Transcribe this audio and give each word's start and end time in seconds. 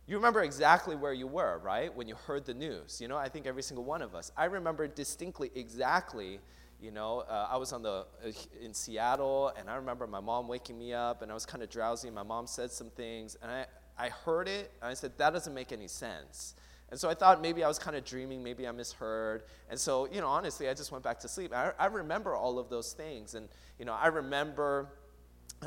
You 0.07 0.17
remember 0.17 0.43
exactly 0.43 0.95
where 0.95 1.15
you 1.15 1.27
were, 1.27 1.59
right? 1.65 1.93
When 1.97 2.07
you 2.07 2.17
heard 2.17 2.45
the 2.45 2.53
news. 2.53 3.01
You 3.01 3.09
know, 3.09 3.17
I 3.17 3.31
think 3.31 3.47
every 3.47 3.63
single 3.63 3.83
one 3.83 4.03
of 4.03 4.15
us. 4.15 4.31
I 4.37 4.45
remember 4.45 4.87
distinctly 4.87 5.51
exactly, 5.55 6.41
you 6.79 6.91
know, 6.91 7.21
uh, 7.31 7.49
I 7.51 7.57
was 7.57 7.73
on 7.73 7.83
the, 7.83 8.05
uh, 8.23 8.31
in 8.63 8.75
Seattle, 8.75 9.55
and 9.59 9.71
I 9.71 9.77
remember 9.77 10.07
my 10.07 10.21
mom 10.21 10.49
waking 10.49 10.79
me 10.79 10.93
up, 10.93 11.23
and 11.23 11.31
I 11.31 11.35
was 11.35 11.47
kind 11.47 11.63
of 11.63 11.71
drowsy, 11.71 12.09
and 12.09 12.15
my 12.15 12.23
mom 12.23 12.47
said 12.47 12.71
some 12.71 12.91
things, 12.91 13.39
and 13.41 13.51
I, 13.51 13.65
I 13.99 14.11
heard 14.11 14.49
it, 14.49 14.71
and 14.83 14.91
I 14.91 14.93
said, 14.93 15.17
that 15.17 15.31
doesn't 15.31 15.55
make 15.55 15.73
any 15.73 15.89
sense. 15.89 16.57
And 16.91 17.01
so 17.01 17.09
I 17.09 17.15
thought 17.15 17.41
maybe 17.41 17.65
I 17.65 17.69
was 17.69 17.79
kind 17.79 17.97
of 17.97 18.05
dreaming, 18.05 18.43
maybe 18.43 18.69
I 18.69 18.73
misheard. 18.73 19.45
And 19.71 19.81
so, 19.81 20.07
you 20.13 20.21
know, 20.21 20.29
honestly, 20.29 20.69
I 20.69 20.75
just 20.75 20.93
went 20.93 21.03
back 21.03 21.19
to 21.21 21.29
sleep. 21.29 21.55
I, 21.55 21.73
I 21.79 21.87
remember 21.87 22.37
all 22.37 22.59
of 22.59 22.69
those 22.69 22.93
things. 22.93 23.35
And, 23.35 23.49
you 23.79 23.87
know, 23.87 23.95
I 23.95 24.09
remember 24.09 24.91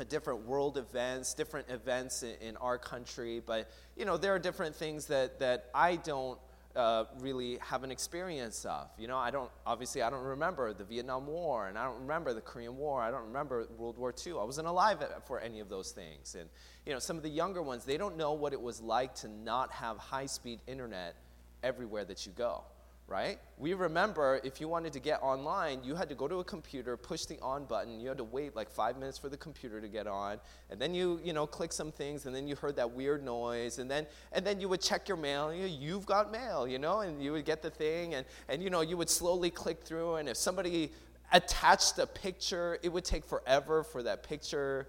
different 0.08 0.46
world 0.46 0.78
events, 0.78 1.34
different 1.34 1.68
events 1.68 2.22
in, 2.22 2.34
in, 2.40 2.56
our 2.56 2.78
country, 2.78 3.42
but 3.44 3.70
you 3.96 4.04
know 4.04 4.16
there 4.16 4.34
are 4.34 4.38
different 4.38 4.74
things 4.74 5.06
that 5.06 5.38
that 5.40 5.66
I 5.74 5.96
don't 5.96 6.38
uh, 6.76 7.04
really 7.18 7.58
have 7.58 7.82
an 7.82 7.90
experience 7.90 8.64
of. 8.64 8.88
You 8.98 9.08
know, 9.08 9.18
I 9.18 9.30
don't 9.30 9.50
obviously 9.66 10.02
I 10.02 10.10
don't 10.10 10.22
remember 10.22 10.72
the 10.72 10.84
Vietnam 10.84 11.26
War, 11.26 11.68
and 11.68 11.76
I 11.76 11.84
don't 11.84 12.00
remember 12.00 12.32
the 12.32 12.40
Korean 12.40 12.76
War. 12.76 13.02
I 13.02 13.10
don't 13.10 13.26
remember 13.26 13.66
World 13.76 13.98
War 13.98 14.14
II. 14.26 14.34
I 14.34 14.44
wasn't 14.44 14.68
alive 14.68 15.04
for 15.26 15.40
any 15.40 15.60
of 15.60 15.68
those 15.68 15.90
things. 15.90 16.36
And 16.38 16.48
you 16.86 16.92
know, 16.92 16.98
some 16.98 17.16
of 17.16 17.22
the 17.22 17.30
younger 17.30 17.62
ones 17.62 17.84
they 17.84 17.96
don't 17.96 18.16
know 18.16 18.32
what 18.32 18.52
it 18.52 18.60
was 18.60 18.80
like 18.80 19.14
to 19.16 19.28
not 19.28 19.72
have 19.72 19.98
high-speed 19.98 20.60
internet 20.66 21.16
everywhere 21.62 22.04
that 22.04 22.24
you 22.24 22.32
go 22.32 22.62
right? 23.10 23.40
We 23.58 23.74
remember 23.74 24.40
if 24.44 24.60
you 24.60 24.68
wanted 24.68 24.92
to 24.92 25.00
get 25.00 25.20
online, 25.20 25.82
you 25.82 25.96
had 25.96 26.08
to 26.10 26.14
go 26.14 26.28
to 26.28 26.36
a 26.36 26.44
computer, 26.44 26.96
push 26.96 27.24
the 27.24 27.40
on 27.40 27.64
button, 27.64 28.00
you 28.00 28.08
had 28.08 28.18
to 28.18 28.24
wait 28.24 28.54
like 28.54 28.70
five 28.70 28.96
minutes 28.96 29.18
for 29.18 29.28
the 29.28 29.36
computer 29.36 29.80
to 29.80 29.88
get 29.88 30.06
on, 30.06 30.38
and 30.70 30.80
then 30.80 30.94
you, 30.94 31.20
you 31.24 31.32
know, 31.32 31.44
click 31.44 31.72
some 31.72 31.90
things, 31.90 32.26
and 32.26 32.34
then 32.34 32.46
you 32.46 32.54
heard 32.54 32.76
that 32.76 32.88
weird 32.88 33.24
noise, 33.24 33.80
and 33.80 33.90
then, 33.90 34.06
and 34.30 34.46
then 34.46 34.60
you 34.60 34.68
would 34.68 34.80
check 34.80 35.08
your 35.08 35.16
mail, 35.16 35.52
you, 35.52 35.94
have 35.94 36.06
got 36.06 36.30
mail, 36.30 36.68
you 36.68 36.78
know, 36.78 37.00
and 37.00 37.20
you 37.20 37.32
would 37.32 37.44
get 37.44 37.62
the 37.62 37.70
thing, 37.70 38.14
and, 38.14 38.24
and, 38.48 38.62
you 38.62 38.70
know, 38.70 38.80
you 38.80 38.96
would 38.96 39.10
slowly 39.10 39.50
click 39.50 39.82
through, 39.82 40.14
and 40.14 40.28
if 40.28 40.36
somebody 40.36 40.92
attached 41.32 41.98
a 41.98 42.06
picture, 42.06 42.78
it 42.84 42.90
would 42.90 43.04
take 43.04 43.24
forever 43.24 43.82
for 43.82 44.04
that 44.04 44.22
picture 44.22 44.86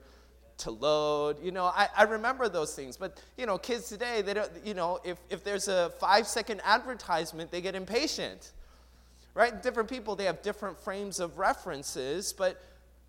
to 0.61 0.71
load. 0.71 1.37
You 1.43 1.51
know, 1.51 1.65
I, 1.65 1.87
I 1.95 2.03
remember 2.03 2.49
those 2.49 2.75
things. 2.75 2.97
But, 2.97 3.21
you 3.37 3.45
know, 3.45 3.57
kids 3.57 3.89
today, 3.89 4.21
they 4.21 4.33
don't, 4.33 4.51
you 4.63 4.73
know, 4.73 4.99
if, 5.03 5.17
if 5.29 5.43
there's 5.43 5.67
a 5.67 5.91
five 5.99 6.27
second 6.27 6.61
advertisement, 6.63 7.51
they 7.51 7.61
get 7.61 7.75
impatient. 7.75 8.51
Right? 9.33 9.61
Different 9.61 9.89
people, 9.89 10.15
they 10.15 10.25
have 10.25 10.41
different 10.41 10.79
frames 10.79 11.19
of 11.19 11.37
references. 11.37 12.33
But 12.33 12.61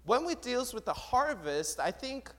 when 0.05 0.25
it 0.29 0.43
deals 0.43 0.73
with 0.73 0.85
the 0.85 0.93
harvest, 0.93 1.81
I 1.81 1.91
think 1.91 2.31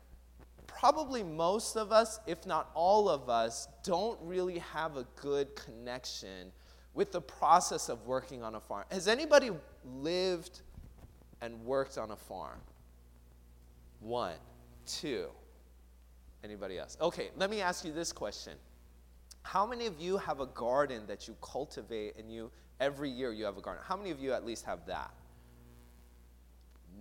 probably 0.68 1.24
most 1.24 1.76
of 1.76 1.92
us, 1.92 2.20
if 2.28 2.46
not 2.46 2.70
all 2.74 3.10
of 3.10 3.30
us, 3.30 3.68
don't 3.84 4.20
really 4.22 4.60
have 4.60 4.98
a 4.98 5.06
good 5.16 5.56
connection 5.56 6.52
with 6.94 7.12
the 7.12 7.22
process 7.22 7.90
of 7.90 8.06
working 8.06 8.44
on 8.44 8.56
a 8.56 8.60
farm. 8.60 8.86
Has 8.92 9.08
anybody 9.08 9.52
lived 9.84 10.62
and 11.42 11.64
worked 11.66 11.98
on 11.98 12.12
a 12.12 12.16
farm? 12.16 12.60
One. 14.00 14.36
Two. 14.86 15.28
Anybody 16.44 16.78
else? 16.78 16.98
Okay, 17.00 17.30
let 17.38 17.50
me 17.50 17.62
ask 17.62 17.86
you 17.86 17.94
this 17.94 18.12
question. 18.12 18.54
How 19.44 19.66
many 19.66 19.86
of 19.86 20.00
you 20.00 20.18
have 20.18 20.40
a 20.40 20.46
garden 20.46 21.04
that 21.08 21.28
you 21.28 21.36
cultivate 21.42 22.18
and 22.18 22.32
you 22.32 22.52
every 22.80 23.10
year 23.10 23.32
you 23.32 23.46
have 23.46 23.58
a 23.58 23.62
garden? 23.62 23.84
How 23.86 23.96
many 23.96 24.12
of 24.12 24.20
you 24.20 24.34
at 24.34 24.46
least 24.46 24.66
have 24.66 24.86
that? 24.88 25.12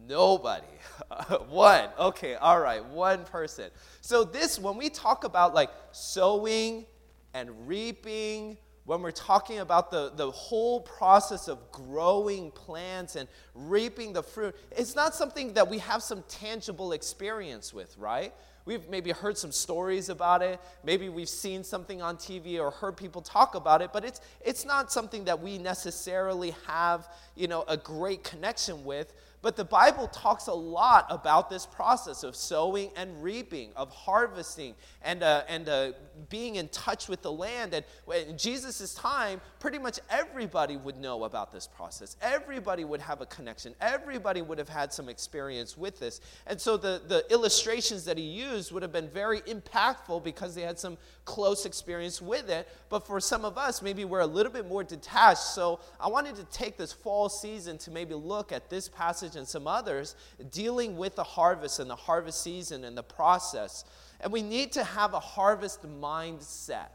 Nobody. 0.08 0.66
one. 1.48 1.88
Okay, 1.98 2.34
all 2.34 2.60
right, 2.60 2.84
one 2.84 3.24
person. 3.24 3.70
So 4.00 4.24
this 4.24 4.58
when 4.58 4.76
we 4.76 4.88
talk 4.90 5.24
about 5.24 5.54
like 5.54 5.70
sowing 5.92 6.86
and 7.34 7.68
reaping 7.68 8.58
when 8.84 9.00
we're 9.00 9.12
talking 9.12 9.60
about 9.60 9.90
the, 9.90 10.12
the 10.16 10.30
whole 10.30 10.80
process 10.80 11.48
of 11.48 11.70
growing 11.70 12.50
plants 12.50 13.14
and 13.14 13.28
reaping 13.54 14.12
the 14.12 14.22
fruit, 14.22 14.56
it's 14.72 14.96
not 14.96 15.14
something 15.14 15.52
that 15.54 15.68
we 15.68 15.78
have 15.78 16.02
some 16.02 16.24
tangible 16.28 16.92
experience 16.92 17.72
with, 17.72 17.96
right? 17.96 18.34
We've 18.64 18.88
maybe 18.88 19.10
heard 19.10 19.36
some 19.36 19.52
stories 19.52 20.08
about 20.08 20.42
it. 20.42 20.60
Maybe 20.84 21.08
we've 21.08 21.28
seen 21.28 21.64
something 21.64 22.00
on 22.00 22.16
TV 22.16 22.60
or 22.60 22.70
heard 22.70 22.96
people 22.96 23.20
talk 23.22 23.54
about 23.54 23.82
it, 23.82 23.90
but 23.92 24.04
it's, 24.04 24.20
it's 24.40 24.64
not 24.64 24.92
something 24.92 25.24
that 25.24 25.40
we 25.40 25.58
necessarily 25.58 26.54
have, 26.66 27.08
you 27.34 27.48
know, 27.48 27.64
a 27.66 27.76
great 27.76 28.22
connection 28.22 28.84
with. 28.84 29.12
But 29.42 29.56
the 29.56 29.64
Bible 29.64 30.06
talks 30.06 30.46
a 30.46 30.54
lot 30.54 31.06
about 31.10 31.50
this 31.50 31.66
process 31.66 32.22
of 32.22 32.36
sowing 32.36 32.90
and 32.94 33.20
reaping, 33.22 33.70
of 33.74 33.90
harvesting, 33.90 34.74
and, 35.02 35.24
uh, 35.24 35.42
and 35.48 35.68
uh, 35.68 35.92
being 36.28 36.54
in 36.54 36.68
touch 36.68 37.08
with 37.08 37.22
the 37.22 37.32
land. 37.32 37.74
And 37.74 37.84
in 38.28 38.38
Jesus' 38.38 38.94
time, 38.94 39.40
pretty 39.58 39.80
much 39.80 39.98
everybody 40.08 40.76
would 40.76 40.96
know 40.96 41.24
about 41.24 41.52
this 41.52 41.66
process. 41.66 42.16
Everybody 42.22 42.84
would 42.84 43.00
have 43.00 43.20
a 43.20 43.26
connection. 43.26 43.74
Everybody 43.80 44.42
would 44.42 44.58
have 44.58 44.68
had 44.68 44.92
some 44.92 45.08
experience 45.08 45.76
with 45.76 45.98
this. 45.98 46.20
And 46.46 46.60
so 46.60 46.76
the, 46.76 47.02
the 47.08 47.24
illustrations 47.32 48.04
that 48.04 48.18
he 48.18 48.24
used 48.24 48.70
would 48.70 48.82
have 48.82 48.92
been 48.92 49.08
very 49.08 49.40
impactful 49.40 50.22
because 50.22 50.54
they 50.54 50.62
had 50.62 50.78
some 50.78 50.96
close 51.24 51.66
experience 51.66 52.22
with 52.22 52.48
it. 52.48 52.68
But 52.88 53.06
for 53.08 53.18
some 53.20 53.44
of 53.44 53.58
us, 53.58 53.82
maybe 53.82 54.04
we're 54.04 54.20
a 54.20 54.26
little 54.26 54.52
bit 54.52 54.68
more 54.68 54.84
detached. 54.84 55.42
So 55.42 55.80
I 56.00 56.08
wanted 56.08 56.36
to 56.36 56.44
take 56.44 56.76
this 56.76 56.92
fall 56.92 57.28
season 57.28 57.76
to 57.78 57.90
maybe 57.90 58.14
look 58.14 58.52
at 58.52 58.70
this 58.70 58.88
passage 58.88 59.31
passage 59.32 59.38
and 59.38 59.48
some 59.48 59.66
others 59.66 60.14
dealing 60.50 60.96
with 60.96 61.16
the 61.16 61.24
harvest 61.24 61.80
and 61.80 61.88
the 61.88 61.96
harvest 61.96 62.42
season 62.42 62.84
and 62.84 62.96
the 62.96 63.02
process. 63.02 63.84
And 64.20 64.32
we 64.32 64.42
need 64.42 64.72
to 64.72 64.84
have 64.84 65.14
a 65.14 65.20
harvest 65.20 65.82
mindset. 66.00 66.88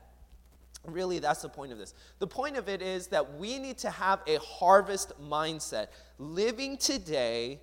Really, 0.86 1.20
that's 1.20 1.42
the 1.42 1.50
point 1.50 1.72
of 1.72 1.78
this. 1.78 1.94
The 2.20 2.28
point 2.28 2.56
of 2.56 2.70
it 2.70 2.82
is 2.82 3.08
that 3.08 3.38
we 3.38 3.60
need 3.60 3.78
to 3.80 3.90
have 3.90 4.22
a 4.28 4.38
harvest 4.40 5.12
mindset, 5.22 5.88
living 6.18 6.78
today 6.78 7.60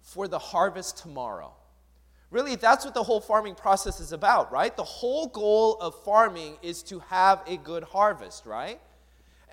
for 0.00 0.28
the 0.28 0.38
harvest 0.38 0.98
tomorrow. 0.98 1.52
Really, 2.30 2.56
that's 2.56 2.84
what 2.84 2.94
the 2.94 3.02
whole 3.02 3.20
farming 3.20 3.54
process 3.54 4.00
is 4.00 4.12
about, 4.12 4.50
right? 4.50 4.74
The 4.74 4.82
whole 4.82 5.28
goal 5.28 5.76
of 5.80 5.94
farming 6.04 6.56
is 6.62 6.82
to 6.84 7.00
have 7.00 7.42
a 7.46 7.56
good 7.58 7.84
harvest, 7.84 8.46
right? 8.46 8.80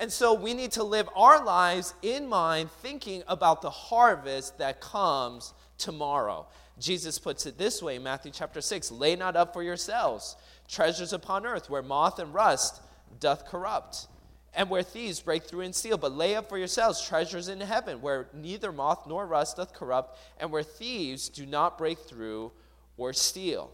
And 0.01 0.11
so 0.11 0.33
we 0.33 0.55
need 0.55 0.71
to 0.71 0.83
live 0.83 1.07
our 1.15 1.45
lives 1.45 1.93
in 2.01 2.27
mind, 2.27 2.71
thinking 2.81 3.21
about 3.27 3.61
the 3.61 3.69
harvest 3.69 4.57
that 4.57 4.81
comes 4.81 5.53
tomorrow. 5.77 6.47
Jesus 6.79 7.19
puts 7.19 7.45
it 7.45 7.59
this 7.59 7.83
way 7.83 7.99
Matthew 7.99 8.31
chapter 8.33 8.61
6 8.61 8.91
Lay 8.91 9.15
not 9.15 9.35
up 9.35 9.53
for 9.53 9.61
yourselves 9.61 10.35
treasures 10.67 11.13
upon 11.13 11.45
earth, 11.45 11.69
where 11.69 11.83
moth 11.83 12.17
and 12.17 12.33
rust 12.33 12.81
doth 13.19 13.45
corrupt, 13.45 14.07
and 14.55 14.71
where 14.71 14.81
thieves 14.81 15.19
break 15.19 15.43
through 15.43 15.61
and 15.61 15.75
steal. 15.75 15.99
But 15.99 16.13
lay 16.13 16.35
up 16.35 16.49
for 16.49 16.57
yourselves 16.57 17.05
treasures 17.05 17.47
in 17.47 17.61
heaven, 17.61 18.01
where 18.01 18.27
neither 18.33 18.71
moth 18.71 19.05
nor 19.05 19.27
rust 19.27 19.57
doth 19.57 19.71
corrupt, 19.71 20.17
and 20.39 20.51
where 20.51 20.63
thieves 20.63 21.29
do 21.29 21.45
not 21.45 21.77
break 21.77 21.99
through 21.99 22.51
or 22.97 23.13
steal. 23.13 23.69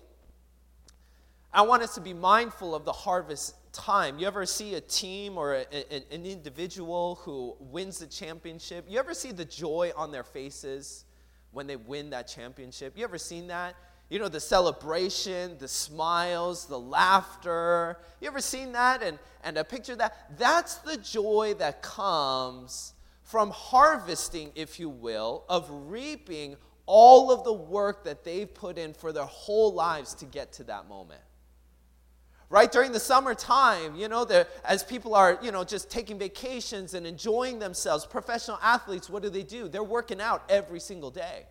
I 1.54 1.62
want 1.62 1.84
us 1.84 1.96
to 1.96 2.02
be 2.02 2.14
mindful 2.14 2.76
of 2.76 2.84
the 2.84 2.92
harvest 2.92 3.56
time. 3.78 4.20
You 4.20 4.28
ever 4.28 4.46
see 4.46 4.76
a 4.76 4.82
team 4.82 5.38
or 5.38 5.56
a, 5.56 5.66
a, 5.72 6.14
an 6.14 6.26
individual 6.26 7.16
who 7.22 7.56
wins 7.60 8.00
the 8.00 8.08
championship? 8.08 8.86
You 8.90 9.00
ever 9.00 9.14
see 9.14 9.32
the 9.32 9.46
joy 9.46 9.92
on 9.96 10.12
their 10.12 10.24
faces 10.24 11.06
when 11.52 11.68
they 11.68 11.76
win 11.76 12.10
that 12.10 12.28
championship? 12.28 12.98
You 12.98 13.04
ever 13.04 13.18
seen 13.18 13.48
that? 13.48 13.76
you 14.10 14.20
know, 14.20 14.30
the 14.30 14.40
celebration, 14.40 15.58
the 15.60 15.68
smiles, 15.68 16.66
the 16.66 16.80
laughter. 16.80 17.98
You 18.22 18.30
ever 18.30 18.40
seen 18.40 18.72
that 18.72 19.04
and, 19.04 19.20
and 19.44 19.58
a 19.58 19.64
picture 19.64 19.94
of 19.94 19.98
that? 19.98 20.38
That's 20.38 20.76
the 20.76 20.98
joy 20.98 21.56
that 21.60 21.82
comes 21.82 22.94
from 23.24 23.52
harvesting, 23.52 24.52
if 24.56 24.80
you 24.80 24.88
will, 24.88 25.44
of 25.50 25.68
reaping 25.70 26.56
all 26.86 27.32
of 27.34 27.44
the 27.44 27.52
work 27.52 28.06
that 28.06 28.24
they've 28.24 28.54
put 28.54 28.78
in 28.78 28.94
for 28.94 29.12
their 29.12 29.26
whole 29.26 29.74
lives 29.74 30.14
to 30.16 30.26
get 30.26 30.54
to 30.54 30.64
that 30.64 30.88
moment 30.88 31.20
right 32.50 32.72
during 32.72 32.92
the 32.92 33.00
summertime 33.00 33.96
you 33.96 34.08
know 34.08 34.26
as 34.64 34.84
people 34.84 35.14
are 35.16 35.38
you 35.42 35.52
know 35.52 35.64
just 35.64 35.90
taking 35.90 36.18
vacations 36.18 36.94
and 36.94 37.06
enjoying 37.06 37.60
themselves 37.60 38.06
professional 38.06 38.58
athletes 38.62 39.10
what 39.10 39.24
do 39.24 39.30
they 39.30 39.44
do? 39.44 39.68
They're 39.68 39.84
working 39.84 40.22
out 40.22 40.44
every 40.50 40.80
single 40.80 41.10
day. 41.10 41.46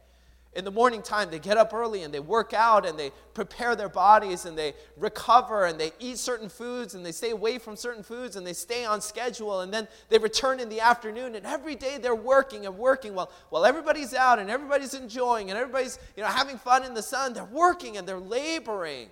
In 0.55 0.65
the 0.65 0.71
morning 0.71 1.03
time 1.03 1.31
they 1.31 1.39
get 1.39 1.59
up 1.59 1.75
early 1.75 2.03
and 2.03 2.15
they 2.15 2.21
work 2.21 2.55
out 2.55 2.87
and 2.87 2.99
they 2.99 3.11
prepare 3.35 3.77
their 3.77 3.91
bodies 3.91 4.47
and 4.47 4.57
they 4.57 4.73
recover 4.97 5.67
and 5.67 5.79
they 5.79 5.93
eat 5.99 6.17
certain 6.17 6.49
foods 6.49 6.95
and 6.95 7.05
they 7.05 7.13
stay 7.13 7.31
away 7.31 7.59
from 7.59 7.77
certain 7.77 8.03
foods 8.03 8.37
and 8.37 8.47
they 8.47 8.55
stay 8.55 8.87
on 8.87 9.03
schedule 9.03 9.61
and 9.61 9.75
then 9.75 9.87
they 10.09 10.17
return 10.17 10.59
in 10.59 10.71
the 10.71 10.81
afternoon 10.81 11.35
and 11.35 11.45
every 11.45 11.75
day 11.75 11.99
they're 11.99 12.15
working 12.15 12.65
and 12.65 12.79
working 12.79 13.15
while, 13.15 13.31
while 13.51 13.67
everybody's 13.67 14.15
out 14.15 14.39
and 14.39 14.49
everybody's 14.49 14.95
enjoying 14.95 15.51
and 15.51 15.59
everybody's 15.59 15.99
you 16.17 16.23
know 16.23 16.29
having 16.29 16.57
fun 16.57 16.85
in 16.85 16.95
the 16.95 17.03
sun 17.03 17.35
they're 17.35 17.45
working 17.45 17.99
and 17.99 18.09
they're 18.09 18.19
laboring 18.19 19.11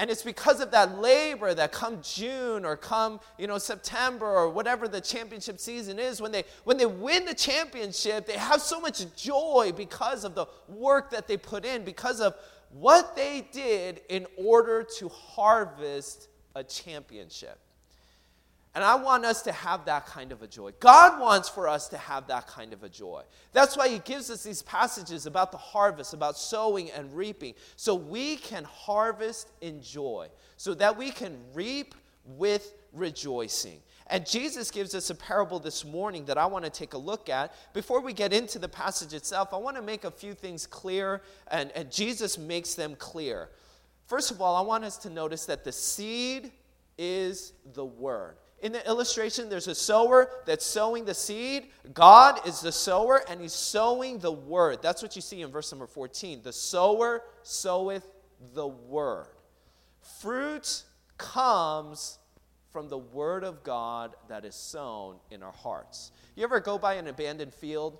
and 0.00 0.08
it's 0.08 0.22
because 0.22 0.60
of 0.60 0.70
that 0.70 0.98
labor 0.98 1.52
that 1.52 1.72
come 1.72 1.98
June 2.00 2.64
or 2.64 2.74
come, 2.74 3.20
you 3.36 3.46
know, 3.46 3.58
September 3.58 4.24
or 4.24 4.48
whatever 4.48 4.88
the 4.88 4.98
championship 4.98 5.60
season 5.60 5.98
is, 5.98 6.22
when 6.22 6.32
they 6.32 6.44
when 6.64 6.78
they 6.78 6.86
win 6.86 7.26
the 7.26 7.34
championship, 7.34 8.26
they 8.26 8.38
have 8.38 8.62
so 8.62 8.80
much 8.80 9.04
joy 9.14 9.72
because 9.76 10.24
of 10.24 10.34
the 10.34 10.46
work 10.68 11.10
that 11.10 11.28
they 11.28 11.36
put 11.36 11.66
in, 11.66 11.84
because 11.84 12.22
of 12.22 12.34
what 12.70 13.14
they 13.14 13.46
did 13.52 14.00
in 14.08 14.26
order 14.38 14.82
to 14.96 15.10
harvest 15.10 16.30
a 16.54 16.64
championship. 16.64 17.58
And 18.74 18.84
I 18.84 18.94
want 18.94 19.24
us 19.24 19.42
to 19.42 19.52
have 19.52 19.84
that 19.86 20.06
kind 20.06 20.30
of 20.30 20.42
a 20.42 20.46
joy. 20.46 20.70
God 20.78 21.20
wants 21.20 21.48
for 21.48 21.66
us 21.66 21.88
to 21.88 21.98
have 21.98 22.28
that 22.28 22.46
kind 22.46 22.72
of 22.72 22.84
a 22.84 22.88
joy. 22.88 23.22
That's 23.52 23.76
why 23.76 23.88
He 23.88 23.98
gives 23.98 24.30
us 24.30 24.44
these 24.44 24.62
passages 24.62 25.26
about 25.26 25.50
the 25.50 25.58
harvest, 25.58 26.14
about 26.14 26.38
sowing 26.38 26.90
and 26.92 27.12
reaping, 27.14 27.54
so 27.74 27.96
we 27.96 28.36
can 28.36 28.62
harvest 28.64 29.50
in 29.60 29.82
joy, 29.82 30.28
so 30.56 30.74
that 30.74 30.96
we 30.96 31.10
can 31.10 31.36
reap 31.52 31.96
with 32.24 32.74
rejoicing. 32.92 33.80
And 34.06 34.24
Jesus 34.26 34.70
gives 34.70 34.94
us 34.94 35.10
a 35.10 35.14
parable 35.14 35.58
this 35.58 35.84
morning 35.84 36.24
that 36.26 36.38
I 36.38 36.46
want 36.46 36.64
to 36.64 36.70
take 36.70 36.94
a 36.94 36.98
look 36.98 37.28
at. 37.28 37.54
Before 37.72 38.00
we 38.00 38.12
get 38.12 38.32
into 38.32 38.58
the 38.58 38.68
passage 38.68 39.14
itself, 39.14 39.52
I 39.52 39.56
want 39.56 39.76
to 39.76 39.82
make 39.82 40.04
a 40.04 40.10
few 40.10 40.34
things 40.34 40.66
clear, 40.66 41.22
and, 41.48 41.72
and 41.72 41.90
Jesus 41.90 42.38
makes 42.38 42.74
them 42.74 42.94
clear. 42.96 43.48
First 44.06 44.30
of 44.30 44.40
all, 44.40 44.56
I 44.56 44.60
want 44.60 44.84
us 44.84 44.96
to 44.98 45.10
notice 45.10 45.46
that 45.46 45.64
the 45.64 45.72
seed 45.72 46.52
is 46.98 47.52
the 47.74 47.84
word. 47.84 48.36
In 48.62 48.72
the 48.72 48.86
illustration, 48.86 49.48
there's 49.48 49.68
a 49.68 49.74
sower 49.74 50.30
that's 50.44 50.66
sowing 50.66 51.04
the 51.06 51.14
seed. 51.14 51.68
God 51.94 52.46
is 52.46 52.60
the 52.60 52.72
sower, 52.72 53.22
and 53.28 53.40
he's 53.40 53.54
sowing 53.54 54.18
the 54.18 54.32
word. 54.32 54.80
That's 54.82 55.02
what 55.02 55.16
you 55.16 55.22
see 55.22 55.40
in 55.40 55.50
verse 55.50 55.72
number 55.72 55.86
14. 55.86 56.42
The 56.42 56.52
sower 56.52 57.22
soweth 57.42 58.04
the 58.54 58.68
word. 58.68 59.28
Fruit 60.20 60.82
comes 61.16 62.18
from 62.70 62.88
the 62.88 62.98
word 62.98 63.44
of 63.44 63.62
God 63.62 64.14
that 64.28 64.44
is 64.44 64.54
sown 64.54 65.16
in 65.30 65.42
our 65.42 65.52
hearts. 65.52 66.12
You 66.36 66.44
ever 66.44 66.60
go 66.60 66.78
by 66.78 66.94
an 66.94 67.08
abandoned 67.08 67.54
field 67.54 67.98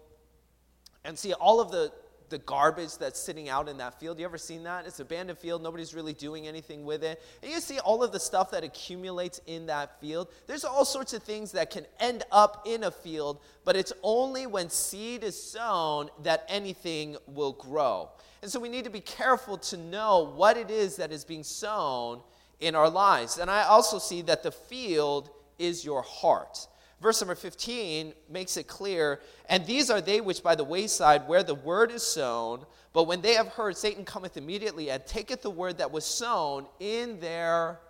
and 1.04 1.18
see 1.18 1.32
all 1.32 1.60
of 1.60 1.70
the 1.70 1.92
the 2.30 2.38
garbage 2.38 2.96
that's 2.96 3.20
sitting 3.20 3.48
out 3.48 3.68
in 3.68 3.76
that 3.78 3.98
field. 4.00 4.18
You 4.18 4.24
ever 4.24 4.38
seen 4.38 4.62
that? 4.62 4.86
It's 4.86 4.98
an 4.98 5.06
abandoned 5.06 5.38
field. 5.38 5.62
Nobody's 5.62 5.94
really 5.94 6.12
doing 6.12 6.46
anything 6.46 6.84
with 6.84 7.04
it. 7.04 7.20
And 7.42 7.50
you 7.50 7.60
see 7.60 7.78
all 7.80 8.02
of 8.02 8.12
the 8.12 8.20
stuff 8.20 8.52
that 8.52 8.64
accumulates 8.64 9.40
in 9.46 9.66
that 9.66 10.00
field. 10.00 10.28
There's 10.46 10.64
all 10.64 10.84
sorts 10.84 11.12
of 11.12 11.22
things 11.22 11.52
that 11.52 11.70
can 11.70 11.84
end 11.98 12.22
up 12.32 12.62
in 12.66 12.84
a 12.84 12.90
field, 12.90 13.40
but 13.64 13.76
it's 13.76 13.92
only 14.02 14.46
when 14.46 14.70
seed 14.70 15.24
is 15.24 15.40
sown 15.40 16.08
that 16.22 16.44
anything 16.48 17.16
will 17.26 17.52
grow. 17.52 18.08
And 18.42 18.50
so 18.50 18.58
we 18.58 18.68
need 18.68 18.84
to 18.84 18.90
be 18.90 19.00
careful 19.00 19.58
to 19.58 19.76
know 19.76 20.32
what 20.34 20.56
it 20.56 20.70
is 20.70 20.96
that 20.96 21.12
is 21.12 21.24
being 21.24 21.42
sown 21.42 22.22
in 22.60 22.74
our 22.74 22.88
lives. 22.88 23.38
And 23.38 23.50
I 23.50 23.64
also 23.64 23.98
see 23.98 24.22
that 24.22 24.42
the 24.42 24.52
field 24.52 25.30
is 25.58 25.84
your 25.84 26.02
heart. 26.02 26.66
Verse 27.00 27.20
number 27.20 27.34
15 27.34 28.12
makes 28.28 28.56
it 28.58 28.66
clear, 28.66 29.20
and 29.48 29.64
these 29.64 29.88
are 29.88 30.02
they 30.02 30.20
which 30.20 30.42
by 30.42 30.54
the 30.54 30.64
wayside 30.64 31.26
where 31.26 31.42
the 31.42 31.54
word 31.54 31.90
is 31.90 32.02
sown, 32.02 32.66
but 32.92 33.04
when 33.04 33.22
they 33.22 33.34
have 33.34 33.48
heard, 33.48 33.76
Satan 33.76 34.04
cometh 34.04 34.36
immediately 34.36 34.90
and 34.90 35.04
taketh 35.06 35.40
the 35.40 35.50
word 35.50 35.78
that 35.78 35.92
was 35.92 36.04
sown 36.04 36.66
in 36.78 37.18
their 37.20 37.80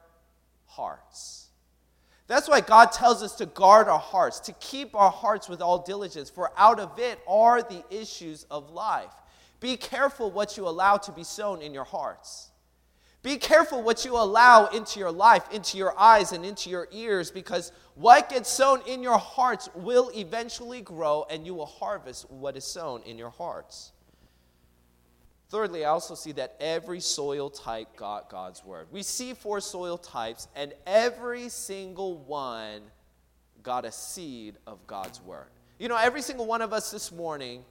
hearts. 0.66 1.48
That's 2.28 2.48
why 2.48 2.60
God 2.60 2.92
tells 2.92 3.24
us 3.24 3.34
to 3.36 3.46
guard 3.46 3.88
our 3.88 3.98
hearts, 3.98 4.38
to 4.40 4.52
keep 4.60 4.94
our 4.94 5.10
hearts 5.10 5.48
with 5.48 5.60
all 5.60 5.78
diligence, 5.82 6.30
for 6.30 6.52
out 6.56 6.78
of 6.78 6.96
it 7.00 7.18
are 7.26 7.62
the 7.62 7.82
issues 7.90 8.44
of 8.44 8.70
life. 8.70 9.10
Be 9.58 9.76
careful 9.76 10.30
what 10.30 10.56
you 10.56 10.68
allow 10.68 10.96
to 10.98 11.10
be 11.10 11.24
sown 11.24 11.60
in 11.60 11.74
your 11.74 11.84
hearts. 11.84 12.50
Be 13.22 13.36
careful 13.36 13.82
what 13.82 14.04
you 14.04 14.16
allow 14.16 14.66
into 14.68 14.98
your 14.98 15.12
life, 15.12 15.44
into 15.52 15.76
your 15.76 15.98
eyes, 15.98 16.32
and 16.32 16.44
into 16.44 16.70
your 16.70 16.88
ears, 16.90 17.30
because 17.30 17.70
what 17.94 18.30
gets 18.30 18.48
sown 18.48 18.80
in 18.86 19.02
your 19.02 19.18
hearts 19.18 19.68
will 19.74 20.10
eventually 20.14 20.80
grow, 20.80 21.26
and 21.28 21.44
you 21.44 21.54
will 21.54 21.66
harvest 21.66 22.30
what 22.30 22.56
is 22.56 22.64
sown 22.64 23.02
in 23.02 23.18
your 23.18 23.28
hearts. 23.28 23.92
Thirdly, 25.50 25.84
I 25.84 25.90
also 25.90 26.14
see 26.14 26.32
that 26.32 26.56
every 26.60 27.00
soil 27.00 27.50
type 27.50 27.94
got 27.96 28.30
God's 28.30 28.64
word. 28.64 28.86
We 28.90 29.02
see 29.02 29.34
four 29.34 29.60
soil 29.60 29.98
types, 29.98 30.48
and 30.56 30.72
every 30.86 31.50
single 31.50 32.18
one 32.18 32.82
got 33.62 33.84
a 33.84 33.92
seed 33.92 34.56
of 34.66 34.86
God's 34.86 35.20
word. 35.20 35.48
You 35.78 35.88
know, 35.88 35.96
every 35.96 36.22
single 36.22 36.46
one 36.46 36.62
of 36.62 36.72
us 36.72 36.90
this 36.90 37.12
morning 37.12 37.64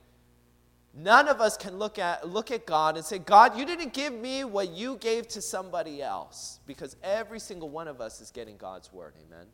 None 0.94 1.28
of 1.28 1.40
us 1.40 1.56
can 1.56 1.78
look 1.78 2.00
at, 2.00 2.28
look 2.28 2.52
at 2.52 2.66
God 2.66 2.96
and 2.96 3.06
say, 3.06 3.20
God, 3.20 3.58
you 3.58 3.66
didn't 3.66 3.94
give 3.94 4.14
me 4.14 4.44
what 4.44 4.72
you 4.72 4.98
gave 4.98 5.28
to 5.30 5.42
somebody 5.42 6.02
else. 6.02 6.60
Because 6.66 6.96
every 7.04 7.40
single 7.40 7.70
one 7.70 7.88
of 7.88 8.02
us 8.02 8.22
is 8.22 8.32
getting 8.32 8.58
God's 8.58 8.92
word. 8.92 9.14
Amen. 9.28 9.46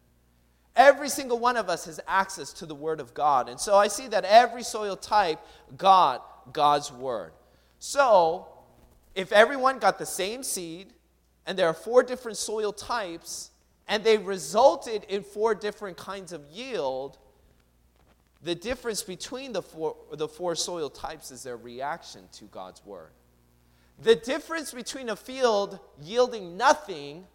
Every 0.76 1.10
single 1.10 1.40
one 1.40 1.58
of 1.58 1.70
us 1.70 1.86
has 1.86 2.00
access 2.08 2.52
to 2.54 2.66
the 2.66 2.76
word 2.76 3.00
of 3.00 3.14
God. 3.14 3.50
And 3.50 3.60
so 3.60 3.76
I 3.76 3.88
see 3.88 4.08
that 4.08 4.26
every 4.26 4.64
soil 4.64 4.96
type 4.96 5.40
got 5.78 6.54
God's 6.54 6.92
word. 6.92 7.32
So 7.80 8.48
if 9.14 9.32
everyone 9.32 9.80
got 9.80 10.00
the 10.00 10.06
same 10.06 10.44
seed, 10.44 10.94
and 11.46 11.58
there 11.58 11.68
are 11.68 11.74
four 11.74 12.04
different 12.04 12.38
soil 12.38 12.74
types, 12.74 13.52
and 13.88 14.04
they 14.04 14.18
resulted 14.18 15.04
in 15.06 15.22
four 15.22 15.54
different 15.54 15.96
kinds 15.96 16.34
of 16.34 16.42
yield, 16.50 17.18
the 18.46 18.54
difference 18.54 19.02
between 19.02 19.54
the 19.54 19.62
four, 19.64 19.96
the 20.14 20.28
four 20.28 20.54
soil 20.56 20.88
types 20.88 21.32
is 21.32 21.42
their 21.42 21.58
reaction 21.58 22.22
to 22.34 22.46
God's 22.46 22.86
word. 22.86 23.10
The 24.04 24.16
difference 24.16 24.72
between 24.72 25.10
a 25.10 25.16
field 25.16 25.80
yielding 26.00 26.56
nothing 26.56 27.25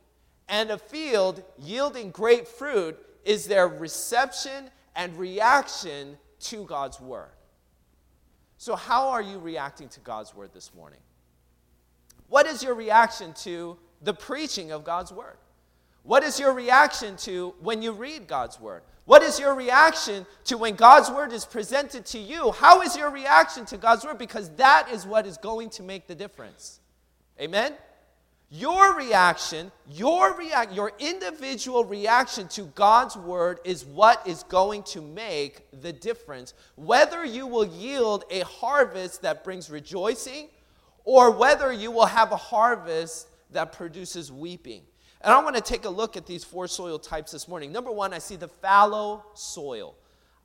and 0.48 0.70
a 0.70 0.78
field 0.78 1.42
yielding 1.58 2.12
great 2.12 2.46
fruit 2.46 2.96
is 3.24 3.46
their 3.46 3.66
reception 3.66 4.70
and 4.94 5.18
reaction 5.18 6.16
to 6.42 6.64
God's 6.64 7.00
word. 7.00 7.32
So, 8.56 8.76
how 8.76 9.08
are 9.08 9.22
you 9.22 9.40
reacting 9.40 9.88
to 9.88 10.00
God's 10.00 10.32
word 10.32 10.50
this 10.54 10.72
morning? 10.74 11.00
What 12.28 12.46
is 12.46 12.62
your 12.62 12.74
reaction 12.74 13.32
to 13.42 13.76
the 14.00 14.14
preaching 14.14 14.70
of 14.70 14.84
God's 14.84 15.10
word? 15.10 15.38
What 16.02 16.22
is 16.22 16.40
your 16.40 16.52
reaction 16.52 17.16
to 17.18 17.54
when 17.60 17.82
you 17.82 17.92
read 17.92 18.26
God's 18.26 18.58
word? 18.58 18.82
What 19.04 19.22
is 19.22 19.40
your 19.40 19.54
reaction 19.54 20.24
to 20.44 20.56
when 20.56 20.76
God's 20.76 21.10
word 21.10 21.32
is 21.32 21.44
presented 21.44 22.06
to 22.06 22.18
you? 22.18 22.52
How 22.52 22.82
is 22.82 22.96
your 22.96 23.10
reaction 23.10 23.64
to 23.66 23.76
God's 23.76 24.04
word? 24.04 24.18
Because 24.18 24.50
that 24.50 24.88
is 24.92 25.04
what 25.04 25.26
is 25.26 25.36
going 25.36 25.70
to 25.70 25.82
make 25.82 26.06
the 26.06 26.14
difference. 26.14 26.80
Amen? 27.40 27.74
Your 28.52 28.96
reaction, 28.96 29.70
your 29.88 30.34
react, 30.34 30.72
your 30.72 30.92
individual 30.98 31.84
reaction 31.84 32.48
to 32.48 32.62
God's 32.62 33.16
word 33.16 33.60
is 33.64 33.84
what 33.84 34.26
is 34.26 34.42
going 34.44 34.82
to 34.84 35.00
make 35.00 35.66
the 35.82 35.92
difference. 35.92 36.54
Whether 36.74 37.24
you 37.24 37.46
will 37.46 37.66
yield 37.66 38.24
a 38.30 38.40
harvest 38.40 39.22
that 39.22 39.44
brings 39.44 39.70
rejoicing 39.70 40.48
or 41.04 41.30
whether 41.30 41.72
you 41.72 41.92
will 41.92 42.06
have 42.06 42.32
a 42.32 42.36
harvest 42.36 43.28
that 43.52 43.72
produces 43.72 44.32
weeping. 44.32 44.82
And 45.22 45.34
I 45.34 45.42
want 45.42 45.56
to 45.56 45.62
take 45.62 45.84
a 45.84 45.90
look 45.90 46.16
at 46.16 46.26
these 46.26 46.44
four 46.44 46.66
soil 46.66 46.98
types 46.98 47.32
this 47.32 47.46
morning. 47.46 47.72
Number 47.72 47.92
one, 47.92 48.14
I 48.14 48.18
see 48.18 48.36
the 48.36 48.48
fallow 48.48 49.24
soil. 49.34 49.94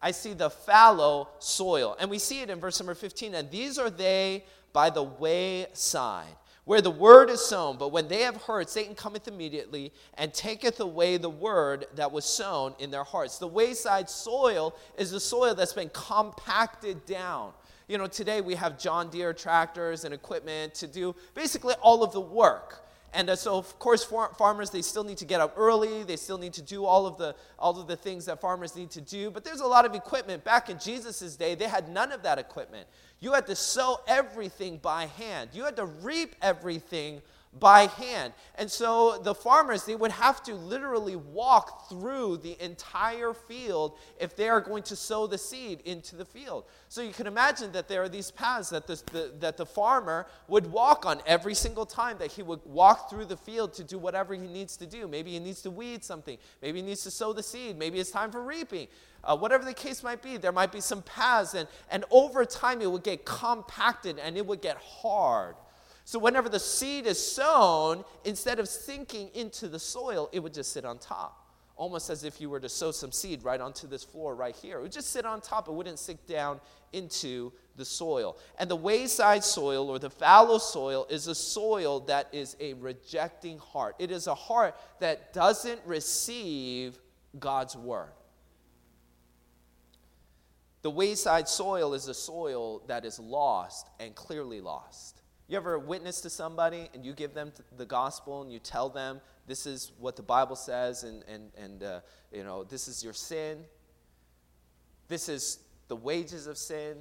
I 0.02 0.12
see 0.12 0.34
the 0.34 0.50
fallow 0.50 1.30
soil. 1.40 1.96
And 2.00 2.10
we 2.10 2.20
see 2.20 2.42
it 2.42 2.50
in 2.50 2.60
verse 2.60 2.80
number 2.80 2.94
15. 2.94 3.36
And 3.36 3.50
these 3.50 3.78
are 3.78 3.90
they 3.90 4.44
by 4.74 4.90
the 4.90 5.04
wayside, 5.04 6.36
where 6.66 6.82
the 6.82 6.92
word 6.92 7.30
is 7.30 7.40
sown. 7.40 7.78
But 7.78 7.94
when 7.94 8.10
they 8.10 8.24
have 8.24 8.36
heard, 8.36 8.70
Satan 8.70 8.96
cometh 8.96 9.30
immediately 9.30 9.94
and 10.16 10.34
taketh 10.34 10.82
away 10.82 11.16
the 11.16 11.30
word 11.30 11.86
that 11.96 12.12
was 12.12 12.26
sown 12.26 12.76
in 12.78 12.92
their 12.92 13.06
hearts. 13.06 13.38
The 13.38 13.48
wayside 13.48 14.10
soil 14.10 14.76
is 14.98 15.12
the 15.12 15.20
soil 15.22 15.56
that's 15.56 15.72
been 15.72 15.90
compacted 15.94 17.06
down. 17.06 17.54
You 17.88 17.98
know, 17.98 18.08
today 18.08 18.42
we 18.42 18.56
have 18.56 18.78
John 18.78 19.10
Deere 19.10 19.32
tractors 19.32 20.04
and 20.04 20.14
equipment 20.14 20.74
to 20.76 20.88
do 20.88 21.16
basically 21.34 21.76
all 21.82 22.04
of 22.04 22.12
the 22.12 22.20
work. 22.20 22.85
And 23.16 23.30
uh, 23.30 23.36
so, 23.38 23.58
of 23.58 23.80
course, 23.80 24.04
far- 24.04 24.34
farmers 24.38 24.70
they 24.70 24.82
still 24.82 25.06
need 25.06 25.18
to 25.20 25.26
get 25.26 25.40
up 25.40 25.54
early. 25.58 26.04
They 26.04 26.18
still 26.18 26.38
need 26.38 26.54
to 26.54 26.62
do 26.62 26.86
all 26.86 27.08
of 27.08 27.18
the 27.18 27.34
all 27.58 27.80
of 27.80 27.88
the 27.88 27.96
things 27.96 28.26
that 28.26 28.42
farmers 28.42 28.76
need 28.76 28.92
to 28.92 29.02
do. 29.02 29.32
But 29.32 29.46
there's 29.46 29.62
a 29.62 29.68
lot 29.68 29.86
of 29.86 29.96
equipment. 29.96 30.44
Back 30.44 30.70
in 30.70 30.78
Jesus' 30.78 31.36
day, 31.36 31.56
they 31.56 31.68
had 31.68 31.88
none 31.88 32.12
of 32.12 32.24
that 32.24 32.38
equipment. 32.38 32.88
You 33.22 33.32
had 33.32 33.48
to 33.48 33.56
sow 33.56 34.02
everything 34.06 34.78
by 34.78 35.06
hand. 35.06 35.52
You 35.54 35.64
had 35.64 35.78
to 35.78 35.86
reap 35.86 36.36
everything 36.42 37.22
by 37.60 37.88
hand. 37.88 38.34
And 38.56 38.70
so 38.70 39.20
the 39.24 39.34
farmers, 39.34 39.86
they 39.86 39.96
would 39.96 40.12
have 40.12 40.44
to 40.44 40.54
literally 40.54 41.16
walk 41.16 41.90
through 41.90 42.38
the 42.38 42.62
entire 42.64 43.34
field 43.34 43.98
if 44.20 44.36
they 44.36 44.50
are 44.50 44.60
going 44.60 44.84
to 44.84 44.96
sow 44.96 45.26
the 45.26 45.38
seed 45.38 45.82
into 45.86 46.16
the 46.16 46.26
field. 46.26 46.66
So 46.90 47.02
you 47.02 47.14
can 47.14 47.28
imagine 47.28 47.72
that 47.72 47.88
there 47.88 48.04
are 48.04 48.10
these 48.10 48.32
paths 48.32 48.70
that, 48.70 48.88
the, 48.88 49.32
that 49.40 49.58
the 49.58 49.66
farmer 49.66 50.28
would 50.48 50.68
walk 50.72 51.06
on 51.06 51.22
every 51.26 51.54
single 51.54 51.86
time 51.86 52.18
that 52.20 52.32
he 52.32 52.44
would 52.44 52.60
walk 52.66 53.10
through 53.10 53.26
the 53.26 53.38
field 53.38 53.74
to 53.76 53.84
do 53.84 53.98
whatever 53.98 54.34
he 54.34 54.48
needs 54.48 54.76
to 54.78 54.86
do. 54.86 55.08
Maybe 55.08 55.32
he 55.32 55.40
needs 55.40 55.62
to 55.62 55.72
weed 55.72 56.04
something, 56.04 56.38
maybe 56.62 56.82
he 56.82 56.86
needs 56.86 57.04
to 57.04 57.12
sow 57.12 57.32
the 57.32 57.44
seed, 57.44 57.78
maybe 57.78 58.00
it's 58.00 58.12
time 58.12 58.32
for 58.32 58.44
reaping. 58.44 58.88
Uh, 59.24 59.36
whatever 59.36 59.66
the 59.66 59.74
case 59.74 60.04
might 60.04 60.22
be, 60.22 60.38
there 60.38 60.52
might 60.52 60.72
be 60.72 60.80
some 60.80 61.02
paths, 61.02 61.56
and, 61.56 61.68
and 61.90 62.06
over 62.12 62.46
time 62.46 62.80
it 62.80 62.92
would 62.92 63.04
get 63.04 63.26
compacted 63.26 64.20
and 64.20 64.38
it 64.38 64.46
would 64.46 64.62
get 64.62 64.78
hard. 64.78 65.56
So, 66.08 66.20
whenever 66.20 66.50
the 66.50 66.60
seed 66.60 67.08
is 67.08 67.20
sown, 67.20 68.06
instead 68.24 68.60
of 68.60 68.68
sinking 68.68 69.32
into 69.34 69.68
the 69.68 69.80
soil, 69.80 70.30
it 70.32 70.40
would 70.40 70.54
just 70.54 70.72
sit 70.72 70.86
on 70.86 71.00
top. 71.00 71.50
Almost 71.78 72.12
as 72.12 72.24
if 72.24 72.40
you 72.40 72.48
were 72.50 72.60
to 72.60 72.70
sow 72.70 72.92
some 72.92 73.12
seed 73.12 73.44
right 73.44 73.60
onto 73.60 73.88
this 73.88 74.04
floor 74.04 74.36
right 74.36 74.56
here. 74.56 74.78
It 74.78 74.84
would 74.84 74.92
just 74.92 75.10
sit 75.10 75.26
on 75.26 75.42
top, 75.42 75.68
it 75.68 75.74
wouldn't 75.74 75.98
sink 75.98 76.26
down 76.28 76.62
into 76.94 77.52
the 77.76 77.84
soil. 77.84 78.38
And 78.60 78.70
the 78.70 78.76
wayside 78.76 79.44
soil 79.44 79.90
or 79.90 79.98
the 79.98 80.12
fallow 80.12 80.60
soil 80.60 81.08
is 81.10 81.26
a 81.26 81.34
soil 81.34 82.02
that 82.02 82.30
is 82.32 82.56
a 82.60 82.76
rejecting 82.76 83.58
heart. 83.58 83.96
It 83.98 84.12
is 84.12 84.28
a 84.28 84.36
heart 84.36 84.76
that 85.00 85.34
doesn't 85.34 85.82
receive 85.86 87.00
God's 87.40 87.76
word. 87.76 88.14
The 90.84 90.92
wayside 90.92 91.50
soil 91.50 91.96
is 91.96 92.08
a 92.08 92.14
soil 92.14 92.84
that 92.86 93.06
is 93.06 93.20
lost 93.20 93.90
and 94.00 94.14
clearly 94.14 94.62
lost. 94.62 95.24
You 95.48 95.58
ever 95.58 95.78
witness 95.78 96.22
to 96.22 96.30
somebody 96.30 96.90
and 96.94 97.06
you 97.06 97.14
give 97.14 97.34
them 97.34 97.52
the 97.78 97.86
gospel 97.86 98.42
and 98.42 98.52
you 98.52 98.60
tell 98.60 98.90
them 98.90 99.22
this 99.48 99.68
is 99.68 99.92
what 100.00 100.16
the 100.16 100.24
Bible 100.24 100.56
says 100.56 101.04
and, 101.04 101.24
and, 101.28 101.52
and 101.56 101.84
uh, 101.84 102.00
you 102.32 102.44
know, 102.44 102.64
this 102.64 102.88
is 102.88 103.04
your 103.04 103.14
sin? 103.14 103.60
This 105.08 105.30
is 105.30 105.60
the 105.88 105.96
wages 105.96 106.48
of 106.48 106.58
sin. 106.58 106.98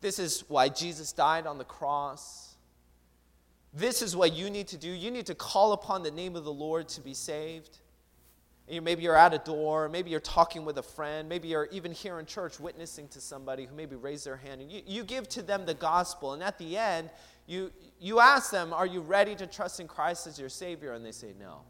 This 0.00 0.18
is 0.18 0.44
why 0.48 0.68
Jesus 0.68 1.12
died 1.12 1.46
on 1.46 1.56
the 1.56 1.64
cross. 1.64 2.56
This 3.72 4.02
is 4.02 4.16
what 4.16 4.34
you 4.34 4.50
need 4.50 4.68
to 4.68 4.76
do. 4.76 4.90
You 4.90 5.10
need 5.10 5.26
to 5.26 5.34
call 5.34 5.72
upon 5.72 6.02
the 6.02 6.10
name 6.10 6.34
of 6.34 6.44
the 6.44 6.52
Lord 6.52 6.88
to 6.90 7.00
be 7.00 7.14
saved. 7.14 7.78
You, 8.68 8.80
maybe 8.80 9.02
you're 9.02 9.16
at 9.16 9.34
a 9.34 9.38
door, 9.38 9.88
maybe 9.88 10.10
you're 10.10 10.20
talking 10.20 10.64
with 10.64 10.78
a 10.78 10.82
friend, 10.82 11.28
maybe 11.28 11.48
you're 11.48 11.68
even 11.70 11.92
here 11.92 12.18
in 12.18 12.26
church 12.26 12.58
witnessing 12.58 13.08
to 13.08 13.20
somebody 13.20 13.66
who 13.66 13.74
maybe 13.74 13.94
raised 13.94 14.26
their 14.26 14.36
hand, 14.36 14.62
and 14.62 14.72
you, 14.72 14.82
you 14.86 15.04
give 15.04 15.28
to 15.30 15.42
them 15.42 15.66
the 15.66 15.74
gospel, 15.74 16.32
and 16.32 16.42
at 16.42 16.58
the 16.58 16.76
end, 16.76 17.10
you, 17.46 17.70
you 18.00 18.20
ask 18.20 18.50
them, 18.50 18.72
Are 18.72 18.86
you 18.86 19.00
ready 19.00 19.34
to 19.34 19.46
trust 19.46 19.80
in 19.80 19.88
Christ 19.88 20.26
as 20.26 20.38
your 20.38 20.48
Savior? 20.48 20.92
And 20.92 21.04
they 21.04 21.12
say, 21.12 21.34
No. 21.38 21.60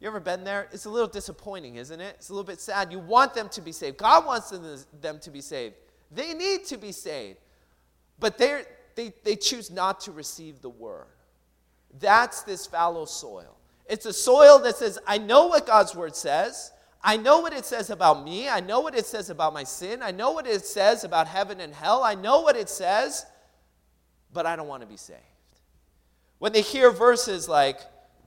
You 0.00 0.08
ever 0.08 0.20
been 0.20 0.44
there? 0.44 0.68
It's 0.72 0.84
a 0.84 0.90
little 0.90 1.08
disappointing, 1.08 1.76
isn't 1.76 2.00
it? 2.00 2.16
It's 2.18 2.28
a 2.28 2.32
little 2.32 2.44
bit 2.44 2.60
sad. 2.60 2.92
You 2.92 2.98
want 2.98 3.32
them 3.32 3.48
to 3.50 3.62
be 3.62 3.72
saved. 3.72 3.96
God 3.96 4.26
wants 4.26 4.50
them 5.00 5.18
to 5.20 5.30
be 5.30 5.40
saved. 5.40 5.76
They 6.10 6.34
need 6.34 6.66
to 6.66 6.76
be 6.76 6.92
saved. 6.92 7.38
But 8.18 8.36
they 8.36 8.64
they, 8.96 9.12
they 9.22 9.36
choose 9.36 9.70
not 9.70 10.00
to 10.00 10.12
receive 10.12 10.60
the 10.60 10.70
word. 10.70 11.06
That's 12.00 12.42
this 12.42 12.66
fallow 12.66 13.04
soil. 13.04 13.55
It's 13.88 14.06
a 14.06 14.12
soil 14.12 14.58
that 14.60 14.76
says, 14.76 14.98
I 15.06 15.18
know 15.18 15.46
what 15.46 15.66
God's 15.66 15.94
word 15.94 16.16
says. 16.16 16.72
I 17.02 17.16
know 17.16 17.40
what 17.40 17.52
it 17.52 17.64
says 17.64 17.90
about 17.90 18.24
me. 18.24 18.48
I 18.48 18.60
know 18.60 18.80
what 18.80 18.96
it 18.96 19.06
says 19.06 19.30
about 19.30 19.54
my 19.54 19.62
sin. 19.62 20.02
I 20.02 20.10
know 20.10 20.32
what 20.32 20.46
it 20.46 20.64
says 20.64 21.04
about 21.04 21.28
heaven 21.28 21.60
and 21.60 21.72
hell. 21.72 22.02
I 22.02 22.16
know 22.16 22.40
what 22.40 22.56
it 22.56 22.68
says, 22.68 23.24
but 24.32 24.44
I 24.44 24.56
don't 24.56 24.66
want 24.66 24.82
to 24.82 24.88
be 24.88 24.96
saved. 24.96 25.20
When 26.38 26.52
they 26.52 26.62
hear 26.62 26.90
verses 26.90 27.48
like 27.48 27.78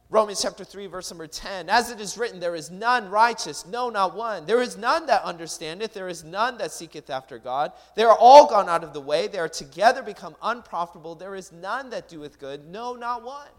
Romans 0.10 0.42
chapter 0.42 0.64
3, 0.64 0.88
verse 0.88 1.12
number 1.12 1.28
10, 1.28 1.70
as 1.70 1.92
it 1.92 2.00
is 2.00 2.18
written, 2.18 2.40
there 2.40 2.56
is 2.56 2.72
none 2.72 3.10
righteous, 3.10 3.68
no, 3.68 3.92
not 3.92 4.16
one. 4.16 4.48
There 4.48 4.62
is 4.62 4.76
none 4.76 5.06
that 5.06 5.22
understandeth, 5.24 5.94
there 5.94 6.10
is 6.10 6.24
none 6.24 6.58
that 6.58 6.72
seeketh 6.72 7.12
after 7.12 7.38
God. 7.38 7.74
They 7.96 8.04
are 8.04 8.18
all 8.18 8.48
gone 8.48 8.70
out 8.70 8.84
of 8.84 8.94
the 8.94 9.02
way, 9.02 9.28
they 9.28 9.38
are 9.38 9.50
together 9.50 10.02
become 10.02 10.36
unprofitable. 10.42 11.14
There 11.14 11.36
is 11.36 11.52
none 11.52 11.92
that 11.92 12.10
doeth 12.10 12.40
good, 12.40 12.66
no, 12.66 12.96
not 12.96 13.24
one. 13.24 13.50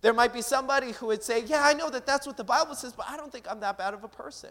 There 0.00 0.14
might 0.14 0.32
be 0.32 0.42
somebody 0.42 0.92
who 0.92 1.06
would 1.06 1.22
say, 1.22 1.44
Yeah, 1.44 1.62
I 1.64 1.74
know 1.74 1.90
that 1.90 2.06
that's 2.06 2.26
what 2.26 2.36
the 2.36 2.44
Bible 2.44 2.74
says, 2.74 2.92
but 2.92 3.06
I 3.08 3.16
don't 3.16 3.32
think 3.32 3.50
I'm 3.50 3.60
that 3.60 3.78
bad 3.78 3.94
of 3.94 4.04
a 4.04 4.08
person. 4.08 4.50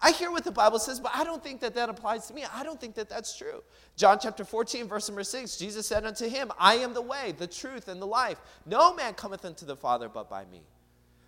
I 0.00 0.12
hear 0.12 0.30
what 0.30 0.44
the 0.44 0.52
Bible 0.52 0.78
says, 0.78 1.00
but 1.00 1.10
I 1.14 1.24
don't 1.24 1.42
think 1.42 1.60
that 1.60 1.74
that 1.74 1.88
applies 1.88 2.28
to 2.28 2.34
me. 2.34 2.44
I 2.54 2.62
don't 2.62 2.80
think 2.80 2.94
that 2.94 3.08
that's 3.08 3.36
true. 3.36 3.64
John 3.96 4.18
chapter 4.20 4.44
14, 4.44 4.86
verse 4.86 5.08
number 5.08 5.24
6, 5.24 5.56
Jesus 5.56 5.88
said 5.88 6.04
unto 6.04 6.28
him, 6.28 6.52
I 6.58 6.74
am 6.74 6.94
the 6.94 7.02
way, 7.02 7.34
the 7.36 7.48
truth, 7.48 7.88
and 7.88 8.00
the 8.00 8.06
life. 8.06 8.38
No 8.64 8.94
man 8.94 9.14
cometh 9.14 9.44
unto 9.44 9.66
the 9.66 9.74
Father 9.74 10.08
but 10.08 10.30
by 10.30 10.44
me. 10.44 10.62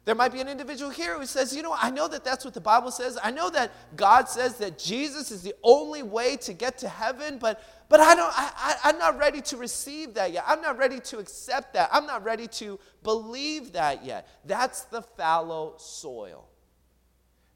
There 0.06 0.14
might 0.14 0.32
be 0.32 0.40
an 0.40 0.48
individual 0.48 0.90
here 0.90 1.18
who 1.18 1.26
says, 1.26 1.54
You 1.54 1.62
know, 1.62 1.76
I 1.78 1.90
know 1.90 2.08
that 2.08 2.24
that's 2.24 2.44
what 2.44 2.54
the 2.54 2.60
Bible 2.60 2.90
says. 2.90 3.18
I 3.22 3.30
know 3.30 3.50
that 3.50 3.70
God 3.96 4.28
says 4.28 4.56
that 4.56 4.78
Jesus 4.78 5.30
is 5.30 5.42
the 5.42 5.54
only 5.62 6.02
way 6.02 6.36
to 6.38 6.54
get 6.54 6.78
to 6.78 6.88
heaven, 6.88 7.38
but, 7.38 7.62
but 7.88 8.00
I 8.00 8.14
don't, 8.14 8.32
I, 8.34 8.50
I, 8.56 8.76
I'm 8.88 8.98
not 8.98 9.18
ready 9.18 9.42
to 9.42 9.58
receive 9.58 10.14
that 10.14 10.32
yet. 10.32 10.44
I'm 10.46 10.62
not 10.62 10.78
ready 10.78 11.00
to 11.00 11.18
accept 11.18 11.74
that. 11.74 11.90
I'm 11.92 12.06
not 12.06 12.24
ready 12.24 12.46
to 12.48 12.80
believe 13.02 13.72
that 13.72 14.04
yet. 14.04 14.26
That's 14.46 14.84
the 14.84 15.02
fallow 15.02 15.74
soil. 15.76 16.48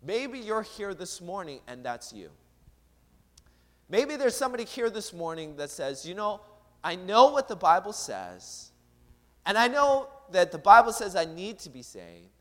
Maybe 0.03 0.39
you're 0.39 0.63
here 0.63 0.93
this 0.93 1.23
morning 1.23 1.61
and 1.67 1.83
that's 1.83 2.13
you. 2.13 2.29
Maybe 3.89 4.17
there's 4.17 4.37
somebody 4.37 4.65
here 4.65 4.91
this 4.91 5.15
morning 5.15 5.57
that 5.57 5.71
says, 5.71 6.05
You 6.05 6.15
know, 6.15 6.43
I 6.83 6.97
know 6.97 7.31
what 7.31 7.49
the 7.49 7.57
Bible 7.57 7.95
says, 7.95 8.71
and 9.47 9.57
I 9.57 9.69
know 9.69 10.11
that 10.33 10.53
the 10.53 10.59
Bible 10.59 10.93
says 10.93 11.17
I 11.17 11.25
need 11.25 11.59
to 11.61 11.71
be 11.71 11.81
saved 11.81 12.34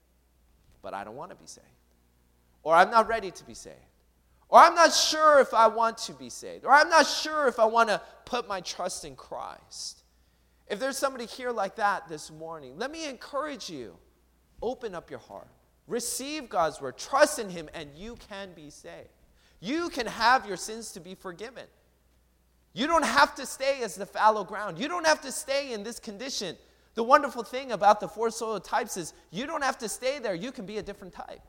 but 0.84 0.94
I 0.94 1.04
don't 1.04 1.16
want 1.16 1.32
to 1.32 1.36
be 1.36 1.48
saved. 1.48 1.66
Or 2.62 2.76
I'm 2.76 2.92
not 2.92 3.08
ready 3.08 3.32
to 3.32 3.44
be 3.44 3.56
saved. 3.56 3.78
Or 4.50 4.60
I'm 4.60 4.76
not 4.76 4.94
sure 4.94 5.40
if 5.40 5.54
I 5.54 5.68
want 5.68 5.98
to 6.00 6.14
be 6.14 6.30
saved. 6.30 6.66
Or 6.66 6.72
I'm 6.72 6.90
not 6.90 7.08
sure 7.08 7.48
if 7.48 7.60
I 7.60 7.66
want 7.66 7.90
to 7.90 8.00
put 8.26 8.48
my 8.48 8.62
trust 8.62 9.04
in 9.04 9.16
Christ. 9.16 10.04
If 10.68 10.80
there's 10.80 10.98
somebody 10.98 11.26
here 11.26 11.52
like 11.52 11.78
that 11.78 12.08
this 12.08 12.30
morning, 12.30 12.78
let 12.78 12.92
me 12.92 13.10
encourage 13.10 13.70
you 13.70 13.96
open 14.62 14.94
up 14.94 15.10
your 15.10 15.20
heart, 15.20 15.48
receive 15.88 16.50
God's 16.50 16.80
word, 16.80 16.98
trust 16.98 17.40
in 17.40 17.50
Him, 17.50 17.70
and 17.74 17.90
you 17.96 18.16
can 18.30 18.54
be 18.54 18.70
saved. 18.70 19.10
You 19.60 19.90
can 19.90 20.06
have 20.06 20.48
your 20.48 20.58
sins 20.58 20.92
to 20.92 21.00
be 21.00 21.16
forgiven. 21.16 21.66
You 22.74 22.88
don't 22.88 23.06
have 23.06 23.36
to 23.36 23.46
stay 23.46 23.82
as 23.84 23.96
the 23.96 24.06
fallow 24.06 24.44
ground. 24.44 24.80
You 24.80 24.88
don't 24.88 25.06
have 25.06 25.22
to 25.22 25.32
stay 25.32 25.74
in 25.74 25.84
this 25.84 26.00
condition 26.00 26.56
the 26.96 27.04
wonderful 27.04 27.44
thing 27.44 27.72
about 27.72 28.00
the 28.00 28.08
four 28.08 28.30
soil 28.30 28.60
types 28.60 28.98
is 28.98 29.14
you 29.32 29.48
don't 29.48 29.64
have 29.64 29.78
to 29.80 29.90
stay 29.90 30.20
there, 30.20 30.36
you 30.36 30.52
can 30.52 30.66
be 30.66 30.78
a 30.78 30.84
different 30.84 31.14
type. 31.14 31.42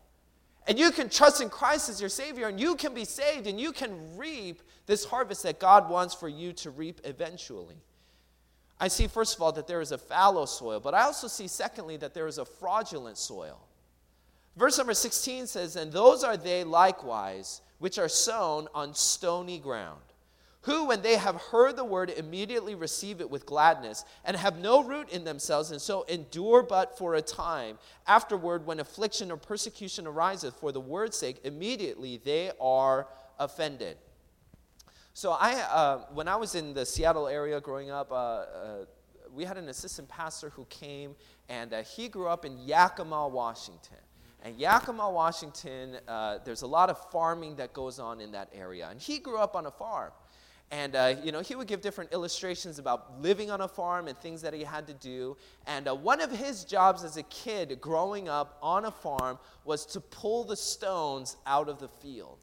And 0.66 0.78
you 0.78 0.90
can 0.90 1.10
trust 1.10 1.42
in 1.42 1.50
Christ 1.50 1.90
as 1.90 2.00
your 2.00 2.08
Savior, 2.08 2.48
and 2.48 2.58
you 2.58 2.74
can 2.74 2.94
be 2.94 3.04
saved, 3.04 3.46
and 3.46 3.60
you 3.60 3.70
can 3.70 4.16
reap 4.16 4.62
this 4.86 5.04
harvest 5.04 5.42
that 5.42 5.60
God 5.60 5.90
wants 5.90 6.14
for 6.14 6.28
you 6.28 6.54
to 6.54 6.70
reap 6.70 7.02
eventually. 7.04 7.76
I 8.80 8.88
see, 8.88 9.06
first 9.06 9.36
of 9.36 9.42
all, 9.42 9.52
that 9.52 9.66
there 9.66 9.82
is 9.82 9.92
a 9.92 9.98
fallow 9.98 10.46
soil, 10.46 10.80
but 10.80 10.94
I 10.94 11.02
also 11.02 11.28
see, 11.28 11.48
secondly, 11.48 11.98
that 11.98 12.14
there 12.14 12.26
is 12.26 12.38
a 12.38 12.46
fraudulent 12.46 13.18
soil. 13.18 13.60
Verse 14.56 14.78
number 14.78 14.94
16 14.94 15.46
says, 15.46 15.76
And 15.76 15.92
those 15.92 16.24
are 16.24 16.36
they 16.36 16.64
likewise 16.64 17.60
which 17.78 17.98
are 17.98 18.08
sown 18.08 18.68
on 18.74 18.94
stony 18.94 19.58
ground 19.58 20.00
who, 20.64 20.87
when 20.87 21.02
they 21.02 21.16
have 21.16 21.37
heard 21.37 21.76
the 21.76 21.85
word, 21.85 22.09
immediately 22.11 22.75
receive 22.75 23.21
it 23.21 23.28
with 23.28 23.44
gladness, 23.44 24.04
and 24.25 24.35
have 24.35 24.59
no 24.59 24.83
root 24.83 25.11
in 25.11 25.23
themselves, 25.25 25.71
and 25.71 25.80
so 25.80 26.04
endure 26.04 26.62
but 26.62 26.97
for 26.97 27.16
a 27.16 27.23
time. 27.23 27.78
Afterward, 28.06 28.64
when 28.64 28.80
affliction 28.80 29.30
or 29.30 29.37
persecution 29.37 30.06
ariseth 30.06 30.54
for 30.54 30.73
the 30.73 30.80
word's 30.80 31.18
sake, 31.18 31.40
immediately 31.44 32.18
they 32.25 32.50
are 32.59 33.09
offended. 33.38 33.99
So, 35.12 35.33
I, 35.33 35.52
uh, 35.71 35.99
when 36.14 36.28
I 36.28 36.37
was 36.37 36.54
in 36.54 36.73
the 36.73 36.87
Seattle 36.87 37.28
area 37.28 37.61
growing 37.61 37.90
up, 37.90 38.11
uh, 38.11 38.14
uh, 38.14 38.85
we 39.35 39.44
had 39.44 39.59
an 39.59 39.68
assistant 39.68 40.09
pastor 40.09 40.49
who 40.49 40.64
came, 40.71 41.14
and 41.50 41.75
uh, 41.75 41.83
he 41.83 42.09
grew 42.09 42.26
up 42.26 42.47
in 42.47 42.56
Yakima, 42.56 43.28
Washington. 43.28 43.99
And 44.42 44.59
Yakima, 44.59 45.11
Washington, 45.11 45.99
uh, 46.09 46.38
there's 46.44 46.62
a 46.62 46.66
lot 46.66 46.88
of 46.88 46.99
farming 47.11 47.56
that 47.56 47.75
goes 47.75 47.99
on 47.99 48.21
in 48.21 48.33
that 48.33 48.49
area. 48.54 48.88
And 48.90 49.00
he 49.00 49.18
grew 49.18 49.38
up 49.38 49.56
on 49.56 49.66
a 49.66 49.71
farm. 49.71 50.12
And, 50.74 50.96
uh, 50.96 51.14
you 51.22 51.30
know, 51.30 51.38
he 51.38 51.54
would 51.54 51.68
give 51.68 51.82
different 51.82 52.12
illustrations 52.12 52.80
about 52.80 53.22
living 53.22 53.48
on 53.48 53.60
a 53.60 53.68
farm 53.68 54.08
and 54.08 54.18
things 54.18 54.42
that 54.42 54.52
he 54.52 54.64
had 54.64 54.88
to 54.88 54.94
do. 54.94 55.36
And 55.68 55.86
uh, 55.86 55.94
one 55.94 56.20
of 56.20 56.32
his 56.32 56.64
jobs 56.64 57.04
as 57.04 57.16
a 57.16 57.22
kid 57.22 57.80
growing 57.80 58.28
up 58.28 58.58
on 58.60 58.84
a 58.84 58.90
farm 58.90 59.38
was 59.64 59.86
to 59.86 60.00
pull 60.00 60.42
the 60.42 60.56
stones 60.56 61.36
out 61.46 61.68
of 61.68 61.78
the 61.78 61.86
field. 61.86 62.38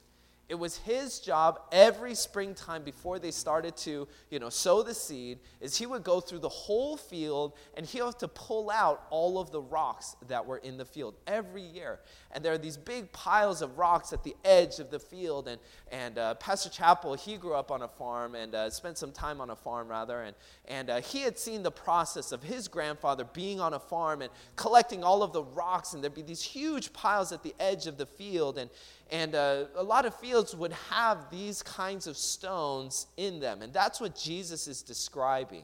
It 0.51 0.59
was 0.59 0.75
his 0.79 1.21
job 1.21 1.61
every 1.71 2.13
springtime 2.13 2.83
before 2.83 3.19
they 3.19 3.31
started 3.31 3.77
to, 3.77 4.05
you 4.29 4.37
know, 4.37 4.49
sow 4.49 4.83
the 4.83 4.93
seed, 4.93 5.39
is 5.61 5.77
he 5.77 5.85
would 5.85 6.03
go 6.03 6.19
through 6.19 6.39
the 6.39 6.49
whole 6.49 6.97
field 6.97 7.53
and 7.77 7.85
he 7.85 7.99
had 7.99 8.19
to 8.19 8.27
pull 8.27 8.69
out 8.69 9.07
all 9.11 9.39
of 9.39 9.51
the 9.51 9.61
rocks 9.61 10.17
that 10.27 10.45
were 10.45 10.57
in 10.57 10.75
the 10.75 10.83
field 10.83 11.15
every 11.25 11.61
year. 11.61 12.01
And 12.33 12.43
there 12.43 12.51
are 12.51 12.57
these 12.57 12.75
big 12.75 13.13
piles 13.13 13.61
of 13.61 13.77
rocks 13.77 14.11
at 14.11 14.25
the 14.25 14.35
edge 14.43 14.79
of 14.79 14.91
the 14.91 14.99
field. 14.99 15.47
And, 15.47 15.57
and 15.89 16.17
uh, 16.17 16.33
Pastor 16.35 16.69
Chappell, 16.69 17.13
he 17.13 17.37
grew 17.37 17.53
up 17.53 17.71
on 17.71 17.83
a 17.83 17.87
farm 17.87 18.35
and 18.35 18.53
uh, 18.53 18.69
spent 18.69 18.97
some 18.97 19.13
time 19.13 19.39
on 19.39 19.51
a 19.51 19.55
farm, 19.55 19.87
rather. 19.87 20.21
And, 20.23 20.35
and 20.67 20.89
uh, 20.89 20.99
he 20.99 21.21
had 21.21 21.39
seen 21.39 21.63
the 21.63 21.71
process 21.71 22.33
of 22.33 22.43
his 22.43 22.67
grandfather 22.67 23.23
being 23.23 23.61
on 23.61 23.73
a 23.73 23.79
farm 23.79 24.21
and 24.21 24.31
collecting 24.57 25.01
all 25.01 25.23
of 25.23 25.31
the 25.31 25.43
rocks. 25.43 25.93
And 25.93 26.03
there'd 26.03 26.13
be 26.13 26.21
these 26.21 26.41
huge 26.43 26.91
piles 26.91 27.31
at 27.31 27.41
the 27.41 27.55
edge 27.57 27.87
of 27.87 27.97
the 27.97 28.05
field. 28.05 28.57
And, 28.57 28.69
and 29.11 29.35
uh, 29.35 29.65
a 29.75 29.83
lot 29.83 30.05
of 30.05 30.15
fields 30.15 30.55
would 30.55 30.71
have 30.89 31.29
these 31.29 31.61
kinds 31.61 32.07
of 32.07 32.15
stones 32.15 33.07
in 33.17 33.41
them. 33.41 33.61
And 33.61 33.73
that's 33.73 33.99
what 33.99 34.15
Jesus 34.15 34.67
is 34.67 34.81
describing. 34.81 35.63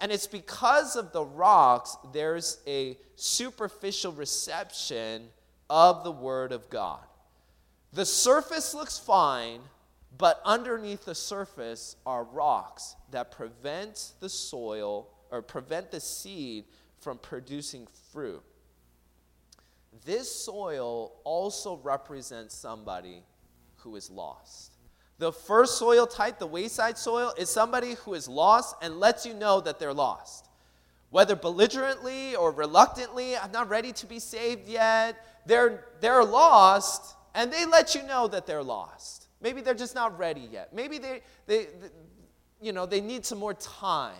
And 0.00 0.12
it's 0.12 0.28
because 0.28 0.94
of 0.94 1.12
the 1.12 1.24
rocks, 1.24 1.96
there's 2.12 2.58
a 2.68 2.96
superficial 3.16 4.12
reception 4.12 5.26
of 5.68 6.04
the 6.04 6.12
Word 6.12 6.52
of 6.52 6.70
God. 6.70 7.00
The 7.92 8.06
surface 8.06 8.74
looks 8.74 8.96
fine, 8.96 9.60
but 10.16 10.40
underneath 10.44 11.04
the 11.04 11.16
surface 11.16 11.96
are 12.06 12.22
rocks 12.22 12.94
that 13.10 13.32
prevent 13.32 14.12
the 14.20 14.28
soil 14.28 15.08
or 15.32 15.42
prevent 15.42 15.90
the 15.90 16.00
seed 16.00 16.64
from 17.00 17.18
producing 17.18 17.88
fruit. 18.12 18.42
This 20.04 20.30
soil 20.30 21.12
also 21.24 21.76
represents 21.82 22.54
somebody 22.54 23.22
who 23.76 23.96
is 23.96 24.10
lost. 24.10 24.72
The 25.18 25.32
first 25.32 25.78
soil 25.78 26.06
type, 26.06 26.38
the 26.38 26.46
wayside 26.46 26.96
soil, 26.96 27.34
is 27.36 27.50
somebody 27.50 27.94
who 27.94 28.14
is 28.14 28.28
lost 28.28 28.76
and 28.82 29.00
lets 29.00 29.26
you 29.26 29.34
know 29.34 29.60
that 29.60 29.78
they're 29.78 29.94
lost. 29.94 30.48
Whether 31.10 31.34
belligerently 31.34 32.36
or 32.36 32.52
reluctantly, 32.52 33.36
I'm 33.36 33.50
not 33.50 33.68
ready 33.68 33.92
to 33.92 34.06
be 34.06 34.18
saved 34.18 34.68
yet. 34.68 35.16
They're, 35.46 35.84
they're 36.00 36.24
lost 36.24 37.16
and 37.34 37.52
they 37.52 37.64
let 37.66 37.94
you 37.94 38.02
know 38.02 38.28
that 38.28 38.46
they're 38.46 38.62
lost. 38.62 39.28
Maybe 39.40 39.60
they're 39.60 39.74
just 39.74 39.94
not 39.94 40.18
ready 40.18 40.48
yet. 40.50 40.74
Maybe 40.74 40.98
they, 40.98 41.22
they, 41.46 41.64
they 41.64 41.88
you 42.60 42.72
know, 42.72 42.86
they 42.86 43.00
need 43.00 43.24
some 43.24 43.38
more 43.38 43.54
time. 43.54 44.16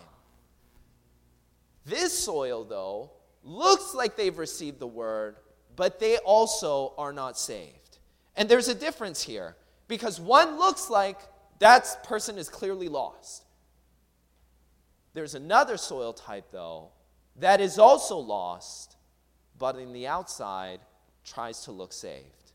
This 1.85 2.17
soil, 2.17 2.63
though, 2.63 3.11
looks 3.43 3.93
like 3.93 4.15
they've 4.15 4.37
received 4.37 4.79
the 4.79 4.87
word, 4.87 5.37
but 5.79 5.97
they 5.97 6.17
also 6.17 6.93
are 6.97 7.13
not 7.13 7.39
saved. 7.39 7.99
And 8.35 8.49
there's 8.49 8.67
a 8.67 8.75
difference 8.75 9.21
here 9.21 9.55
because 9.87 10.19
one 10.19 10.57
looks 10.57 10.89
like 10.89 11.17
that 11.59 12.03
person 12.03 12.37
is 12.37 12.49
clearly 12.49 12.89
lost. 12.89 13.45
There's 15.13 15.35
another 15.35 15.77
soil 15.77 16.11
type, 16.11 16.51
though, 16.51 16.89
that 17.37 17.61
is 17.61 17.79
also 17.79 18.17
lost, 18.17 18.97
but 19.57 19.77
in 19.77 19.93
the 19.93 20.05
outside 20.05 20.81
tries 21.23 21.63
to 21.63 21.71
look 21.71 21.93
saved. 21.93 22.51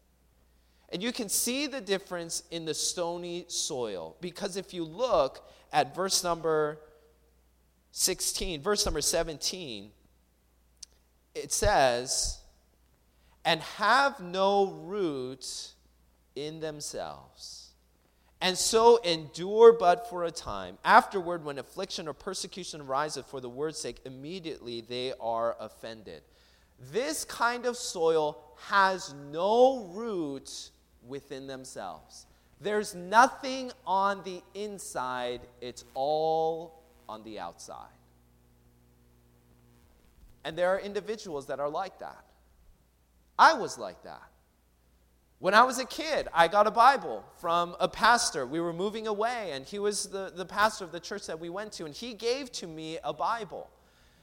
And 0.91 1.03
you 1.03 1.11
can 1.11 1.31
see 1.31 1.67
the 1.67 1.81
difference 1.81 2.43
in 2.51 2.67
the 2.67 2.75
stony 2.75 3.47
soil 3.49 4.17
because 4.21 4.59
if 4.59 4.75
you 4.75 4.85
look 4.85 5.49
at 5.73 5.97
verse 5.97 6.23
number 6.23 6.79
16, 7.93 8.61
verse 8.61 8.85
number 8.85 9.01
17, 9.01 9.93
it 11.35 11.55
says, 11.55 12.43
and 13.45 13.61
have 13.61 14.21
no 14.21 14.67
root 14.85 15.75
in 16.35 16.61
themselves, 16.61 17.73
and 18.41 18.59
so 18.59 18.97
endure 19.03 19.73
but 19.73 20.09
for 20.11 20.25
a 20.25 20.31
time. 20.31 20.79
Afterward, 20.85 21.45
when 21.45 21.59
affliction 21.59 22.09
or 22.09 22.13
persecution 22.13 22.81
arises 22.81 23.25
for 23.27 23.41
the 23.41 23.49
word's 23.49 23.79
sake, 23.79 23.99
immediately 24.05 24.81
they 24.81 25.13
are 25.21 25.57
offended. 25.61 26.23
This 26.93 27.25
kind 27.25 27.67
of 27.67 27.77
soil 27.77 28.39
has 28.69 29.15
no 29.31 29.85
root 29.95 30.71
within 31.07 31.47
themselves. 31.47 32.27
There's 32.61 32.95
nothing 32.95 33.73
on 33.87 34.23
the 34.25 34.43
inside, 34.55 35.43
it's 35.61 35.85
all 35.95 36.83
on 37.09 37.23
the 37.25 37.39
outside. 37.39 37.89
And 40.45 40.57
there 40.57 40.71
are 40.71 40.81
individuals 40.81 41.47
that 41.47 41.61
are 41.61 41.69
like 41.69 41.99
that. 42.01 42.25
I 43.39 43.55
was 43.55 43.79
like 43.79 44.03
that. 44.05 44.23
When 45.39 45.53
I 45.53 45.65
was 45.65 45.79
a 45.79 45.85
kid, 45.85 46.29
I 46.33 46.49
got 46.49 46.67
a 46.67 46.71
Bible 46.71 47.25
from 47.39 47.77
a 47.79 47.89
pastor. 47.89 48.47
We 48.47 48.61
were 48.61 48.73
moving 48.73 49.07
away, 49.07 49.51
and 49.53 49.67
he 49.67 49.79
was 49.79 50.07
the, 50.07 50.33
the 50.35 50.47
pastor 50.47 50.85
of 50.85 50.93
the 50.93 51.01
church 51.01 51.27
that 51.27 51.39
we 51.39 51.51
went 51.51 51.73
to, 51.73 51.85
and 51.85 51.95
he 51.95 52.15
gave 52.15 52.51
to 52.53 52.67
me 52.67 52.99
a 53.05 53.13
Bible. 53.13 53.69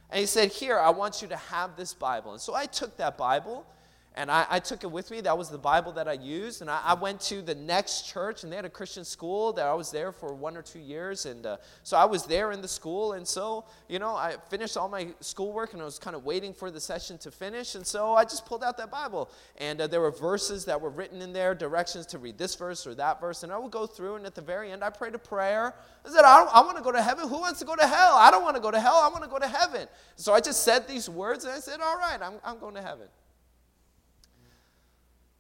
And 0.10 0.20
he 0.20 0.26
said, 0.26 0.50
Here, 0.50 0.80
I 0.80 0.90
want 0.90 1.22
you 1.22 1.28
to 1.28 1.36
have 1.36 1.76
this 1.76 1.94
Bible. 1.94 2.32
And 2.32 2.42
so 2.42 2.56
I 2.56 2.66
took 2.66 2.98
that 2.98 3.18
Bible 3.18 3.66
and 4.14 4.30
I, 4.30 4.46
I, 4.50 4.60
took 4.60 4.84
it 4.84 4.92
with 4.92 5.10
me. 5.10 5.22
That 5.22 5.38
was 5.38 5.50
the 5.50 5.58
Bible 5.58 5.94
that 5.94 6.06
I 6.06 6.14
used. 6.14 6.60
And 6.60 6.70
I, 6.70 6.82
I, 6.84 6.94
went 6.96 7.22
to 7.22 7.42
the 7.42 7.56
next 7.56 8.10
church, 8.10 8.44
and 8.44 8.52
they 8.52 8.58
had 8.58 8.66
a 8.66 8.70
Christian 8.70 9.06
school 9.06 9.54
that 9.54 9.66
I 9.66 9.74
was 9.74 9.90
there 9.90 10.12
for 10.12 10.34
one 10.34 10.58
or 10.58 10.62
two 10.62 10.80
years. 10.80 11.26
And 11.26 11.46
uh, 11.46 11.58
so 11.84 11.96
I 11.96 12.04
was 12.04 12.26
there 12.26 12.52
in 12.52 12.62
the 12.62 12.68
school. 12.68 13.14
And 13.14 13.26
so, 13.26 13.64
you 13.88 14.00
know, 14.00 14.14
I 14.14 14.36
finished 14.50 14.76
all 14.76 14.90
my 14.90 15.08
schoolwork, 15.22 15.72
and 15.72 15.82
I 15.82 15.86
was 15.86 15.98
kind 15.98 16.14
of 16.14 16.26
waiting 16.26 16.54
for 16.54 16.70
the 16.70 16.80
session 16.82 17.18
to 17.20 17.32
finish. 17.32 17.76
And 17.76 17.88
so 17.88 18.14
I 18.14 18.26
just 18.26 18.46
pulled 18.46 18.66
out 18.66 18.78
that 18.80 18.92
Bible. 18.92 19.32
And 19.60 19.80
uh, 19.80 19.88
there 19.88 20.02
were 20.02 20.12
verses 20.12 20.66
that 20.66 20.82
were 20.82 20.90
written 20.90 21.22
in 21.22 21.32
there, 21.32 21.56
directions 21.56 22.06
to 22.08 22.18
read 22.18 22.38
this 22.38 22.56
verse 22.56 22.86
or 22.86 22.94
that 22.96 23.22
verse. 23.22 23.44
And 23.44 23.52
I 23.52 23.58
would 23.58 23.72
go 23.72 23.88
through, 23.88 24.16
and 24.16 24.26
at 24.26 24.36
the 24.36 24.42
very 24.42 24.74
end, 24.74 24.84
I 24.84 24.90
prayed 24.90 25.16
a 25.16 25.20
prayer. 25.20 25.74
I 26.06 26.10
said, 26.10 26.26
I, 26.26 26.44
I 26.54 26.62
want 26.66 26.76
to 26.76 26.84
go 26.84 26.92
to 26.92 27.02
heaven. 27.02 27.30
Who 27.30 27.40
wants 27.40 27.60
to 27.60 27.66
go 27.66 27.78
to 27.78 27.88
hell? 27.88 28.16
I 28.16 28.30
don't 28.30 28.44
want 28.44 28.58
to 28.58 28.62
go 28.62 28.72
to 28.72 28.80
hell. 28.80 28.96
I 28.96 29.08
want 29.08 29.24
to 29.24 29.30
go 29.30 29.40
to 29.40 29.48
heaven. 29.48 29.88
So 30.18 30.34
I 30.34 30.42
just 30.42 30.64
said 30.64 30.86
these 30.86 31.10
words, 31.10 31.46
and 31.46 31.54
I 31.54 31.60
said, 31.60 31.80
All 31.80 31.96
right, 31.96 32.20
I'm, 32.22 32.34
I'm 32.44 32.60
going 32.60 32.76
to 32.76 32.82
heaven. 32.82 33.08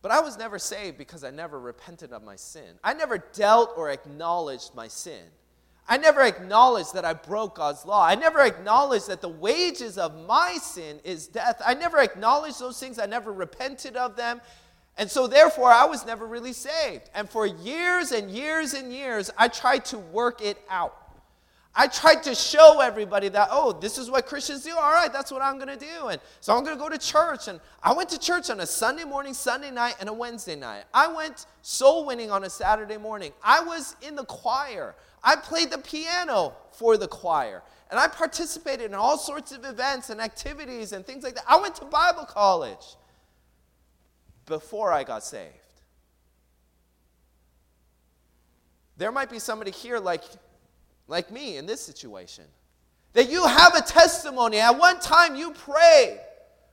But 0.02 0.12
I 0.12 0.20
was 0.20 0.38
never 0.38 0.58
saved 0.58 0.98
because 0.98 1.24
I 1.24 1.30
never 1.30 1.60
repented 1.60 2.12
of 2.12 2.24
my 2.24 2.36
sin. 2.36 2.80
I 2.84 2.94
never 2.94 3.20
dealt 3.20 3.74
or 3.78 3.92
acknowledged 3.92 4.74
my 4.74 4.88
sin. 4.88 5.24
I 5.88 5.98
never 5.98 6.22
acknowledged 6.22 6.94
that 6.94 7.06
I 7.06 7.14
broke 7.14 7.56
God's 7.56 7.86
law. 7.86 8.06
I 8.06 8.16
never 8.16 8.40
acknowledged 8.42 9.08
that 9.10 9.22
the 9.22 9.30
wages 9.30 9.98
of 9.98 10.26
my 10.26 10.58
sin 10.62 11.00
is 11.04 11.28
death. 11.28 11.62
I 11.66 11.74
never 11.74 12.00
acknowledged 12.00 12.60
those 12.60 12.80
things. 12.80 12.98
I 12.98 13.06
never 13.06 13.32
repented 13.32 13.96
of 13.96 14.16
them. 14.16 14.42
And 14.98 15.10
so, 15.10 15.28
therefore, 15.28 15.72
I 15.72 15.86
was 15.86 16.06
never 16.06 16.26
really 16.26 16.54
saved. 16.54 17.10
And 17.14 17.30
for 17.30 17.46
years 17.46 18.12
and 18.12 18.30
years 18.30 18.74
and 18.74 18.92
years, 18.92 19.32
I 19.38 19.48
tried 19.48 19.86
to 19.86 19.98
work 19.98 20.42
it 20.42 20.58
out. 20.70 20.96
I 21.74 21.88
tried 21.88 22.24
to 22.24 22.36
show 22.36 22.82
everybody 22.82 23.30
that, 23.30 23.48
oh, 23.50 23.72
this 23.72 23.98
is 23.98 24.12
what 24.12 24.26
Christians 24.26 24.64
do. 24.64 24.76
All 24.76 24.92
right, 24.92 25.12
that's 25.12 25.32
what 25.32 25.42
I'm 25.42 25.58
going 25.58 25.70
to 25.70 25.78
do. 25.78 26.08
And 26.08 26.20
so 26.42 26.56
I'm 26.56 26.66
going 26.66 26.76
to 26.76 26.82
go 26.82 26.90
to 26.90 26.98
church. 26.98 27.48
And 27.48 27.62
I 27.82 27.94
went 27.94 28.10
to 28.10 28.20
church 28.20 28.50
on 28.50 28.60
a 28.60 28.66
Sunday 28.66 29.06
morning, 29.06 29.34
Sunday 29.34 29.72
night, 29.72 29.96
and 30.02 30.10
a 30.10 30.14
Wednesday 30.14 30.58
night. 30.58 30.84
I 30.94 31.08
went 31.08 31.46
soul 31.62 32.06
winning 32.06 32.30
on 32.30 32.44
a 32.44 32.50
Saturday 32.50 32.98
morning. 32.98 33.32
I 33.42 33.62
was 33.62 33.96
in 34.02 34.16
the 34.16 34.26
choir. 34.26 34.96
I 35.24 35.38
played 35.38 35.72
the 35.72 35.78
piano 35.78 36.56
for 36.74 36.98
the 36.98 37.08
choir. 37.08 37.64
And 37.90 37.98
I 37.98 38.08
participated 38.08 38.88
in 38.88 38.94
all 38.94 39.18
sorts 39.18 39.54
of 39.54 39.64
events 39.64 40.10
and 40.10 40.20
activities 40.20 40.92
and 40.92 41.06
things 41.06 41.24
like 41.24 41.36
that. 41.36 41.46
I 41.48 41.60
went 41.60 41.76
to 41.76 41.86
Bible 41.86 42.26
college 42.26 42.98
before 44.46 44.92
I 44.92 45.06
got 45.06 45.24
saved. 45.24 45.56
There 48.98 49.12
might 49.12 49.30
be 49.30 49.40
somebody 49.40 49.72
here 49.72 50.00
like, 50.00 50.24
like 51.12 51.30
me 51.30 51.58
in 51.58 51.66
this 51.66 51.82
situation. 51.82 52.46
That 53.14 53.30
you 53.30 53.46
have 53.46 53.76
a 53.76 53.82
testimony. 53.82 54.58
At 54.58 54.80
one 54.80 55.00
time 55.00 55.36
you 55.36 55.52
prayed, 55.52 56.20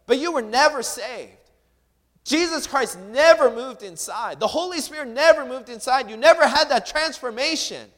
but 0.06 0.18
you 0.18 0.32
were 0.32 0.42
never 0.42 0.82
saved. 0.82 1.32
Jesus 2.24 2.66
Christ 2.66 2.98
never 3.10 3.50
moved 3.50 3.82
inside. 3.82 4.38
The 4.38 4.46
Holy 4.46 4.80
Spirit 4.80 5.08
never 5.08 5.44
moved 5.44 5.68
inside. 5.68 6.08
You 6.08 6.16
never 6.16 6.46
had 6.46 6.68
that 6.68 6.86
transformation. 6.86 7.88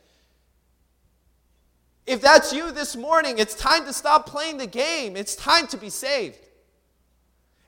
If 2.07 2.21
that's 2.21 2.53
you 2.53 2.73
this 2.73 2.97
morning, 2.97 3.39
it's 3.39 3.55
time 3.55 3.85
to 3.85 3.93
stop 3.93 4.27
playing 4.27 4.57
the 4.57 4.67
game. 4.67 5.17
It's 5.17 5.37
time 5.37 5.67
to 5.69 5.77
be 5.77 5.91
saved. 5.91 6.39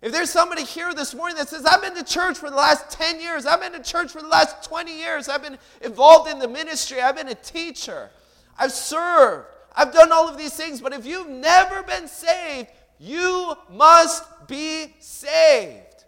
If 0.01 0.11
there's 0.11 0.31
somebody 0.31 0.65
here 0.65 0.93
this 0.95 1.15
morning 1.15 1.37
that 1.37 1.49
says, 1.49 1.65
I've 1.65 1.81
been 1.81 1.95
to 1.95 2.03
church 2.03 2.39
for 2.39 2.51
the 2.51 2.57
last 2.57 2.91
10 2.91 3.21
years, 3.21 3.47
I've 3.47 3.61
been 3.61 3.73
to 3.73 3.83
church 3.83 4.11
for 4.11 4.21
the 4.21 4.29
last 4.29 4.65
20 4.65 4.99
years, 4.99 5.29
I've 5.29 5.43
been 5.43 5.59
involved 5.81 6.29
in 6.29 6.41
the 6.41 6.49
ministry, 6.49 7.01
I've 7.01 7.15
been 7.15 7.29
a 7.29 7.37
teacher, 7.37 8.11
I've 8.59 8.73
served, 8.73 9.47
I've 9.75 9.93
done 9.93 10.13
all 10.13 10.29
of 10.29 10.37
these 10.37 10.55
things, 10.55 10.81
but 10.81 10.93
if 10.93 11.07
you've 11.07 11.29
never 11.29 11.83
been 11.83 12.09
saved, 12.09 12.69
you 12.99 13.55
must 13.71 14.25
be 14.47 14.95
saved. 15.01 16.05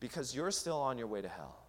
Because 0.00 0.34
you're 0.34 0.50
still 0.50 0.80
on 0.80 0.98
your 0.98 1.06
way 1.06 1.22
to 1.22 1.28
hell 1.28 1.62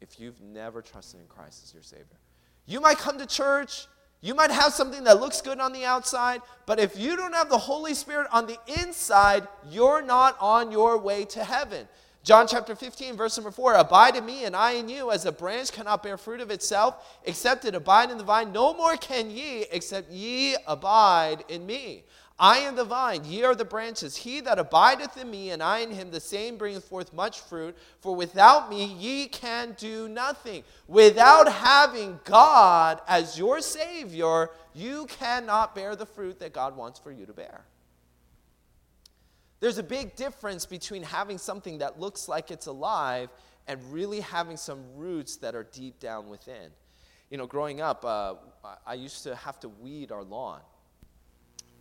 if 0.00 0.20
you've 0.20 0.40
never 0.40 0.82
trusted 0.82 1.20
in 1.20 1.26
Christ 1.26 1.62
as 1.64 1.74
your 1.74 1.82
Savior. 1.82 2.18
You 2.66 2.80
might 2.80 2.98
come 2.98 3.18
to 3.18 3.26
church, 3.26 3.86
you 4.20 4.34
might 4.34 4.50
have 4.50 4.72
something 4.72 5.04
that 5.04 5.20
looks 5.20 5.40
good 5.40 5.60
on 5.60 5.72
the 5.72 5.84
outside, 5.84 6.42
but 6.66 6.80
if 6.80 6.98
you 6.98 7.16
don't 7.16 7.34
have 7.34 7.48
the 7.48 7.58
Holy 7.58 7.94
Spirit 7.94 8.26
on 8.32 8.46
the 8.46 8.58
inside, 8.80 9.46
you're 9.70 10.02
not 10.02 10.36
on 10.40 10.72
your 10.72 10.98
way 10.98 11.24
to 11.26 11.44
heaven. 11.44 11.86
John 12.26 12.48
chapter 12.48 12.74
15, 12.74 13.16
verse 13.16 13.36
number 13.36 13.52
4 13.52 13.74
Abide 13.74 14.16
in 14.16 14.26
me, 14.26 14.46
and 14.46 14.56
I 14.56 14.72
in 14.72 14.88
you, 14.88 15.12
as 15.12 15.26
a 15.26 15.30
branch 15.30 15.70
cannot 15.70 16.02
bear 16.02 16.18
fruit 16.18 16.40
of 16.40 16.50
itself, 16.50 17.20
except 17.22 17.64
it 17.64 17.76
abide 17.76 18.10
in 18.10 18.18
the 18.18 18.24
vine. 18.24 18.50
No 18.50 18.74
more 18.74 18.96
can 18.96 19.30
ye, 19.30 19.64
except 19.70 20.10
ye 20.10 20.56
abide 20.66 21.44
in 21.48 21.64
me. 21.64 22.02
I 22.36 22.58
am 22.58 22.74
the 22.74 22.84
vine, 22.84 23.24
ye 23.24 23.44
are 23.44 23.54
the 23.54 23.64
branches. 23.64 24.16
He 24.16 24.40
that 24.40 24.58
abideth 24.58 25.16
in 25.16 25.30
me, 25.30 25.52
and 25.52 25.62
I 25.62 25.78
in 25.78 25.92
him, 25.92 26.10
the 26.10 26.18
same 26.18 26.56
bringeth 26.56 26.86
forth 26.86 27.12
much 27.12 27.42
fruit. 27.42 27.76
For 28.00 28.12
without 28.12 28.68
me 28.68 28.86
ye 28.86 29.28
can 29.28 29.76
do 29.78 30.08
nothing. 30.08 30.64
Without 30.88 31.46
having 31.52 32.18
God 32.24 33.02
as 33.06 33.38
your 33.38 33.60
Savior, 33.60 34.50
you 34.74 35.06
cannot 35.06 35.76
bear 35.76 35.94
the 35.94 36.06
fruit 36.06 36.40
that 36.40 36.52
God 36.52 36.76
wants 36.76 36.98
for 36.98 37.12
you 37.12 37.24
to 37.24 37.32
bear. 37.32 37.66
There's 39.60 39.78
a 39.78 39.82
big 39.82 40.16
difference 40.16 40.66
between 40.66 41.02
having 41.02 41.38
something 41.38 41.78
that 41.78 41.98
looks 41.98 42.28
like 42.28 42.50
it's 42.50 42.66
alive 42.66 43.30
and 43.66 43.80
really 43.92 44.20
having 44.20 44.56
some 44.56 44.80
roots 44.94 45.36
that 45.36 45.54
are 45.54 45.64
deep 45.64 45.98
down 45.98 46.28
within. 46.28 46.70
You 47.30 47.38
know, 47.38 47.46
growing 47.46 47.80
up, 47.80 48.04
uh, 48.04 48.34
I 48.86 48.94
used 48.94 49.22
to 49.24 49.34
have 49.34 49.58
to 49.60 49.68
weed 49.68 50.12
our 50.12 50.22
lawn. 50.22 50.60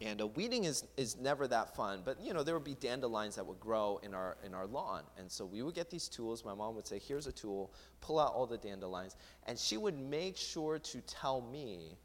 And 0.02 0.22
uh, 0.22 0.28
weeding 0.28 0.66
is, 0.66 0.84
is 0.98 1.18
never 1.18 1.48
that 1.48 1.76
fun, 1.76 2.02
but 2.04 2.20
you 2.20 2.34
know, 2.34 2.44
there 2.44 2.54
would 2.54 2.66
be 2.66 2.76
dandelions 2.76 3.36
that 3.36 3.46
would 3.46 3.60
grow 3.60 4.00
in 4.04 4.14
our, 4.14 4.36
in 4.46 4.54
our 4.54 4.68
lawn. 4.68 5.04
And 5.18 5.32
so 5.32 5.46
we 5.46 5.62
would 5.62 5.76
get 5.76 5.90
these 5.90 6.10
tools. 6.10 6.44
My 6.44 6.54
mom 6.54 6.76
would 6.76 6.86
say, 6.86 7.00
Here's 7.00 7.28
a 7.28 7.32
tool, 7.32 7.74
pull 8.02 8.20
out 8.20 8.34
all 8.34 8.46
the 8.46 8.58
dandelions. 8.58 9.16
And 9.48 9.58
she 9.58 9.78
would 9.78 9.98
make 9.98 10.36
sure 10.36 10.80
to 10.80 11.02
tell 11.02 11.42
me, 11.42 11.98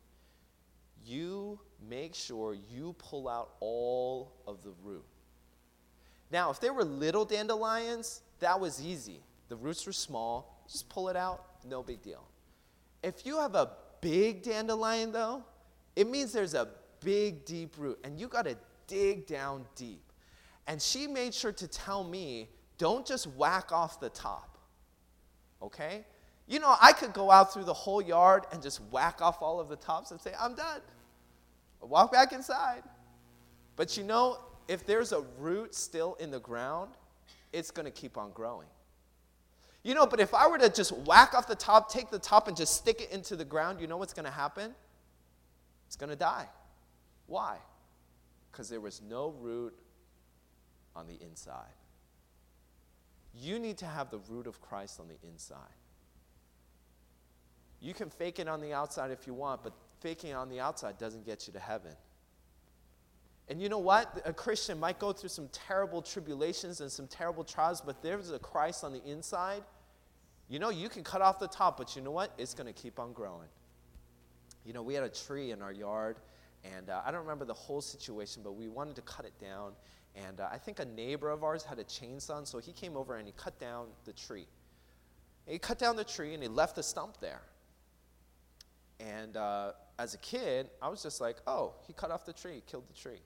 You 1.05 1.59
make 1.89 2.15
sure 2.15 2.55
you 2.55 2.95
pull 2.99 3.29
out 3.29 3.55
all 3.59 4.35
of 4.47 4.63
the 4.63 4.73
root. 4.85 5.05
Now, 6.31 6.51
if 6.51 6.61
there 6.61 6.73
were 6.73 6.85
little 6.85 7.25
dandelions, 7.25 8.23
that 8.39 8.59
was 8.59 8.85
easy. 8.85 9.21
The 9.49 9.57
roots 9.57 9.85
were 9.87 9.93
small, 9.93 10.65
just 10.71 10.89
pull 10.89 11.09
it 11.09 11.17
out, 11.17 11.45
no 11.69 11.83
big 11.83 12.03
deal. 12.03 12.25
If 13.03 13.27
you 13.27 13.39
have 13.39 13.55
a 13.55 13.71
big 14.01 14.43
dandelion, 14.43 15.13
though, 15.13 15.45
it 15.97 16.09
means 16.09 16.33
there's 16.33 16.55
a 16.55 16.69
big, 17.01 17.45
deep 17.45 17.75
root, 17.79 17.99
and 18.05 18.19
you 18.19 18.29
got 18.29 18.45
to 18.45 18.57
dig 18.87 19.27
down 19.27 19.65
deep. 19.75 20.03
And 20.67 20.81
she 20.81 21.07
made 21.07 21.35
sure 21.35 21.53
to 21.53 21.67
tell 21.67 22.05
me, 22.05 22.49
don't 22.79 23.05
just 23.05 23.27
whack 23.29 23.73
off 23.73 24.01
the 24.01 24.11
top, 24.11 24.59
okay? 25.61 26.05
You 26.47 26.61
know, 26.61 26.75
I 26.81 26.93
could 26.93 27.13
go 27.13 27.31
out 27.31 27.53
through 27.53 27.65
the 27.65 27.75
whole 27.75 28.01
yard 28.01 28.45
and 28.53 28.63
just 28.63 28.81
whack 28.91 29.21
off 29.21 29.43
all 29.43 29.61
of 29.61 29.69
the 29.69 29.77
tops 29.77 30.11
and 30.11 30.21
say, 30.21 30.33
I'm 30.39 30.55
done. 30.55 30.81
walk 31.81 32.13
back 32.13 32.33
inside. 32.33 32.83
But 33.77 33.97
you 33.97 34.05
know, 34.05 34.39
if 34.71 34.87
there's 34.87 35.11
a 35.11 35.23
root 35.37 35.75
still 35.75 36.15
in 36.21 36.31
the 36.31 36.39
ground, 36.39 36.93
it's 37.53 37.73
going 37.73 37.87
to 37.87 37.91
keep 37.91 38.17
on 38.17 38.31
growing. 38.31 38.69
You 39.83 39.95
know, 39.95 40.07
but 40.07 40.21
if 40.21 40.33
I 40.33 40.47
were 40.47 40.59
to 40.59 40.69
just 40.69 40.93
whack 40.93 41.35
off 41.35 41.49
the 41.49 41.57
top, 41.57 41.91
take 41.91 42.09
the 42.09 42.21
top, 42.21 42.47
and 42.47 42.57
just 42.57 42.75
stick 42.75 43.01
it 43.01 43.11
into 43.11 43.35
the 43.35 43.45
ground, 43.45 43.81
you 43.81 43.89
know 43.89 43.97
what's 43.97 44.13
going 44.13 44.27
to 44.27 44.31
happen? 44.31 44.73
It's 45.89 45.97
going 45.97 46.11
to 46.11 46.17
die. 46.17 46.47
Why? 47.27 47.57
Because 48.53 48.69
there 48.69 48.81
was 48.81 49.03
no 49.03 49.35
root 49.41 49.75
on 50.95 51.09
the 51.09 51.19
inside. 51.21 51.75
You 53.35 53.59
need 53.59 53.77
to 53.79 53.87
have 53.87 54.09
the 54.11 54.21
root 54.29 54.47
of 54.47 54.61
Christ 54.61 55.01
on 55.01 55.09
the 55.09 55.17
inside. 55.29 55.59
You 57.81 57.93
can 57.93 58.09
fake 58.09 58.39
it 58.39 58.47
on 58.47 58.61
the 58.61 58.73
outside 58.73 59.11
if 59.11 59.27
you 59.27 59.35
want, 59.35 59.65
but 59.65 59.73
faking 60.01 60.31
it 60.31 60.35
on 60.35 60.49
the 60.49 60.61
outside 60.61 60.97
doesn't 60.97 61.27
get 61.27 61.49
you 61.49 61.53
to 61.55 61.59
heaven. 61.59 61.97
And 63.51 63.61
you 63.61 63.69
know 63.69 63.81
what? 63.81 64.23
A 64.25 64.33
Christian 64.33 64.79
might 64.79 65.01
go 65.01 65.13
through 65.13 65.31
some 65.31 65.49
terrible 65.49 66.03
tribulations 66.03 66.81
and 66.81 66.91
some 66.91 67.09
terrible 67.09 67.43
trials, 67.43 67.81
but 67.81 68.01
there's 68.01 68.31
a 68.31 68.39
Christ 68.39 68.85
on 68.85 68.93
the 68.93 69.05
inside. 69.05 69.65
You 70.49 70.61
know, 70.61 70.71
you 70.71 70.89
can 70.89 71.03
cut 71.03 71.21
off 71.21 71.41
the 71.41 71.49
top, 71.49 71.77
but 71.77 71.97
you 71.97 72.01
know 72.01 72.13
what? 72.13 72.33
It's 72.39 72.55
going 72.55 72.69
to 72.69 72.73
keep 72.73 73.01
on 73.01 73.13
growing. 73.13 73.49
You 74.65 74.73
know, 74.73 74.83
we 74.83 74.95
had 74.95 75.03
a 75.03 75.09
tree 75.09 75.51
in 75.51 75.63
our 75.63 75.73
yard, 75.73 76.19
and 76.63 76.91
uh, 76.91 77.03
I 77.05 77.11
don't 77.11 77.23
remember 77.23 77.45
the 77.45 77.53
whole 77.53 77.81
situation, 77.81 78.43
but 78.45 78.53
we 78.53 78.69
wanted 78.69 78.95
to 78.97 79.03
cut 79.03 79.25
it 79.25 79.37
down. 79.41 79.73
And 80.15 80.39
uh, 80.39 80.49
I 80.53 80.59
think 80.59 80.79
a 80.79 80.85
neighbor 80.85 81.29
of 81.29 81.43
ours 81.43 81.65
had 81.65 81.81
a 81.81 81.85
chainsaw, 81.85 82.47
so 82.47 82.59
he 82.59 82.71
came 82.71 82.97
over 82.97 83.17
and 83.17 83.27
he 83.27 83.35
cut 83.37 83.59
down 83.59 83.89
the 84.05 84.13
tree. 84.13 84.47
And 85.47 85.53
he 85.53 85.59
cut 85.59 85.79
down 85.81 85.97
the 85.97 86.05
tree 86.05 86.35
and 86.35 86.43
he 86.43 86.49
left 86.49 86.77
the 86.77 86.85
stump 86.85 87.19
there. 87.21 87.43
And 89.01 89.37
uh, 89.37 89.73
as 89.99 90.15
a 90.15 90.19
kid, 90.19 90.71
I 90.81 90.89
was 90.89 91.03
just 91.03 91.21
like, 91.21 91.39
oh, 91.49 91.75
he 91.89 91.95
cut 91.95 92.13
off 92.13 92.25
the 92.25 92.33
tree, 92.33 92.63
killed 92.67 92.89
the 92.89 92.95
tree. 92.95 93.21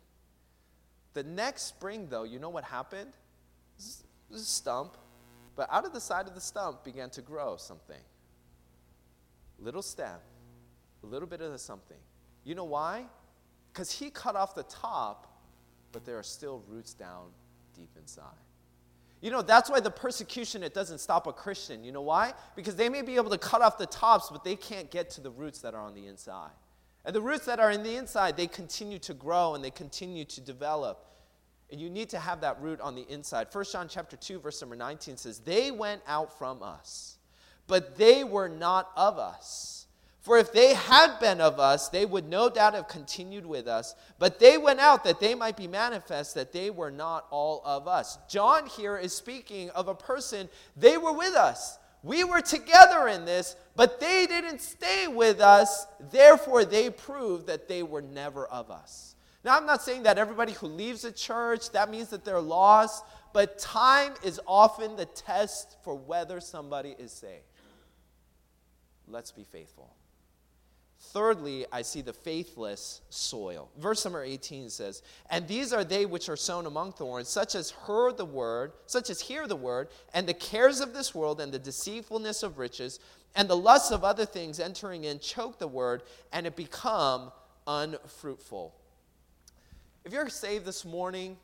The 1.14 1.22
next 1.22 1.62
spring, 1.62 2.08
though, 2.10 2.24
you 2.24 2.38
know 2.38 2.50
what 2.50 2.64
happened? 2.64 3.12
A 4.32 4.38
stump, 4.38 4.96
but 5.56 5.68
out 5.72 5.84
of 5.84 5.92
the 5.92 6.00
side 6.00 6.26
of 6.26 6.34
the 6.34 6.40
stump 6.40 6.84
began 6.84 7.08
to 7.10 7.22
grow 7.22 7.56
something. 7.56 8.00
Little 9.60 9.82
stem, 9.82 10.18
a 11.02 11.06
little 11.06 11.28
bit 11.28 11.40
of 11.40 11.52
the 11.52 11.58
something. 11.58 11.96
You 12.42 12.56
know 12.56 12.64
why? 12.64 13.04
Because 13.72 13.92
he 13.92 14.10
cut 14.10 14.36
off 14.36 14.54
the 14.54 14.64
top, 14.64 15.40
but 15.92 16.04
there 16.04 16.18
are 16.18 16.24
still 16.24 16.62
roots 16.68 16.94
down 16.94 17.26
deep 17.74 17.90
inside. 17.98 18.24
You 19.20 19.30
know, 19.30 19.40
that's 19.40 19.70
why 19.70 19.80
the 19.80 19.90
persecution, 19.90 20.62
it 20.62 20.74
doesn't 20.74 20.98
stop 20.98 21.26
a 21.26 21.32
Christian. 21.32 21.82
You 21.82 21.92
know 21.92 22.02
why? 22.02 22.34
Because 22.56 22.76
they 22.76 22.88
may 22.88 23.02
be 23.02 23.16
able 23.16 23.30
to 23.30 23.38
cut 23.38 23.62
off 23.62 23.78
the 23.78 23.86
tops, 23.86 24.28
but 24.30 24.44
they 24.44 24.56
can't 24.56 24.90
get 24.90 25.10
to 25.10 25.20
the 25.20 25.30
roots 25.30 25.60
that 25.60 25.74
are 25.74 25.80
on 25.80 25.94
the 25.94 26.06
inside. 26.06 26.50
And 27.04 27.14
the 27.14 27.20
roots 27.20 27.46
that 27.46 27.60
are 27.60 27.70
in 27.70 27.82
the 27.82 27.96
inside, 27.96 28.36
they 28.36 28.46
continue 28.46 28.98
to 29.00 29.14
grow 29.14 29.54
and 29.54 29.62
they 29.62 29.70
continue 29.70 30.24
to 30.24 30.40
develop. 30.40 31.06
And 31.70 31.80
you 31.80 31.90
need 31.90 32.08
to 32.10 32.18
have 32.18 32.40
that 32.42 32.60
root 32.60 32.80
on 32.80 32.94
the 32.94 33.06
inside. 33.08 33.48
1 33.50 33.64
John 33.70 33.88
chapter 33.88 34.16
2, 34.16 34.40
verse 34.40 34.60
number 34.60 34.76
19 34.76 35.16
says, 35.16 35.40
They 35.40 35.70
went 35.70 36.02
out 36.06 36.38
from 36.38 36.62
us, 36.62 37.18
but 37.66 37.96
they 37.96 38.24
were 38.24 38.48
not 38.48 38.90
of 38.96 39.18
us. 39.18 39.86
For 40.24 40.38
if 40.38 40.54
they 40.54 40.72
had 40.72 41.18
been 41.20 41.42
of 41.42 41.60
us, 41.60 41.90
they 41.90 42.06
would 42.06 42.26
no 42.26 42.48
doubt 42.48 42.72
have 42.72 42.88
continued 42.88 43.44
with 43.44 43.68
us. 43.68 43.94
But 44.18 44.38
they 44.38 44.56
went 44.56 44.80
out 44.80 45.04
that 45.04 45.20
they 45.20 45.34
might 45.34 45.54
be 45.54 45.68
manifest 45.68 46.34
that 46.34 46.50
they 46.50 46.70
were 46.70 46.90
not 46.90 47.26
all 47.30 47.60
of 47.62 47.86
us. 47.86 48.16
John 48.26 48.66
here 48.66 48.96
is 48.96 49.14
speaking 49.14 49.68
of 49.70 49.86
a 49.86 49.94
person, 49.94 50.48
they 50.78 50.96
were 50.96 51.12
with 51.12 51.34
us. 51.34 51.78
We 52.04 52.22
were 52.22 52.42
together 52.42 53.08
in 53.08 53.24
this, 53.24 53.56
but 53.74 53.98
they 53.98 54.26
didn't 54.26 54.60
stay 54.60 55.08
with 55.08 55.40
us. 55.40 55.86
Therefore, 56.12 56.66
they 56.66 56.90
proved 56.90 57.46
that 57.46 57.66
they 57.66 57.82
were 57.82 58.02
never 58.02 58.46
of 58.46 58.70
us. 58.70 59.16
Now, 59.42 59.56
I'm 59.56 59.64
not 59.64 59.82
saying 59.82 60.02
that 60.02 60.18
everybody 60.18 60.52
who 60.52 60.66
leaves 60.66 61.04
a 61.04 61.12
church, 61.12 61.70
that 61.72 61.90
means 61.90 62.10
that 62.10 62.22
they're 62.22 62.42
lost, 62.42 63.04
but 63.32 63.58
time 63.58 64.12
is 64.22 64.38
often 64.46 64.96
the 64.96 65.06
test 65.06 65.78
for 65.82 65.94
whether 65.94 66.40
somebody 66.40 66.94
is 66.98 67.10
saved. 67.10 67.42
Let's 69.08 69.32
be 69.32 69.44
faithful. 69.44 69.94
Thirdly, 71.12 71.66
I 71.70 71.82
see 71.82 72.00
the 72.00 72.12
faithless 72.12 73.00
soil. 73.10 73.70
Verse 73.78 74.04
number 74.04 74.22
18 74.22 74.70
says, 74.70 75.02
And 75.30 75.46
these 75.46 75.72
are 75.72 75.84
they 75.84 76.06
which 76.06 76.28
are 76.28 76.36
sown 76.36 76.66
among 76.66 76.92
thorns, 76.92 77.28
such 77.28 77.54
as 77.54 77.70
heard 77.70 78.16
the 78.16 78.24
word, 78.24 78.72
such 78.86 79.10
as 79.10 79.20
hear 79.20 79.46
the 79.46 79.54
word, 79.54 79.88
and 80.12 80.26
the 80.26 80.34
cares 80.34 80.80
of 80.80 80.94
this 80.94 81.14
world, 81.14 81.40
and 81.40 81.52
the 81.52 81.58
deceitfulness 81.58 82.42
of 82.42 82.58
riches, 82.58 83.00
and 83.36 83.48
the 83.48 83.56
lusts 83.56 83.90
of 83.90 84.02
other 84.02 84.24
things 84.24 84.58
entering 84.58 85.04
in 85.04 85.18
choke 85.18 85.58
the 85.58 85.68
word, 85.68 86.02
and 86.32 86.46
it 86.46 86.56
become 86.56 87.30
unfruitful. 87.66 88.74
If 90.04 90.12
you're 90.12 90.28
saved 90.28 90.64
this 90.64 90.84
morning, 90.84 91.36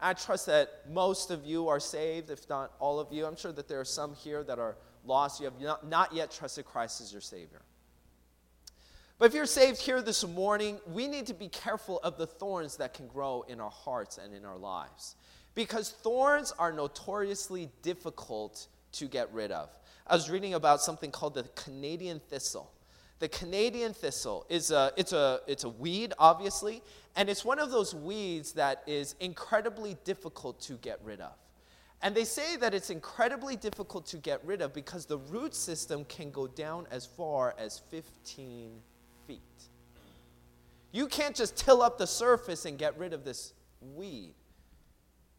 I 0.00 0.12
trust 0.12 0.46
that 0.46 0.90
most 0.90 1.30
of 1.30 1.44
you 1.44 1.68
are 1.68 1.80
saved, 1.80 2.30
if 2.30 2.48
not 2.48 2.72
all 2.78 3.00
of 3.00 3.12
you. 3.12 3.26
I'm 3.26 3.36
sure 3.36 3.52
that 3.52 3.68
there 3.68 3.80
are 3.80 3.84
some 3.84 4.14
here 4.14 4.42
that 4.44 4.58
are 4.58 4.76
lost. 5.04 5.40
You 5.40 5.46
have 5.46 5.60
not, 5.60 5.86
not 5.86 6.12
yet 6.12 6.30
trusted 6.30 6.64
Christ 6.64 7.00
as 7.00 7.12
your 7.12 7.20
Savior. 7.20 7.62
But 9.18 9.26
if 9.26 9.34
you're 9.34 9.46
saved 9.46 9.80
here 9.80 10.02
this 10.02 10.26
morning, 10.26 10.80
we 10.86 11.06
need 11.06 11.26
to 11.26 11.34
be 11.34 11.48
careful 11.48 12.00
of 12.00 12.18
the 12.18 12.26
thorns 12.26 12.76
that 12.78 12.94
can 12.94 13.06
grow 13.06 13.44
in 13.48 13.60
our 13.60 13.70
hearts 13.70 14.18
and 14.18 14.34
in 14.34 14.44
our 14.44 14.56
lives. 14.56 15.14
Because 15.54 15.90
thorns 15.90 16.52
are 16.58 16.72
notoriously 16.72 17.70
difficult 17.82 18.66
to 18.92 19.06
get 19.06 19.32
rid 19.32 19.52
of. 19.52 19.70
I 20.06 20.14
was 20.16 20.28
reading 20.28 20.54
about 20.54 20.80
something 20.80 21.12
called 21.12 21.34
the 21.34 21.44
Canadian 21.54 22.18
thistle. 22.28 22.72
The 23.20 23.28
Canadian 23.28 23.94
thistle 23.94 24.46
is 24.48 24.72
a, 24.72 24.92
it's, 24.96 25.12
a, 25.12 25.40
it's 25.46 25.62
a 25.62 25.68
weed, 25.68 26.12
obviously, 26.18 26.82
and 27.14 27.28
it's 27.28 27.44
one 27.44 27.60
of 27.60 27.70
those 27.70 27.94
weeds 27.94 28.52
that 28.54 28.82
is 28.86 29.14
incredibly 29.20 29.96
difficult 30.04 30.60
to 30.62 30.74
get 30.74 30.98
rid 31.04 31.20
of. 31.20 31.32
And 32.02 32.16
they 32.16 32.24
say 32.24 32.56
that 32.56 32.74
it's 32.74 32.90
incredibly 32.90 33.54
difficult 33.54 34.06
to 34.06 34.16
get 34.16 34.44
rid 34.44 34.60
of 34.60 34.74
because 34.74 35.06
the 35.06 35.18
root 35.18 35.54
system 35.54 36.04
can 36.04 36.32
go 36.32 36.48
down 36.48 36.88
as 36.90 37.06
far 37.06 37.54
as 37.56 37.80
15 37.90 38.82
feet. 39.26 39.40
You 40.92 41.06
can't 41.06 41.34
just 41.34 41.56
till 41.56 41.82
up 41.82 41.98
the 41.98 42.06
surface 42.06 42.64
and 42.64 42.78
get 42.78 42.96
rid 42.98 43.12
of 43.12 43.24
this 43.24 43.52
weed. 43.80 44.34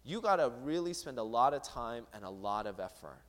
You 0.04 0.22
got 0.22 0.36
to 0.36 0.52
really 0.64 0.94
spend 0.94 1.18
a 1.18 1.24
lot 1.24 1.54
of 1.54 1.64
time 1.64 2.06
and 2.14 2.24
a 2.24 2.30
lot 2.30 2.68
of 2.68 2.80
effort. 2.80 3.22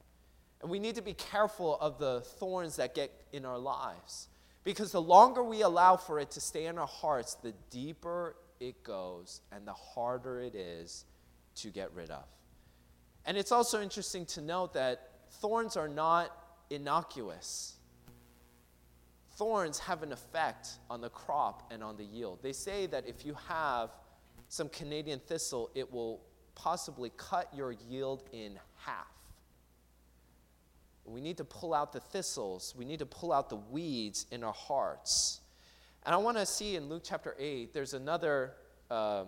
And 0.61 0.71
we 0.71 0.79
need 0.79 0.97
to 0.97 1.03
be 1.03 1.14
careful 1.14 1.79
of 1.81 1.99
the 1.99 2.21
thorns 2.21 2.77
that 2.77 2.95
get 2.95 3.12
in 3.33 3.45
our 3.45 3.59
lives. 3.59 4.29
Because 4.64 4.90
the 4.90 5.01
longer 5.01 5.45
we 5.45 5.62
allow 5.62 5.97
for 5.97 6.19
it 6.19 6.33
to 6.33 6.40
stay 6.40 6.66
in 6.66 6.77
our 6.77 6.87
hearts, 6.87 7.35
the 7.35 7.55
deeper 7.71 8.35
it 8.59 8.83
goes 8.83 9.40
and 9.53 9.66
the 9.66 9.73
harder 9.73 10.40
it 10.40 10.55
is 10.55 11.05
to 11.57 11.69
get 11.69 11.92
rid 11.95 12.11
of. 12.11 12.25
And 13.25 13.37
it's 13.37 13.53
also 13.53 13.81
interesting 13.81 14.27
to 14.27 14.40
note 14.40 14.75
that 14.75 15.11
thorns 15.40 15.77
are 15.77 15.88
not 15.88 16.37
innocuous. 16.71 17.75
Thorns 19.37 19.79
have 19.81 20.03
an 20.03 20.12
effect 20.12 20.68
on 20.88 21.01
the 21.01 21.11
crop 21.11 21.70
and 21.70 21.83
on 21.85 21.96
the 21.96 22.05
yield. 22.05 22.38
They 22.42 22.53
say 22.53 22.87
that 22.87 23.07
if 23.07 23.27
you 23.27 23.37
have 23.49 23.90
some 24.49 24.68
Canadian 24.70 25.20
thistle, 25.20 25.70
it 25.75 25.92
will 25.92 26.22
possibly 26.55 27.12
cut 27.16 27.49
your 27.55 27.72
yield 27.72 28.25
in 28.33 28.59
half. 28.79 29.07
We 31.05 31.20
need 31.20 31.37
to 31.37 31.44
pull 31.44 31.75
out 31.75 31.92
the 31.92 32.01
thistles, 32.01 32.75
we 32.77 32.85
need 32.85 32.99
to 32.99 33.07
pull 33.07 33.33
out 33.33 33.49
the 33.49 33.57
weeds 33.57 34.27
in 34.33 34.42
our 34.42 34.53
hearts. 34.53 35.40
And 36.05 36.14
I 36.14 36.18
want 36.18 36.37
to 36.38 36.46
see 36.46 36.77
in 36.77 36.88
Luke 36.88 37.03
chapter 37.05 37.37
8, 37.38 37.75
there's 37.75 37.94
another 37.94 38.55
uh, 38.90 39.25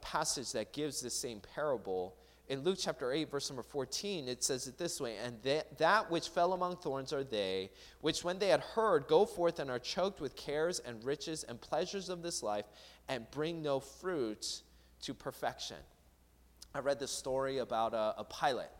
passage 0.00 0.52
that 0.52 0.72
gives 0.72 1.00
the 1.00 1.10
same 1.10 1.40
parable. 1.54 2.14
In 2.48 2.62
Luke 2.62 2.78
chapter 2.80 3.12
8, 3.12 3.30
verse 3.30 3.50
number 3.50 3.62
14, 3.62 4.26
it 4.26 4.42
says 4.42 4.66
it 4.66 4.78
this 4.78 5.00
way 5.00 5.16
And 5.22 5.36
that, 5.42 5.76
that 5.78 6.10
which 6.10 6.28
fell 6.28 6.54
among 6.54 6.76
thorns 6.76 7.12
are 7.12 7.24
they, 7.24 7.70
which 8.00 8.24
when 8.24 8.38
they 8.38 8.48
had 8.48 8.60
heard, 8.60 9.06
go 9.06 9.26
forth 9.26 9.58
and 9.58 9.70
are 9.70 9.78
choked 9.78 10.20
with 10.20 10.34
cares 10.34 10.78
and 10.78 11.04
riches 11.04 11.44
and 11.44 11.60
pleasures 11.60 12.08
of 12.08 12.22
this 12.22 12.42
life, 12.42 12.64
and 13.08 13.30
bring 13.30 13.62
no 13.62 13.80
fruit 13.80 14.62
to 15.02 15.12
perfection. 15.12 15.76
I 16.74 16.80
read 16.80 16.98
this 16.98 17.10
story 17.10 17.58
about 17.58 17.92
a, 17.92 18.14
a 18.18 18.24
pilot. 18.24 18.70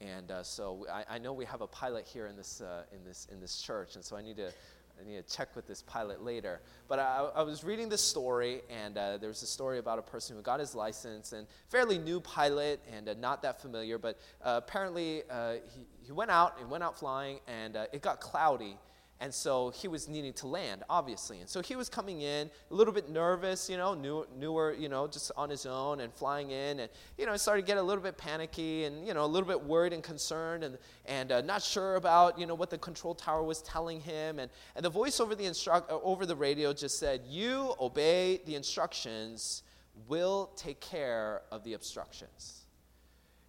And 0.00 0.30
uh, 0.30 0.42
so 0.42 0.86
I, 0.92 1.04
I, 1.14 1.18
know 1.18 1.32
we 1.32 1.46
have 1.46 1.62
a 1.62 1.66
pilot 1.66 2.06
here 2.06 2.26
in 2.26 2.36
this, 2.36 2.60
uh, 2.60 2.82
in, 2.92 3.02
this, 3.02 3.26
in 3.32 3.40
this 3.40 3.62
church, 3.62 3.94
and 3.94 4.04
so 4.04 4.14
I 4.14 4.20
need 4.20 4.36
to 4.36 4.52
I 5.00 5.06
need 5.06 5.26
to 5.26 5.36
check 5.36 5.54
with 5.54 5.66
this 5.66 5.82
pilot 5.82 6.22
later. 6.22 6.60
But 6.88 6.98
I, 6.98 7.28
I 7.34 7.42
was 7.42 7.64
reading 7.64 7.88
this 7.88 8.00
story, 8.00 8.62
and 8.70 8.96
uh, 8.96 9.18
there 9.18 9.28
was 9.28 9.42
a 9.42 9.46
story 9.46 9.78
about 9.78 9.98
a 9.98 10.02
person 10.02 10.36
who 10.36 10.42
got 10.42 10.58
his 10.58 10.74
license, 10.74 11.32
and 11.32 11.46
fairly 11.68 11.98
new 11.98 12.20
pilot, 12.20 12.80
and 12.90 13.08
uh, 13.08 13.14
not 13.14 13.42
that 13.42 13.60
familiar. 13.60 13.98
But 13.98 14.18
uh, 14.42 14.60
apparently, 14.62 15.22
uh, 15.30 15.54
he, 15.74 15.86
he 16.00 16.12
went 16.12 16.30
out, 16.30 16.58
and 16.60 16.70
went 16.70 16.82
out 16.82 16.98
flying, 16.98 17.40
and 17.46 17.76
uh, 17.76 17.86
it 17.92 18.00
got 18.00 18.20
cloudy, 18.20 18.78
and 19.18 19.32
so 19.32 19.70
he 19.70 19.88
was 19.88 20.08
needing 20.08 20.34
to 20.34 20.46
land, 20.46 20.82
obviously. 20.90 21.40
And 21.40 21.48
so 21.48 21.62
he 21.62 21.74
was 21.74 21.88
coming 21.88 22.20
in 22.20 22.50
a 22.70 22.74
little 22.74 22.92
bit 22.92 23.08
nervous, 23.08 23.70
you 23.70 23.78
know, 23.78 23.94
new, 23.94 24.26
newer, 24.38 24.74
you 24.78 24.90
know, 24.90 25.06
just 25.06 25.32
on 25.38 25.48
his 25.48 25.64
own 25.64 26.00
and 26.00 26.12
flying 26.12 26.50
in. 26.50 26.80
And, 26.80 26.90
you 27.16 27.24
know, 27.24 27.34
started 27.38 27.62
to 27.62 27.66
get 27.66 27.78
a 27.78 27.82
little 27.82 28.02
bit 28.02 28.18
panicky 28.18 28.84
and, 28.84 29.06
you 29.06 29.14
know, 29.14 29.24
a 29.24 29.26
little 29.26 29.48
bit 29.48 29.62
worried 29.62 29.94
and 29.94 30.02
concerned 30.02 30.64
and, 30.64 30.76
and 31.06 31.32
uh, 31.32 31.40
not 31.40 31.62
sure 31.62 31.96
about, 31.96 32.38
you 32.38 32.44
know, 32.44 32.54
what 32.54 32.68
the 32.68 32.76
control 32.76 33.14
tower 33.14 33.42
was 33.42 33.62
telling 33.62 34.00
him. 34.02 34.38
And, 34.38 34.50
and 34.74 34.84
the 34.84 34.90
voice 34.90 35.18
over 35.18 35.34
the, 35.34 35.46
uh, 35.72 35.80
over 35.88 36.26
the 36.26 36.36
radio 36.36 36.74
just 36.74 36.98
said, 36.98 37.22
You 37.26 37.74
obey 37.80 38.42
the 38.44 38.54
instructions, 38.54 39.62
we'll 40.08 40.50
take 40.56 40.80
care 40.80 41.40
of 41.50 41.64
the 41.64 41.72
obstructions. 41.72 42.65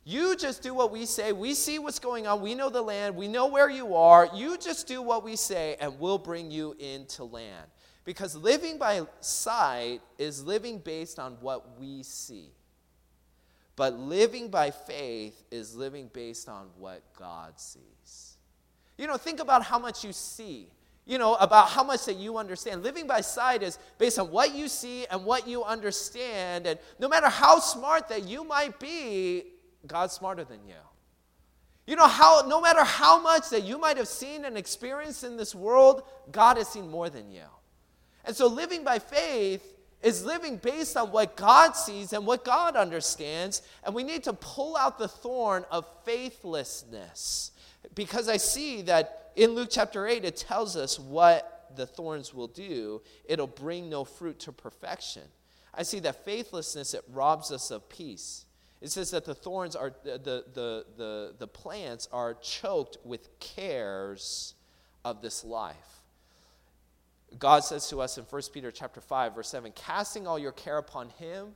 You 0.10 0.38
just 0.38 0.64
do 0.64 0.74
what 0.74 0.90
we 0.90 1.06
say. 1.06 1.34
We 1.34 1.54
see 1.54 1.80
what's 1.80 2.00
going 2.00 2.28
on. 2.28 2.40
We 2.40 2.56
know 2.56 2.70
the 2.70 2.82
land. 2.82 3.18
We 3.18 3.28
know 3.28 3.48
where 3.48 3.70
you 3.70 3.94
are. 3.94 4.30
You 4.34 4.58
just 4.58 4.88
do 4.88 5.02
what 5.02 5.22
we 5.22 5.36
say, 5.36 5.76
and 5.82 6.00
we'll 6.00 6.18
bring 6.18 6.50
you 6.50 6.78
into 6.80 7.26
land. 7.26 7.68
Because 8.06 8.34
living 8.34 8.78
by 8.78 9.02
sight 9.20 10.00
is 10.18 10.46
living 10.46 10.80
based 10.80 11.20
on 11.20 11.34
what 11.42 11.78
we 11.78 12.04
see. 12.04 12.54
But 13.76 14.00
living 14.00 14.48
by 14.48 14.72
faith 14.72 15.44
is 15.52 15.76
living 15.76 16.10
based 16.14 16.48
on 16.48 16.68
what 16.78 17.02
God 17.20 17.60
sees. 17.60 18.38
You 18.98 19.08
know, 19.08 19.18
think 19.18 19.42
about 19.42 19.62
how 19.62 19.78
much 19.78 20.06
you 20.06 20.14
see. 20.14 20.70
You 21.06 21.18
know, 21.18 21.36
about 21.36 21.68
how 21.68 21.84
much 21.84 22.06
that 22.06 22.16
you 22.16 22.38
understand. 22.38 22.82
Living 22.82 23.08
by 23.08 23.20
sight 23.20 23.62
is 23.62 23.78
based 23.98 24.20
on 24.20 24.32
what 24.32 24.56
you 24.56 24.70
see 24.70 25.06
and 25.08 25.26
what 25.26 25.50
you 25.50 25.66
understand. 25.66 26.66
And 26.66 26.80
no 26.98 27.10
matter 27.10 27.28
how 27.28 27.60
smart 27.60 28.08
that 28.08 28.26
you 28.26 28.46
might 28.46 28.80
be, 28.80 29.48
God's 29.88 30.14
smarter 30.14 30.44
than 30.44 30.60
you. 30.68 30.76
You 31.86 31.96
know 31.96 32.08
how 32.08 32.44
no 32.48 32.60
matter 32.60 32.84
how 32.84 33.22
much 33.22 33.50
that 33.50 33.64
you 33.64 33.78
might 33.80 33.98
have 33.98 34.10
seen 34.10 34.44
and 34.44 34.58
experienced 34.58 35.24
in 35.24 35.38
this 35.38 35.56
world, 35.56 36.04
God 36.32 36.58
has 36.58 36.68
seen 36.68 36.90
more 36.90 37.10
than 37.10 37.32
you. 37.32 37.46
And 38.26 38.36
so 38.36 38.48
living 38.48 38.84
by 38.84 39.00
faith 39.00 39.64
is 40.04 40.24
living 40.26 40.58
based 40.58 40.98
on 40.98 41.12
what 41.12 41.38
God 41.38 41.72
sees 41.76 42.14
and 42.14 42.26
what 42.26 42.44
God 42.44 42.76
understands, 42.76 43.62
and 43.84 43.96
we 43.96 44.04
need 44.04 44.24
to 44.26 44.34
pull 44.34 44.76
out 44.76 45.00
the 45.00 45.08
thorn 45.08 45.66
of 45.72 45.88
faithlessness. 46.04 47.52
Because 47.96 48.28
I 48.28 48.38
see 48.38 48.82
that 48.84 49.32
in 49.36 49.52
Luke 49.52 49.70
chapter 49.72 50.08
8 50.08 50.26
it 50.26 50.36
tells 50.36 50.76
us 50.76 51.00
what 51.00 51.72
the 51.76 51.86
thorns 51.86 52.34
will 52.34 52.48
do. 52.48 53.02
It'll 53.26 53.48
bring 53.48 53.90
no 53.90 54.04
fruit 54.04 54.40
to 54.42 54.52
perfection. 54.52 55.24
I 55.74 55.84
see 55.84 56.00
that 56.00 56.26
faithlessness 56.26 56.94
it 56.94 57.04
robs 57.14 57.52
us 57.52 57.72
of 57.72 57.88
peace. 57.88 58.46
It 58.82 58.92
says 58.92 59.12
that 59.12 59.26
the 59.26 59.34
thorns 59.34 59.76
are, 59.76 59.92
the, 60.04 60.44
the, 60.54 60.86
the, 60.98 61.34
the 61.38 61.48
plants 61.48 62.08
are 62.12 62.36
choked 62.36 62.98
with 63.04 63.40
cares 63.40 64.54
of 65.04 65.22
this 65.22 65.44
life. 65.44 65.76
God 67.40 67.64
says 67.64 67.90
to 67.90 68.02
us 68.02 68.18
in 68.18 68.24
1 68.24 68.42
Peter 68.54 68.72
chapter 68.72 69.02
5, 69.02 69.36
verse 69.36 69.50
7, 69.50 69.72
casting 69.74 70.28
all 70.28 70.40
your 70.40 70.52
care 70.52 70.78
upon 70.78 71.10
him, 71.10 71.56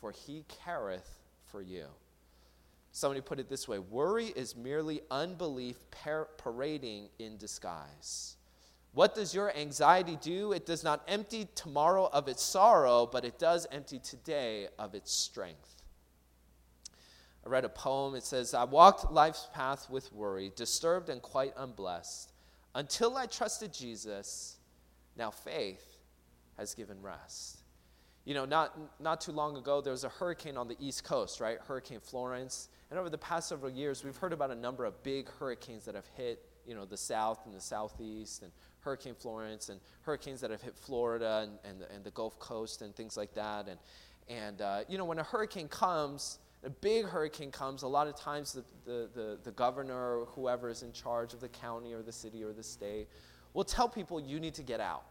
for 0.00 0.10
he 0.10 0.44
careth 0.64 1.20
for 1.50 1.62
you. 1.62 1.86
Somebody 2.92 3.20
put 3.20 3.38
it 3.38 3.48
this 3.48 3.68
way 3.68 3.78
worry 3.78 4.26
is 4.26 4.56
merely 4.56 5.02
unbelief 5.10 5.76
par- 5.90 6.28
parading 6.38 7.08
in 7.18 7.36
disguise. 7.36 8.36
What 8.92 9.14
does 9.14 9.34
your 9.34 9.54
anxiety 9.54 10.16
do? 10.22 10.52
It 10.52 10.64
does 10.64 10.82
not 10.82 11.02
empty 11.06 11.46
tomorrow 11.54 12.08
of 12.10 12.28
its 12.28 12.42
sorrow, 12.42 13.06
but 13.10 13.26
it 13.26 13.38
does 13.38 13.66
empty 13.70 13.98
today 13.98 14.68
of 14.78 14.94
its 14.94 15.12
strength. 15.12 15.75
I 17.46 17.48
read 17.48 17.64
a 17.64 17.68
poem. 17.68 18.16
It 18.16 18.24
says, 18.24 18.54
I 18.54 18.64
walked 18.64 19.12
life's 19.12 19.48
path 19.54 19.88
with 19.88 20.12
worry, 20.12 20.50
disturbed 20.56 21.08
and 21.08 21.22
quite 21.22 21.52
unblessed, 21.56 22.32
until 22.74 23.16
I 23.16 23.26
trusted 23.26 23.72
Jesus. 23.72 24.56
Now 25.16 25.30
faith 25.30 25.84
has 26.58 26.74
given 26.74 27.00
rest. 27.00 27.62
You 28.24 28.34
know, 28.34 28.44
not, 28.44 28.76
not 29.00 29.20
too 29.20 29.30
long 29.30 29.56
ago, 29.56 29.80
there 29.80 29.92
was 29.92 30.02
a 30.02 30.08
hurricane 30.08 30.56
on 30.56 30.66
the 30.66 30.76
East 30.80 31.04
Coast, 31.04 31.40
right? 31.40 31.58
Hurricane 31.68 32.00
Florence. 32.00 32.68
And 32.90 32.98
over 32.98 33.08
the 33.08 33.18
past 33.18 33.48
several 33.48 33.70
years, 33.70 34.02
we've 34.02 34.16
heard 34.16 34.32
about 34.32 34.50
a 34.50 34.54
number 34.56 34.84
of 34.84 35.00
big 35.04 35.28
hurricanes 35.38 35.84
that 35.84 35.94
have 35.94 36.08
hit, 36.16 36.44
you 36.66 36.74
know, 36.74 36.84
the 36.84 36.96
South 36.96 37.46
and 37.46 37.54
the 37.54 37.60
Southeast, 37.60 38.42
and 38.42 38.50
Hurricane 38.80 39.14
Florence, 39.14 39.68
and 39.68 39.80
hurricanes 40.02 40.40
that 40.40 40.50
have 40.50 40.60
hit 40.60 40.76
Florida 40.76 41.46
and, 41.48 41.58
and, 41.64 41.80
the, 41.80 41.94
and 41.94 42.02
the 42.02 42.10
Gulf 42.10 42.40
Coast 42.40 42.82
and 42.82 42.96
things 42.96 43.16
like 43.16 43.32
that. 43.34 43.68
And, 43.68 43.78
and 44.28 44.60
uh, 44.60 44.80
you 44.88 44.98
know, 44.98 45.04
when 45.04 45.20
a 45.20 45.24
hurricane 45.24 45.68
comes, 45.68 46.40
a 46.64 46.70
big 46.70 47.06
hurricane 47.06 47.50
comes, 47.50 47.82
a 47.82 47.88
lot 47.88 48.06
of 48.06 48.16
times 48.16 48.52
the, 48.52 48.64
the, 48.84 49.08
the, 49.14 49.38
the, 49.44 49.50
governor 49.52 50.20
or 50.20 50.26
whoever 50.26 50.68
is 50.68 50.82
in 50.82 50.92
charge 50.92 51.32
of 51.32 51.40
the 51.40 51.48
county 51.48 51.92
or 51.92 52.02
the 52.02 52.12
city 52.12 52.42
or 52.42 52.52
the 52.52 52.62
state 52.62 53.08
will 53.52 53.64
tell 53.64 53.88
people 53.88 54.20
you 54.20 54.40
need 54.40 54.54
to 54.54 54.62
get 54.62 54.80
out. 54.80 55.04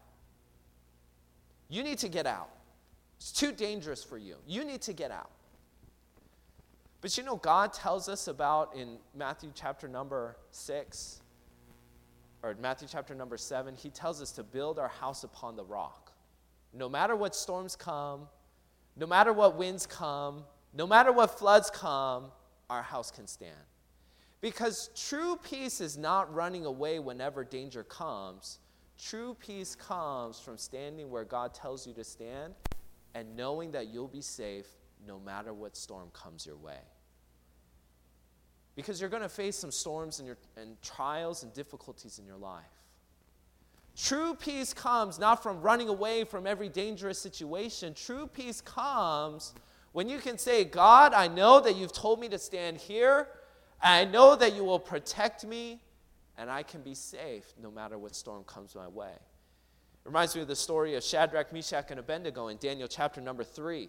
You 1.68 1.82
need 1.82 1.98
to 1.98 2.08
get 2.08 2.26
out. 2.26 2.50
It's 3.16 3.32
too 3.32 3.52
dangerous 3.52 4.04
for 4.04 4.18
you. 4.18 4.36
You 4.46 4.64
need 4.64 4.82
to 4.82 4.92
get 4.92 5.10
out. 5.10 5.30
But 7.00 7.16
you 7.16 7.24
know, 7.24 7.36
God 7.36 7.72
tells 7.72 8.08
us 8.08 8.28
about 8.28 8.74
in 8.74 8.98
Matthew 9.14 9.50
chapter 9.54 9.88
number 9.88 10.36
six, 10.50 11.20
or 12.42 12.54
Matthew 12.60 12.88
chapter 12.90 13.14
number 13.14 13.36
seven, 13.36 13.74
He 13.74 13.90
tells 13.90 14.20
us 14.20 14.32
to 14.32 14.42
build 14.42 14.78
our 14.78 14.88
house 14.88 15.24
upon 15.24 15.56
the 15.56 15.64
rock. 15.64 16.12
No 16.72 16.88
matter 16.88 17.16
what 17.16 17.34
storms 17.34 17.74
come, 17.76 18.28
no 18.96 19.06
matter 19.06 19.32
what 19.32 19.56
winds 19.56 19.86
come, 19.86 20.44
no 20.76 20.86
matter 20.86 21.10
what 21.10 21.38
floods 21.38 21.70
come, 21.70 22.26
our 22.68 22.82
house 22.82 23.10
can 23.10 23.26
stand. 23.26 23.54
Because 24.42 24.90
true 24.94 25.38
peace 25.42 25.80
is 25.80 25.96
not 25.96 26.32
running 26.34 26.66
away 26.66 26.98
whenever 26.98 27.42
danger 27.44 27.82
comes. 27.82 28.58
True 29.02 29.34
peace 29.40 29.74
comes 29.74 30.38
from 30.38 30.58
standing 30.58 31.10
where 31.10 31.24
God 31.24 31.54
tells 31.54 31.86
you 31.86 31.94
to 31.94 32.04
stand 32.04 32.54
and 33.14 33.34
knowing 33.34 33.72
that 33.72 33.88
you'll 33.88 34.06
be 34.06 34.20
safe 34.20 34.66
no 35.06 35.18
matter 35.18 35.54
what 35.54 35.76
storm 35.76 36.10
comes 36.12 36.44
your 36.44 36.56
way. 36.56 36.80
Because 38.74 39.00
you're 39.00 39.08
going 39.10 39.22
to 39.22 39.28
face 39.30 39.56
some 39.56 39.70
storms 39.70 40.18
and, 40.18 40.26
your, 40.26 40.36
and 40.58 40.80
trials 40.82 41.42
and 41.42 41.52
difficulties 41.54 42.18
in 42.18 42.26
your 42.26 42.36
life. 42.36 42.64
True 43.96 44.34
peace 44.34 44.74
comes 44.74 45.18
not 45.18 45.42
from 45.42 45.62
running 45.62 45.88
away 45.88 46.24
from 46.24 46.46
every 46.46 46.68
dangerous 46.68 47.18
situation. 47.18 47.94
True 47.94 48.26
peace 48.26 48.60
comes 48.60 49.54
when 49.96 50.10
you 50.10 50.18
can 50.18 50.36
say, 50.36 50.62
God, 50.62 51.14
I 51.14 51.26
know 51.26 51.58
that 51.58 51.74
you've 51.74 51.90
told 51.90 52.20
me 52.20 52.28
to 52.28 52.38
stand 52.38 52.76
here, 52.76 53.28
I 53.80 54.04
know 54.04 54.36
that 54.36 54.54
you 54.54 54.62
will 54.62 54.78
protect 54.78 55.46
me, 55.46 55.80
and 56.36 56.50
I 56.50 56.64
can 56.64 56.82
be 56.82 56.92
safe 56.92 57.54
no 57.58 57.70
matter 57.70 57.96
what 57.96 58.14
storm 58.14 58.44
comes 58.44 58.74
my 58.74 58.88
way. 58.88 59.08
It 59.14 60.04
reminds 60.04 60.36
me 60.36 60.42
of 60.42 60.48
the 60.48 60.54
story 60.54 60.96
of 60.96 61.02
Shadrach, 61.02 61.50
Meshach, 61.50 61.86
and 61.88 61.98
Abednego 61.98 62.48
in 62.48 62.58
Daniel 62.58 62.88
chapter 62.88 63.22
number 63.22 63.42
three. 63.42 63.88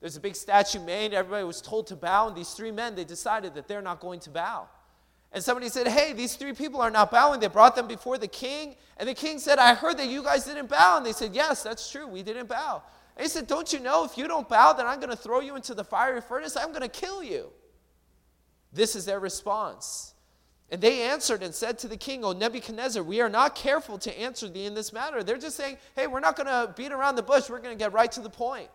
There's 0.00 0.16
a 0.16 0.20
big 0.20 0.34
statue 0.34 0.80
made, 0.80 1.14
everybody 1.14 1.44
was 1.44 1.62
told 1.62 1.86
to 1.86 1.94
bow, 1.94 2.26
and 2.26 2.36
these 2.36 2.50
three 2.50 2.72
men, 2.72 2.96
they 2.96 3.04
decided 3.04 3.54
that 3.54 3.68
they're 3.68 3.80
not 3.80 4.00
going 4.00 4.18
to 4.18 4.30
bow. 4.30 4.66
And 5.30 5.40
somebody 5.40 5.68
said, 5.68 5.86
Hey, 5.86 6.14
these 6.14 6.34
three 6.34 6.54
people 6.54 6.80
are 6.80 6.90
not 6.90 7.12
bowing. 7.12 7.38
They 7.38 7.46
brought 7.46 7.76
them 7.76 7.86
before 7.86 8.18
the 8.18 8.26
king. 8.26 8.74
And 8.96 9.08
the 9.08 9.14
king 9.14 9.38
said, 9.38 9.60
I 9.60 9.74
heard 9.74 9.98
that 9.98 10.08
you 10.08 10.24
guys 10.24 10.46
didn't 10.46 10.68
bow. 10.68 10.96
And 10.96 11.06
they 11.06 11.12
said, 11.12 11.32
Yes, 11.32 11.62
that's 11.62 11.92
true. 11.92 12.08
We 12.08 12.24
didn't 12.24 12.48
bow. 12.48 12.82
He 13.18 13.28
said, 13.28 13.46
Don't 13.46 13.72
you 13.72 13.80
know 13.80 14.04
if 14.04 14.18
you 14.18 14.26
don't 14.26 14.48
bow, 14.48 14.72
then 14.72 14.86
I'm 14.86 14.98
going 14.98 15.10
to 15.10 15.16
throw 15.16 15.40
you 15.40 15.56
into 15.56 15.74
the 15.74 15.84
fiery 15.84 16.20
furnace? 16.20 16.56
I'm 16.56 16.70
going 16.70 16.82
to 16.82 16.88
kill 16.88 17.22
you. 17.22 17.50
This 18.72 18.96
is 18.96 19.04
their 19.04 19.20
response. 19.20 20.14
And 20.70 20.80
they 20.80 21.02
answered 21.02 21.42
and 21.42 21.54
said 21.54 21.78
to 21.80 21.88
the 21.88 21.96
king, 21.96 22.24
O 22.24 22.32
Nebuchadnezzar, 22.32 23.02
we 23.02 23.20
are 23.20 23.28
not 23.28 23.54
careful 23.54 23.98
to 23.98 24.18
answer 24.18 24.48
thee 24.48 24.66
in 24.66 24.74
this 24.74 24.92
matter. 24.92 25.22
They're 25.22 25.38
just 25.38 25.56
saying, 25.56 25.76
hey, 25.94 26.06
we're 26.06 26.20
not 26.20 26.36
going 26.36 26.46
to 26.46 26.72
beat 26.74 26.90
around 26.90 27.14
the 27.14 27.22
bush. 27.22 27.48
We're 27.48 27.60
going 27.60 27.76
to 27.76 27.82
get 27.82 27.92
right 27.92 28.10
to 28.12 28.20
the 28.20 28.30
point. 28.30 28.68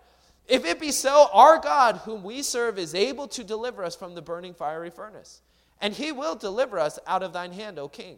If 0.48 0.66
it 0.66 0.80
be 0.80 0.92
so, 0.92 1.28
our 1.34 1.60
God, 1.60 1.98
whom 1.98 2.24
we 2.24 2.42
serve, 2.42 2.80
is 2.80 2.96
able 2.96 3.28
to 3.30 3.44
deliver 3.44 3.84
us 3.84 3.96
from 3.96 4.16
the 4.16 4.22
burning 4.22 4.54
fiery 4.54 4.90
furnace. 4.90 5.42
And 5.82 5.94
he 5.94 6.12
will 6.12 6.36
deliver 6.36 6.80
us 6.80 7.00
out 7.06 7.24
of 7.24 7.34
thine 7.34 7.52
hand, 7.52 7.78
O 7.78 7.88
king. 7.88 8.18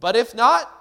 But 0.00 0.16
if 0.16 0.34
not, 0.34 0.72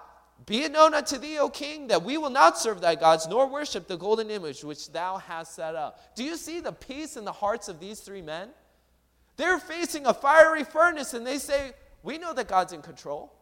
be 0.45 0.63
it 0.63 0.71
known 0.71 0.93
unto 0.93 1.17
thee, 1.17 1.39
O 1.39 1.50
king, 1.50 1.88
that 1.88 2.04
we 2.04 2.17
will 2.17 2.30
not 2.30 2.58
serve 2.58 2.80
thy 2.80 2.95
gods, 2.95 3.28
nor 3.28 3.47
worship 3.47 3.88
the 3.88 3.97
golden 3.97 4.30
image 4.30 4.63
which 4.63 4.91
thou 4.91 5.17
hast 5.17 5.56
set 5.56 5.76
up. 5.76 6.15
Do 6.15 6.23
you 6.23 6.38
see 6.38 6.60
the 6.60 6.71
peace 6.71 7.17
in 7.17 7.26
the 7.26 7.32
hearts 7.32 7.67
of 7.67 7.80
these 7.80 8.00
three 8.00 8.21
men? 8.21 8.50
They're 9.36 9.60
facing 9.60 10.06
a 10.06 10.13
fiery 10.13 10.63
furnace 10.63 11.13
and 11.13 11.26
they 11.26 11.38
say, 11.38 11.73
We 12.04 12.17
know 12.17 12.34
that 12.34 12.47
God's 12.47 12.73
in 12.73 12.82
control. 12.82 13.34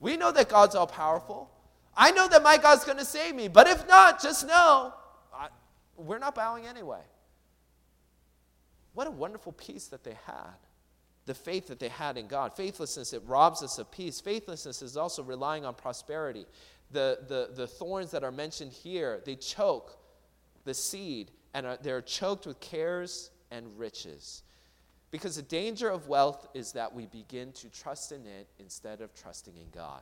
We 0.00 0.16
know 0.16 0.30
that 0.30 0.48
God's 0.48 0.74
all 0.74 0.86
powerful. 0.86 1.50
I 1.96 2.12
know 2.12 2.28
that 2.28 2.42
my 2.42 2.56
God's 2.56 2.84
going 2.84 2.98
to 2.98 3.04
save 3.04 3.34
me. 3.34 3.48
But 3.48 3.66
if 3.66 3.88
not, 3.88 4.22
just 4.22 4.46
know 4.46 4.94
I, 5.34 5.48
we're 5.96 6.18
not 6.18 6.34
bowing 6.34 6.66
anyway. 6.66 7.00
What 8.94 9.06
a 9.06 9.10
wonderful 9.10 9.52
peace 9.52 9.86
that 9.88 10.04
they 10.04 10.16
had. 10.24 10.56
The 11.28 11.34
faith 11.34 11.66
that 11.66 11.78
they 11.78 11.90
had 11.90 12.16
in 12.16 12.26
God. 12.26 12.56
Faithlessness, 12.56 13.12
it 13.12 13.22
robs 13.26 13.62
us 13.62 13.78
of 13.78 13.90
peace. 13.90 14.18
Faithlessness 14.18 14.80
is 14.80 14.96
also 14.96 15.22
relying 15.22 15.66
on 15.66 15.74
prosperity. 15.74 16.46
The, 16.90 17.18
the, 17.28 17.50
the 17.54 17.66
thorns 17.66 18.12
that 18.12 18.24
are 18.24 18.32
mentioned 18.32 18.72
here, 18.72 19.20
they 19.26 19.34
choke 19.34 19.98
the 20.64 20.72
seed 20.72 21.30
and 21.52 21.66
are, 21.66 21.78
they're 21.82 22.00
choked 22.00 22.46
with 22.46 22.60
cares 22.60 23.28
and 23.50 23.78
riches. 23.78 24.42
Because 25.10 25.36
the 25.36 25.42
danger 25.42 25.90
of 25.90 26.08
wealth 26.08 26.48
is 26.54 26.72
that 26.72 26.94
we 26.94 27.04
begin 27.04 27.52
to 27.52 27.68
trust 27.68 28.10
in 28.10 28.24
it 28.24 28.46
instead 28.58 29.02
of 29.02 29.14
trusting 29.14 29.54
in 29.58 29.68
God. 29.70 30.00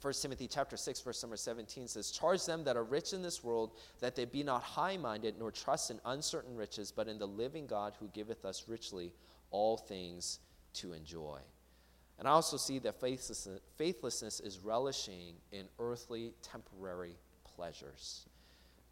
1 0.00 0.14
Timothy 0.14 0.48
chapter 0.48 0.78
6 0.78 1.00
verse 1.02 1.22
number 1.22 1.36
17 1.36 1.86
says 1.86 2.10
charge 2.10 2.44
them 2.44 2.64
that 2.64 2.76
are 2.76 2.82
rich 2.82 3.12
in 3.12 3.22
this 3.22 3.44
world 3.44 3.70
that 4.00 4.16
they 4.16 4.24
be 4.24 4.42
not 4.42 4.60
high-minded 4.60 5.36
nor 5.38 5.52
trust 5.52 5.92
in 5.92 6.00
uncertain 6.06 6.56
riches 6.56 6.90
but 6.90 7.06
in 7.06 7.18
the 7.18 7.26
living 7.26 7.68
God 7.68 7.92
who 8.00 8.08
giveth 8.08 8.44
us 8.44 8.64
richly 8.66 9.12
all 9.52 9.76
things 9.76 10.40
to 10.74 10.92
enjoy. 10.92 11.38
And 12.18 12.28
I 12.28 12.32
also 12.32 12.56
see 12.56 12.78
that 12.80 13.00
faithlessness, 13.00 13.60
faithlessness 13.76 14.40
is 14.40 14.58
relishing 14.58 15.34
in 15.50 15.66
earthly 15.78 16.34
temporary 16.42 17.16
pleasures. 17.44 18.26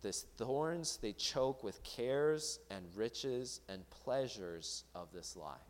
This 0.03 0.27
thorns 0.37 0.97
they 0.97 1.13
choke 1.13 1.63
with 1.63 1.83
cares 1.83 2.59
and 2.71 2.85
riches 2.95 3.61
and 3.69 3.89
pleasures 3.91 4.85
of 4.95 5.13
this 5.13 5.37
life. 5.37 5.70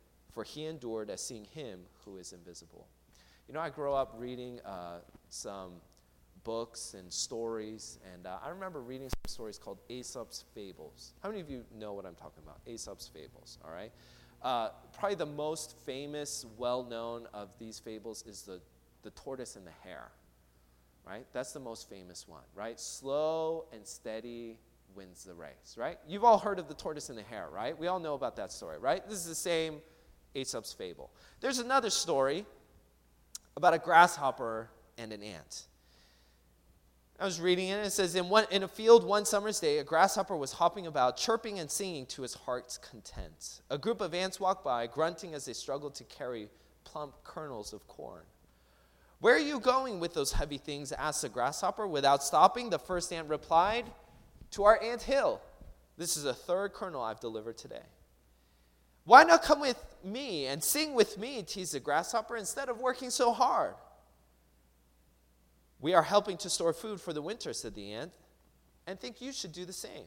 for 0.31 0.43
he 0.43 0.65
endured 0.65 1.09
as 1.09 1.21
seeing 1.21 1.45
him 1.45 1.81
who 2.05 2.17
is 2.17 2.33
invisible. 2.33 2.87
You 3.47 3.53
know, 3.53 3.59
I 3.59 3.69
grew 3.69 3.93
up 3.93 4.15
reading 4.17 4.59
uh, 4.65 4.99
some 5.29 5.73
books 6.43 6.95
and 6.97 7.11
stories, 7.11 7.99
and 8.13 8.25
uh, 8.25 8.37
I 8.43 8.49
remember 8.49 8.81
reading 8.81 9.09
some 9.09 9.29
stories 9.29 9.57
called 9.57 9.79
Aesop's 9.89 10.45
Fables. 10.55 11.13
How 11.21 11.29
many 11.29 11.41
of 11.41 11.49
you 11.49 11.63
know 11.77 11.93
what 11.93 12.05
I'm 12.05 12.15
talking 12.15 12.43
about? 12.43 12.59
Aesop's 12.65 13.07
Fables, 13.07 13.59
all 13.63 13.71
right? 13.71 13.91
Uh, 14.41 14.69
probably 14.97 15.15
the 15.15 15.25
most 15.25 15.75
famous, 15.85 16.45
well 16.57 16.83
known 16.83 17.27
of 17.33 17.49
these 17.59 17.77
fables 17.77 18.23
is 18.25 18.41
the, 18.41 18.59
the 19.03 19.11
tortoise 19.11 19.55
and 19.55 19.67
the 19.67 19.71
hare, 19.83 20.11
right? 21.05 21.25
That's 21.31 21.51
the 21.51 21.59
most 21.59 21.87
famous 21.89 22.27
one, 22.27 22.41
right? 22.55 22.79
Slow 22.79 23.65
and 23.71 23.85
steady 23.85 24.57
wins 24.95 25.23
the 25.23 25.33
race, 25.33 25.75
right? 25.77 25.99
You've 26.07 26.23
all 26.23 26.39
heard 26.39 26.57
of 26.57 26.67
the 26.67 26.73
tortoise 26.73 27.09
and 27.09 27.17
the 27.17 27.23
hare, 27.23 27.49
right? 27.53 27.77
We 27.77 27.87
all 27.87 27.99
know 27.99 28.15
about 28.15 28.35
that 28.37 28.51
story, 28.51 28.79
right? 28.79 29.07
This 29.07 29.19
is 29.19 29.27
the 29.27 29.35
same 29.35 29.79
Aesop's 30.35 30.73
fable. 30.73 31.11
There's 31.39 31.59
another 31.59 31.89
story 31.89 32.45
about 33.57 33.73
a 33.73 33.79
grasshopper 33.79 34.69
and 34.97 35.11
an 35.11 35.23
ant. 35.23 35.67
I 37.19 37.25
was 37.25 37.39
reading 37.39 37.67
it, 37.67 37.73
and 37.73 37.85
it 37.85 37.91
says 37.91 38.15
in, 38.15 38.29
one, 38.29 38.45
in 38.49 38.63
a 38.63 38.67
field 38.67 39.03
one 39.03 39.25
summer's 39.25 39.59
day, 39.59 39.77
a 39.77 39.83
grasshopper 39.83 40.35
was 40.35 40.53
hopping 40.53 40.87
about, 40.87 41.17
chirping 41.17 41.59
and 41.59 41.69
singing 41.69 42.07
to 42.07 42.23
his 42.23 42.33
heart's 42.33 42.79
content. 42.79 43.61
A 43.69 43.77
group 43.77 44.01
of 44.01 44.15
ants 44.15 44.39
walked 44.39 44.63
by, 44.63 44.87
grunting 44.87 45.35
as 45.35 45.45
they 45.45 45.53
struggled 45.53 45.93
to 45.95 46.03
carry 46.05 46.49
plump 46.83 47.13
kernels 47.23 47.73
of 47.73 47.87
corn. 47.87 48.23
Where 49.19 49.35
are 49.35 49.39
you 49.39 49.59
going 49.59 49.99
with 49.99 50.15
those 50.15 50.31
heavy 50.31 50.57
things? 50.57 50.91
asked 50.91 51.21
the 51.21 51.29
grasshopper. 51.29 51.85
Without 51.85 52.23
stopping, 52.23 52.71
the 52.71 52.79
first 52.79 53.13
ant 53.13 53.29
replied, 53.29 53.85
To 54.51 54.63
our 54.63 54.81
ant 54.81 55.03
hill. 55.03 55.41
This 55.97 56.17
is 56.17 56.25
a 56.25 56.33
third 56.33 56.73
kernel 56.73 57.03
I've 57.03 57.19
delivered 57.19 57.55
today. 57.55 57.83
Why 59.11 59.25
not 59.25 59.43
come 59.43 59.59
with 59.59 59.83
me 60.05 60.45
and 60.45 60.63
sing 60.63 60.93
with 60.93 61.17
me, 61.17 61.43
teased 61.43 61.73
the 61.73 61.81
grasshopper, 61.81 62.37
instead 62.37 62.69
of 62.69 62.79
working 62.79 63.09
so 63.09 63.33
hard? 63.33 63.73
We 65.81 65.93
are 65.93 66.01
helping 66.01 66.37
to 66.37 66.49
store 66.49 66.71
food 66.71 67.01
for 67.01 67.11
the 67.11 67.21
winter, 67.21 67.51
said 67.51 67.75
the 67.75 67.91
ant, 67.91 68.13
and 68.87 68.97
think 68.97 69.19
you 69.19 69.33
should 69.33 69.51
do 69.51 69.65
the 69.65 69.73
same. 69.73 70.05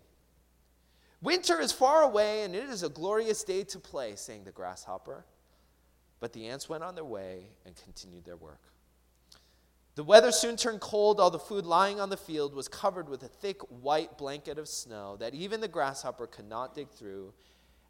Winter 1.20 1.60
is 1.60 1.70
far 1.70 2.00
away, 2.00 2.44
and 2.44 2.54
it 2.54 2.70
is 2.70 2.82
a 2.82 2.88
glorious 2.88 3.44
day 3.44 3.62
to 3.64 3.78
play, 3.78 4.16
sang 4.16 4.44
the 4.44 4.52
grasshopper. 4.52 5.26
But 6.18 6.32
the 6.32 6.46
ants 6.46 6.70
went 6.70 6.82
on 6.82 6.94
their 6.94 7.04
way 7.04 7.48
and 7.66 7.76
continued 7.76 8.24
their 8.24 8.36
work. 8.36 8.62
The 9.96 10.04
weather 10.04 10.32
soon 10.32 10.56
turned 10.56 10.80
cold. 10.80 11.20
All 11.20 11.30
the 11.30 11.38
food 11.38 11.66
lying 11.66 12.00
on 12.00 12.08
the 12.08 12.16
field 12.16 12.54
was 12.54 12.68
covered 12.68 13.10
with 13.10 13.22
a 13.22 13.28
thick 13.28 13.60
white 13.68 14.16
blanket 14.16 14.58
of 14.58 14.66
snow 14.66 15.18
that 15.18 15.34
even 15.34 15.60
the 15.60 15.68
grasshopper 15.68 16.26
could 16.26 16.48
not 16.48 16.74
dig 16.74 16.88
through 16.88 17.34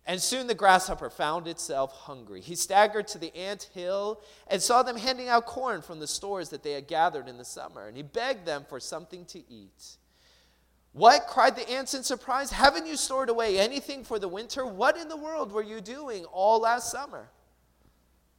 and 0.06 0.20
soon 0.20 0.46
the 0.46 0.54
grasshopper 0.54 1.08
found 1.08 1.48
itself 1.48 1.92
hungry. 1.92 2.40
He 2.40 2.56
staggered 2.56 3.08
to 3.08 3.18
the 3.18 3.34
ant 3.34 3.70
hill 3.74 4.20
and 4.48 4.60
saw 4.60 4.82
them 4.82 4.96
handing 4.96 5.28
out 5.28 5.46
corn 5.46 5.80
from 5.80 5.98
the 5.98 6.06
stores 6.06 6.50
that 6.50 6.62
they 6.62 6.72
had 6.72 6.86
gathered 6.86 7.26
in 7.26 7.38
the 7.38 7.44
summer, 7.44 7.86
and 7.86 7.96
he 7.96 8.02
begged 8.02 8.44
them 8.44 8.64
for 8.68 8.80
something 8.80 9.24
to 9.26 9.38
eat. 9.50 9.96
What? 10.92 11.26
cried 11.26 11.56
the 11.56 11.68
ants 11.68 11.94
in 11.94 12.04
surprise. 12.04 12.52
Haven't 12.52 12.86
you 12.86 12.96
stored 12.96 13.28
away 13.28 13.58
anything 13.58 14.04
for 14.04 14.18
the 14.18 14.28
winter? 14.28 14.64
What 14.64 14.96
in 14.96 15.08
the 15.08 15.16
world 15.16 15.50
were 15.50 15.62
you 15.62 15.80
doing 15.80 16.24
all 16.26 16.60
last 16.60 16.90
summer? 16.90 17.28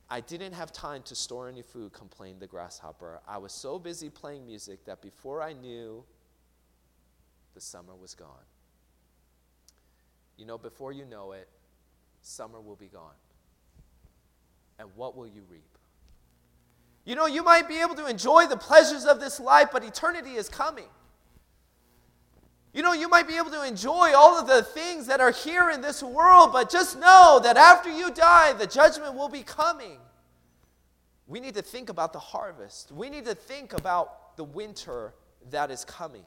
I 0.09 0.21
didn't 0.21 0.53
have 0.53 0.71
time 0.71 1.01
to 1.03 1.15
store 1.15 1.49
any 1.49 1.63
food, 1.63 1.91
complained 1.91 2.39
the 2.39 2.47
grasshopper. 2.47 3.19
I 3.27 3.39
was 3.39 3.51
so 3.51 3.79
busy 3.79 4.09
playing 4.09 4.45
music 4.45 4.85
that 4.85 5.01
before 5.01 5.41
I 5.41 5.53
knew, 5.53 6.03
the 7.55 7.61
summer 7.61 7.95
was 7.95 8.13
gone. 8.13 8.45
You 10.37 10.45
know, 10.45 10.57
before 10.57 10.91
you 10.91 11.05
know 11.05 11.31
it, 11.31 11.47
summer 12.21 12.59
will 12.59 12.75
be 12.75 12.87
gone. 12.87 13.15
And 14.79 14.89
what 14.95 15.15
will 15.15 15.27
you 15.27 15.43
reap? 15.49 15.63
You 17.05 17.15
know, 17.15 17.27
you 17.27 17.43
might 17.43 17.67
be 17.67 17.79
able 17.81 17.95
to 17.95 18.07
enjoy 18.07 18.47
the 18.47 18.57
pleasures 18.57 19.05
of 19.05 19.19
this 19.19 19.39
life, 19.39 19.69
but 19.71 19.83
eternity 19.83 20.31
is 20.31 20.49
coming. 20.49 20.87
You 22.73 22.81
know, 22.81 22.91
you 22.91 23.07
might 23.07 23.27
be 23.27 23.37
able 23.37 23.51
to 23.51 23.65
enjoy 23.65 24.11
all 24.13 24.37
of 24.37 24.47
the 24.47 24.63
things 24.63 25.07
that 25.07 25.21
are 25.21 25.31
here 25.31 25.69
in 25.69 25.79
this 25.79 26.03
world, 26.03 26.51
but 26.51 26.69
just 26.69 26.99
know 26.99 27.39
that 27.41 27.55
after 27.55 27.89
you 27.89 28.11
die, 28.11 28.51
the 28.53 28.67
judgment 28.67 29.13
will 29.15 29.29
be 29.29 29.43
coming. 29.43 29.97
We 31.27 31.39
need 31.39 31.53
to 31.53 31.61
think 31.61 31.89
about 31.89 32.11
the 32.11 32.19
harvest. 32.19 32.91
We 32.91 33.09
need 33.09 33.25
to 33.25 33.35
think 33.35 33.71
about 33.73 34.35
the 34.35 34.43
winter 34.43 35.13
that 35.51 35.71
is 35.71 35.85
coming. 35.85 36.25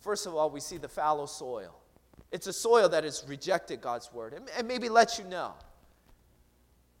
First 0.00 0.26
of 0.26 0.34
all, 0.34 0.50
we 0.50 0.60
see 0.60 0.76
the 0.76 0.88
fallow 0.88 1.26
soil. 1.26 1.74
It's 2.32 2.46
a 2.46 2.52
soil 2.52 2.88
that 2.88 3.04
has 3.04 3.24
rejected 3.28 3.80
God's 3.80 4.12
word 4.12 4.32
and, 4.32 4.48
and 4.56 4.66
maybe 4.66 4.88
let 4.88 5.18
you 5.18 5.24
know. 5.24 5.54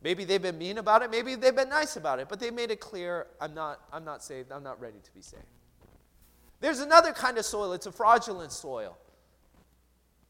Maybe 0.02 0.24
they've 0.24 0.42
been 0.42 0.58
mean 0.58 0.78
about 0.78 1.02
it, 1.02 1.10
maybe 1.10 1.34
they've 1.34 1.56
been 1.56 1.70
nice 1.70 1.96
about 1.96 2.18
it, 2.18 2.28
but 2.28 2.38
they 2.38 2.50
made 2.50 2.70
it 2.70 2.78
clear 2.78 3.26
I'm 3.40 3.54
not, 3.54 3.80
I'm 3.92 4.04
not 4.04 4.22
saved, 4.22 4.52
I'm 4.52 4.62
not 4.62 4.78
ready 4.80 4.98
to 5.02 5.14
be 5.14 5.22
saved. 5.22 5.42
There's 6.60 6.80
another 6.80 7.12
kind 7.12 7.38
of 7.38 7.44
soil, 7.44 7.72
it's 7.72 7.86
a 7.86 7.92
fraudulent 7.92 8.52
soil. 8.52 8.98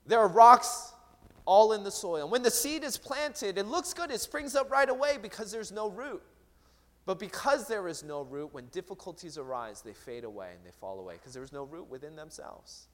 There 0.06 0.20
are 0.20 0.28
rocks 0.28 0.92
all 1.44 1.72
in 1.72 1.82
the 1.82 1.90
soil. 1.90 2.28
When 2.28 2.42
the 2.42 2.50
seed 2.50 2.84
is 2.84 2.96
planted, 2.96 3.58
it 3.58 3.66
looks 3.66 3.92
good, 3.92 4.10
it 4.10 4.20
springs 4.20 4.54
up 4.54 4.70
right 4.70 4.88
away 4.88 5.18
because 5.20 5.50
there's 5.50 5.72
no 5.72 5.90
root. 5.90 6.22
But 7.06 7.18
because 7.18 7.68
there 7.68 7.86
is 7.86 8.02
no 8.02 8.22
root, 8.22 8.54
when 8.54 8.66
difficulties 8.68 9.36
arise, 9.36 9.82
they 9.82 9.92
fade 9.92 10.24
away 10.24 10.52
and 10.54 10.64
they 10.64 10.70
fall 10.70 11.00
away 11.00 11.14
because 11.14 11.34
there 11.34 11.42
is 11.42 11.52
no 11.52 11.64
root 11.64 11.88
within 11.90 12.16
themselves. 12.16 12.88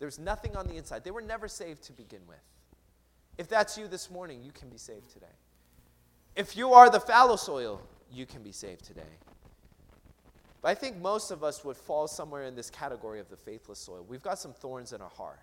There's 0.00 0.18
nothing 0.18 0.56
on 0.56 0.66
the 0.66 0.74
inside. 0.74 1.04
They 1.04 1.12
were 1.12 1.22
never 1.22 1.46
saved 1.46 1.82
to 1.84 1.92
begin 1.92 2.22
with. 2.26 2.42
If 3.38 3.48
that's 3.48 3.78
you 3.78 3.86
this 3.86 4.10
morning, 4.10 4.42
you 4.42 4.50
can 4.50 4.68
be 4.68 4.78
saved 4.78 5.10
today. 5.10 5.26
If 6.34 6.56
you 6.56 6.72
are 6.72 6.90
the 6.90 7.00
fallow 7.00 7.36
soil, 7.36 7.80
you 8.12 8.26
can 8.26 8.42
be 8.42 8.50
saved 8.50 8.84
today. 8.84 9.02
But 10.62 10.68
I 10.68 10.74
think 10.74 10.98
most 10.98 11.30
of 11.30 11.44
us 11.44 11.64
would 11.64 11.76
fall 11.76 12.08
somewhere 12.08 12.44
in 12.44 12.54
this 12.54 12.70
category 12.70 13.20
of 13.20 13.28
the 13.28 13.36
faithless 13.36 13.78
soil. 13.78 14.04
We've 14.08 14.22
got 14.22 14.38
some 14.38 14.52
thorns 14.52 14.92
in 14.92 15.00
our 15.00 15.08
heart 15.08 15.40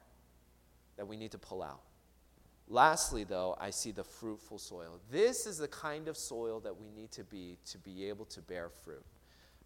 that 0.97 1.07
we 1.07 1.17
need 1.17 1.31
to 1.31 1.37
pull 1.37 1.63
out. 1.63 1.81
Lastly, 2.67 3.23
though, 3.23 3.55
I 3.59 3.69
see 3.69 3.91
the 3.91 4.03
fruitful 4.03 4.59
soil. 4.59 4.99
This 5.09 5.45
is 5.45 5.57
the 5.57 5.67
kind 5.67 6.07
of 6.07 6.17
soil 6.17 6.59
that 6.61 6.77
we 6.77 6.89
need 6.89 7.11
to 7.11 7.23
be 7.23 7.57
to 7.71 7.77
be 7.77 8.09
able 8.09 8.25
to 8.25 8.41
bear 8.41 8.69
fruit. 8.69 9.05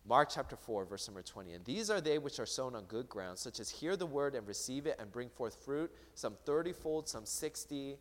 Mark 0.07 0.29
chapter 0.33 0.55
4, 0.55 0.85
verse 0.85 1.07
number 1.07 1.21
20. 1.21 1.53
And 1.53 1.63
these 1.63 1.89
are 1.89 2.01
they 2.01 2.17
which 2.17 2.39
are 2.39 2.45
sown 2.45 2.75
on 2.75 2.85
good 2.85 3.07
ground, 3.07 3.37
such 3.37 3.59
as 3.59 3.69
hear 3.69 3.95
the 3.95 4.05
word 4.05 4.33
and 4.33 4.47
receive 4.47 4.87
it 4.87 4.95
and 4.99 5.11
bring 5.11 5.29
forth 5.29 5.63
fruit, 5.63 5.91
some 6.15 6.35
thirtyfold, 6.45 7.07
some 7.07 7.25
sixty, 7.25 7.97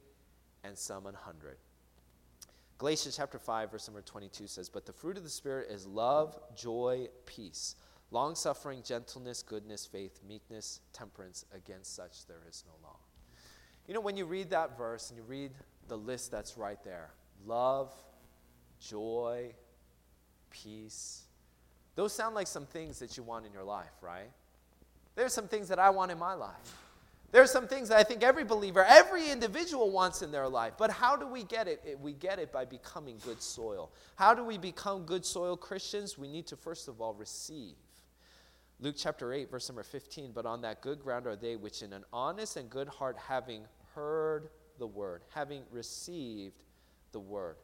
and 0.65 0.77
some 0.77 1.07
an 1.07 1.15
hundred. 1.15 1.59
Galatians 2.79 3.17
chapter 3.19 3.39
5, 3.39 3.73
verse 3.73 3.87
number 3.87 4.01
22 4.01 4.47
says, 4.47 4.71
But 4.71 4.87
the 4.87 4.93
fruit 4.93 5.19
of 5.19 5.23
the 5.23 5.29
Spirit 5.29 5.71
is 5.71 5.87
love, 5.87 6.39
joy, 6.57 7.09
peace, 7.27 7.77
long 8.11 8.35
suffering, 8.35 8.83
gentleness, 8.83 9.43
goodness, 9.43 9.85
faith, 9.85 10.21
meekness, 10.27 10.81
temperance. 10.95 11.45
Against 11.55 11.95
such 11.95 12.27
there 12.27 12.41
is 12.49 12.65
no 12.67 12.73
law. 12.89 12.97
You 13.87 13.93
know, 13.93 14.01
when 14.01 14.17
you 14.17 14.25
read 14.25 14.49
that 14.51 14.79
verse 14.79 15.11
and 15.11 15.19
you 15.19 15.25
read 15.25 15.53
the 15.89 15.99
list 15.99 16.31
that's 16.31 16.57
right 16.57 16.83
there 16.83 17.11
love, 17.45 17.93
joy, 18.81 19.53
peace 20.51 21.25
those 22.01 22.15
sound 22.15 22.35
like 22.35 22.47
some 22.47 22.65
things 22.65 22.99
that 22.99 23.19
you 23.19 23.23
want 23.23 23.45
in 23.45 23.53
your 23.53 23.63
life, 23.63 23.93
right? 24.01 24.31
There's 25.17 25.35
some 25.35 25.47
things 25.47 25.69
that 25.69 25.79
I 25.79 25.91
want 25.91 26.11
in 26.11 26.19
my 26.19 26.33
life. 26.33 26.79
There's 27.31 27.51
some 27.51 27.69
things 27.69 27.91
that 27.91 27.99
I 27.99 28.05
think 28.05 28.23
every 28.23 28.43
believer, 28.43 28.83
every 28.89 29.29
individual 29.31 29.91
wants 29.91 30.23
in 30.23 30.33
their 30.33 30.49
life. 30.49 30.73
But 30.79 30.91
how 30.91 31.15
do 31.15 31.27
we 31.27 31.43
get 31.43 31.69
it? 31.69 31.99
We 32.01 32.15
get 32.15 32.39
it 32.39 32.53
by 32.53 32.65
becoming 32.65 33.19
good 33.23 33.43
soil. 33.43 33.91
How 34.17 34.33
do 34.33 34.43
we 34.43 34.57
become 34.57 35.03
good 35.05 35.27
soil 35.27 35.59
Christians? 35.59 36.17
We 36.17 36.27
need 36.27 36.47
to, 36.47 36.57
first 36.57 36.89
of 36.89 37.03
all, 37.03 37.13
receive. 37.13 37.75
Luke 38.81 38.95
chapter 38.97 39.35
8, 39.35 39.51
verse 39.51 39.69
number 39.69 39.83
15. 39.83 40.33
But 40.33 40.47
on 40.47 40.63
that 40.63 40.81
good 40.81 41.01
ground 41.01 41.27
are 41.27 41.37
they 41.37 41.57
which 41.57 41.83
in 41.83 41.93
an 41.93 42.05
honest 42.15 42.57
and 42.57 42.71
good 42.71 42.89
heart, 42.89 43.19
having 43.29 43.65
heard 43.95 44.49
the 44.79 44.87
word, 44.87 45.21
having 45.35 45.65
received 45.71 46.65
the 47.13 47.21
word. 47.21 47.57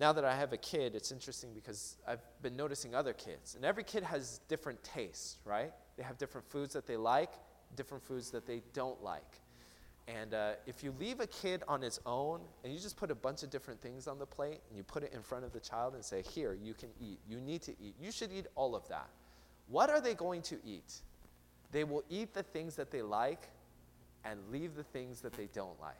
Now 0.00 0.14
that 0.14 0.24
I 0.24 0.34
have 0.34 0.54
a 0.54 0.56
kid, 0.56 0.94
it's 0.94 1.12
interesting 1.12 1.50
because 1.54 1.98
I've 2.08 2.22
been 2.40 2.56
noticing 2.56 2.94
other 2.94 3.12
kids, 3.12 3.54
and 3.54 3.66
every 3.66 3.84
kid 3.84 4.02
has 4.02 4.40
different 4.48 4.82
tastes, 4.82 5.36
right? 5.44 5.72
They 5.98 6.02
have 6.02 6.16
different 6.16 6.48
foods 6.48 6.72
that 6.72 6.86
they 6.86 6.96
like, 6.96 7.30
different 7.76 8.02
foods 8.02 8.30
that 8.30 8.46
they 8.46 8.62
don't 8.72 9.02
like. 9.04 9.40
And 10.08 10.32
uh, 10.32 10.52
if 10.66 10.82
you 10.82 10.94
leave 10.98 11.20
a 11.20 11.26
kid 11.26 11.62
on 11.68 11.82
its 11.82 12.00
own 12.06 12.40
and 12.64 12.72
you 12.72 12.80
just 12.80 12.96
put 12.96 13.10
a 13.10 13.14
bunch 13.14 13.42
of 13.42 13.50
different 13.50 13.80
things 13.80 14.08
on 14.08 14.18
the 14.18 14.26
plate 14.26 14.60
and 14.68 14.76
you 14.76 14.82
put 14.82 15.02
it 15.04 15.12
in 15.12 15.22
front 15.22 15.44
of 15.44 15.52
the 15.52 15.60
child 15.60 15.94
and 15.94 16.02
say, 16.02 16.22
Here, 16.22 16.56
you 16.60 16.72
can 16.72 16.88
eat. 17.00 17.18
You 17.28 17.38
need 17.38 17.60
to 17.62 17.72
eat. 17.80 17.94
You 18.00 18.10
should 18.10 18.32
eat 18.32 18.46
all 18.54 18.74
of 18.74 18.88
that. 18.88 19.08
What 19.68 19.90
are 19.90 20.00
they 20.00 20.14
going 20.14 20.40
to 20.42 20.56
eat? 20.64 20.94
They 21.70 21.84
will 21.84 22.02
eat 22.08 22.32
the 22.32 22.42
things 22.42 22.74
that 22.76 22.90
they 22.90 23.02
like 23.02 23.50
and 24.24 24.40
leave 24.50 24.74
the 24.74 24.82
things 24.82 25.20
that 25.20 25.34
they 25.34 25.48
don't 25.52 25.78
like, 25.80 25.94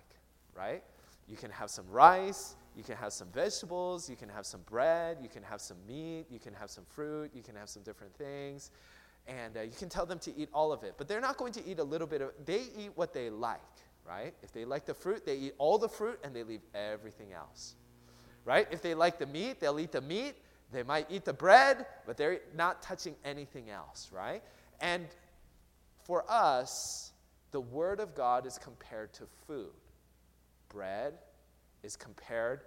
right? 0.56 0.82
You 1.28 1.36
can 1.36 1.50
have 1.50 1.70
some 1.70 1.86
rice, 1.88 2.56
you 2.76 2.82
can 2.82 2.96
have 2.96 3.12
some 3.12 3.28
vegetables, 3.32 4.08
you 4.08 4.16
can 4.16 4.28
have 4.28 4.46
some 4.46 4.60
bread, 4.62 5.18
you 5.22 5.28
can 5.28 5.42
have 5.42 5.60
some 5.60 5.76
meat, 5.86 6.26
you 6.30 6.38
can 6.38 6.54
have 6.54 6.70
some 6.70 6.84
fruit, 6.84 7.30
you 7.34 7.42
can 7.42 7.54
have 7.56 7.68
some 7.68 7.82
different 7.82 8.14
things. 8.16 8.70
And 9.26 9.56
uh, 9.56 9.60
you 9.62 9.72
can 9.78 9.88
tell 9.88 10.06
them 10.06 10.18
to 10.20 10.36
eat 10.36 10.48
all 10.52 10.72
of 10.72 10.82
it. 10.82 10.94
But 10.96 11.06
they're 11.06 11.20
not 11.20 11.36
going 11.36 11.52
to 11.52 11.66
eat 11.66 11.78
a 11.78 11.84
little 11.84 12.06
bit 12.06 12.20
of 12.20 12.30
They 12.44 12.62
eat 12.78 12.90
what 12.94 13.12
they 13.12 13.30
like, 13.30 13.60
right? 14.06 14.34
If 14.42 14.52
they 14.52 14.64
like 14.64 14.86
the 14.86 14.94
fruit, 14.94 15.24
they 15.26 15.36
eat 15.36 15.54
all 15.58 15.78
the 15.78 15.88
fruit 15.88 16.18
and 16.24 16.34
they 16.34 16.42
leave 16.42 16.62
everything 16.74 17.32
else, 17.32 17.74
right? 18.44 18.66
If 18.70 18.82
they 18.82 18.94
like 18.94 19.18
the 19.18 19.26
meat, 19.26 19.60
they'll 19.60 19.78
eat 19.78 19.92
the 19.92 20.00
meat. 20.00 20.34
They 20.72 20.82
might 20.84 21.06
eat 21.10 21.24
the 21.24 21.32
bread, 21.32 21.86
but 22.06 22.16
they're 22.16 22.40
not 22.54 22.82
touching 22.82 23.16
anything 23.24 23.70
else, 23.70 24.10
right? 24.12 24.42
And 24.80 25.06
for 26.04 26.24
us, 26.28 27.12
the 27.50 27.60
Word 27.60 28.00
of 28.00 28.14
God 28.14 28.46
is 28.46 28.56
compared 28.58 29.12
to 29.14 29.24
food. 29.46 29.70
Bread 30.70 31.14
is 31.82 31.96
compared 31.96 32.62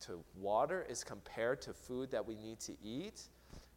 to 0.00 0.22
water, 0.36 0.86
is 0.88 1.02
compared 1.02 1.60
to 1.62 1.72
food 1.72 2.10
that 2.12 2.24
we 2.24 2.36
need 2.36 2.60
to 2.60 2.72
eat. 2.82 3.22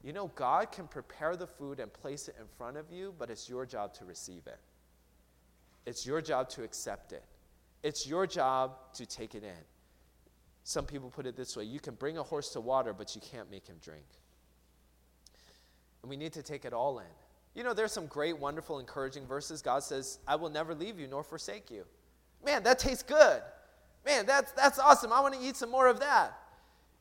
You 0.03 0.13
know, 0.13 0.28
God 0.36 0.72
can 0.72 0.88
prepare 0.88 1.36
the 1.36 1.47
food 1.47 1.80
and 1.80 1.91
place 1.91 2.28
it 2.28 2.36
in 2.39 2.45
front 2.57 2.78
of 2.78 2.91
you, 2.91 3.13
but 3.17 3.30
it's 3.30 3.49
your 3.49 3.65
job 3.65 3.93
to 3.95 4.05
receive 4.05 4.45
it. 4.45 4.59
It's 5.86 6.05
your 6.05 6.22
job 6.22 6.49
to 6.49 6.63
accept 6.63 7.11
it. 7.13 7.24
It's 7.84 8.07
your 8.07 8.28
job 8.28 8.74
to 8.93 9.05
take 9.05 9.34
it 9.34 9.43
in. 9.43 9.63
Some 10.63 10.86
people 10.86 11.09
put 11.09 11.26
it 11.26 11.36
this 11.36 11.57
way 11.57 11.63
you 11.63 11.80
can 11.80 11.95
bring 11.95 12.17
a 12.17 12.24
horse 12.24 12.49
to 12.49 12.61
water, 12.61 12.93
but 12.93 13.15
you 13.15 13.22
can't 13.22 13.49
make 13.49 13.65
him 13.67 13.78
drink. 13.82 14.05
And 16.03 16.09
we 16.09 16.17
need 16.17 16.34
to 16.34 16.43
take 16.43 16.65
it 16.65 16.74
all 16.74 16.99
in. 16.99 17.05
You 17.55 17.63
know, 17.63 17.74
there's 17.74 17.91
some 17.91 18.07
great, 18.07 18.38
wonderful, 18.38 18.80
encouraging 18.80 19.26
verses. 19.26 19.61
God 19.61 19.84
says, 19.84 20.19
I 20.28 20.36
will 20.36 20.49
never 20.49 20.74
leave 20.74 20.99
you 20.99 21.07
nor 21.07 21.24
forsake 21.24 21.69
you. 21.69 21.86
Man, 22.43 22.63
that 22.63 22.80
tastes 22.80 23.03
good. 23.03 23.41
Man, 24.06 24.26
that's, 24.26 24.52
that's 24.54 24.80
awesome. 24.80 25.14
I 25.14 25.20
want 25.20 25.36
to 25.36 25.41
eat 25.41 25.56
some 25.56 25.70
more 25.70 25.88
of 25.88 25.99
that. 25.99 26.38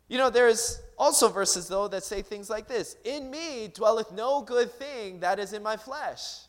You 0.08 0.18
know, 0.18 0.28
there's 0.28 0.80
also 0.98 1.28
verses, 1.28 1.68
though, 1.68 1.88
that 1.88 2.02
say 2.02 2.20
things 2.20 2.50
like 2.50 2.66
this 2.66 2.96
In 3.04 3.30
me 3.30 3.70
dwelleth 3.72 4.12
no 4.12 4.42
good 4.42 4.70
thing 4.72 5.20
that 5.20 5.38
is 5.38 5.52
in 5.52 5.62
my 5.62 5.76
flesh. 5.76 6.40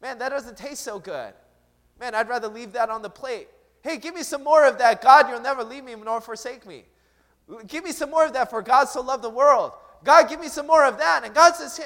Man, 0.00 0.18
that 0.18 0.30
doesn't 0.30 0.56
taste 0.56 0.82
so 0.82 0.98
good. 0.98 1.32
Man, 2.00 2.14
I'd 2.14 2.28
rather 2.28 2.48
leave 2.48 2.72
that 2.72 2.90
on 2.90 3.02
the 3.02 3.10
plate. 3.10 3.48
Hey, 3.82 3.98
give 3.98 4.14
me 4.14 4.22
some 4.22 4.42
more 4.42 4.66
of 4.66 4.78
that. 4.78 5.00
God, 5.00 5.28
you'll 5.28 5.40
never 5.40 5.62
leave 5.62 5.84
me 5.84 5.94
nor 5.94 6.20
forsake 6.20 6.66
me. 6.66 6.84
Give 7.66 7.84
me 7.84 7.92
some 7.92 8.10
more 8.10 8.26
of 8.26 8.32
that, 8.32 8.50
for 8.50 8.60
God 8.60 8.86
so 8.86 9.00
loved 9.00 9.22
the 9.22 9.30
world. 9.30 9.72
God, 10.02 10.28
give 10.28 10.40
me 10.40 10.48
some 10.48 10.66
more 10.66 10.84
of 10.84 10.98
that. 10.98 11.24
And 11.24 11.34
God 11.34 11.54
says, 11.54 11.76
hey, 11.76 11.84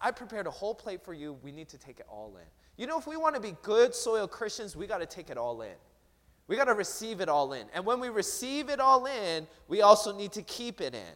I 0.00 0.10
prepared 0.10 0.46
a 0.46 0.50
whole 0.50 0.74
plate 0.74 1.04
for 1.04 1.14
you. 1.14 1.38
We 1.42 1.52
need 1.52 1.68
to 1.68 1.78
take 1.78 2.00
it 2.00 2.06
all 2.08 2.36
in. 2.36 2.46
You 2.76 2.86
know, 2.86 2.98
if 2.98 3.06
we 3.06 3.16
want 3.16 3.34
to 3.34 3.40
be 3.40 3.56
good 3.62 3.94
soil 3.94 4.26
Christians, 4.26 4.74
we 4.74 4.86
got 4.86 4.98
to 4.98 5.06
take 5.06 5.30
it 5.30 5.38
all 5.38 5.62
in. 5.62 5.74
We 6.48 6.56
got 6.56 6.66
to 6.66 6.74
receive 6.74 7.20
it 7.20 7.28
all 7.28 7.52
in. 7.52 7.66
And 7.74 7.84
when 7.84 7.98
we 7.98 8.08
receive 8.08 8.68
it 8.68 8.78
all 8.78 9.06
in, 9.06 9.46
we 9.68 9.82
also 9.82 10.16
need 10.16 10.32
to 10.32 10.42
keep 10.42 10.80
it 10.80 10.94
in. 10.94 11.14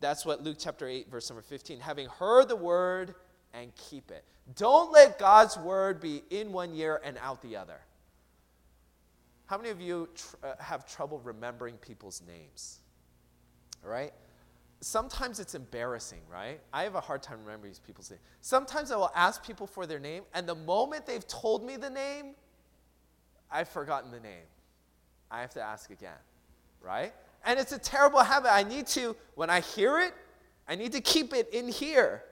That's 0.00 0.26
what 0.26 0.42
Luke 0.42 0.56
chapter 0.58 0.88
8, 0.88 1.10
verse 1.10 1.30
number 1.30 1.42
15. 1.42 1.80
Having 1.80 2.08
heard 2.08 2.48
the 2.48 2.56
word 2.56 3.14
and 3.54 3.74
keep 3.76 4.10
it. 4.10 4.24
Don't 4.54 4.92
let 4.92 5.18
God's 5.18 5.56
word 5.56 6.00
be 6.00 6.22
in 6.30 6.52
one 6.52 6.74
year 6.74 7.00
and 7.04 7.16
out 7.18 7.42
the 7.42 7.56
other. 7.56 7.80
How 9.46 9.56
many 9.56 9.70
of 9.70 9.80
you 9.80 10.08
tr- 10.14 10.36
uh, 10.44 10.54
have 10.58 10.86
trouble 10.86 11.20
remembering 11.20 11.76
people's 11.76 12.22
names? 12.26 12.80
All 13.84 13.90
right? 13.90 14.12
Sometimes 14.80 15.40
it's 15.40 15.54
embarrassing, 15.54 16.20
right? 16.30 16.60
I 16.72 16.82
have 16.82 16.96
a 16.96 17.00
hard 17.00 17.22
time 17.22 17.38
remembering 17.44 17.72
people's 17.86 18.10
names. 18.10 18.22
Sometimes 18.40 18.90
I 18.90 18.96
will 18.96 19.12
ask 19.14 19.44
people 19.44 19.66
for 19.66 19.86
their 19.86 19.98
name, 19.98 20.24
and 20.34 20.48
the 20.48 20.54
moment 20.54 21.06
they've 21.06 21.26
told 21.26 21.64
me 21.64 21.76
the 21.76 21.88
name, 21.88 22.34
I've 23.50 23.68
forgotten 23.68 24.10
the 24.10 24.20
name. 24.20 24.44
I 25.30 25.40
have 25.40 25.50
to 25.54 25.62
ask 25.62 25.90
again, 25.90 26.18
right? 26.80 27.12
And 27.44 27.58
it's 27.58 27.72
a 27.72 27.78
terrible 27.78 28.20
habit. 28.20 28.52
I 28.52 28.62
need 28.62 28.86
to, 28.88 29.16
when 29.34 29.50
I 29.50 29.60
hear 29.60 30.00
it, 30.00 30.14
I 30.68 30.74
need 30.74 30.92
to 30.92 31.00
keep 31.00 31.32
it 31.32 31.48
in 31.52 31.68
here. 31.68 32.22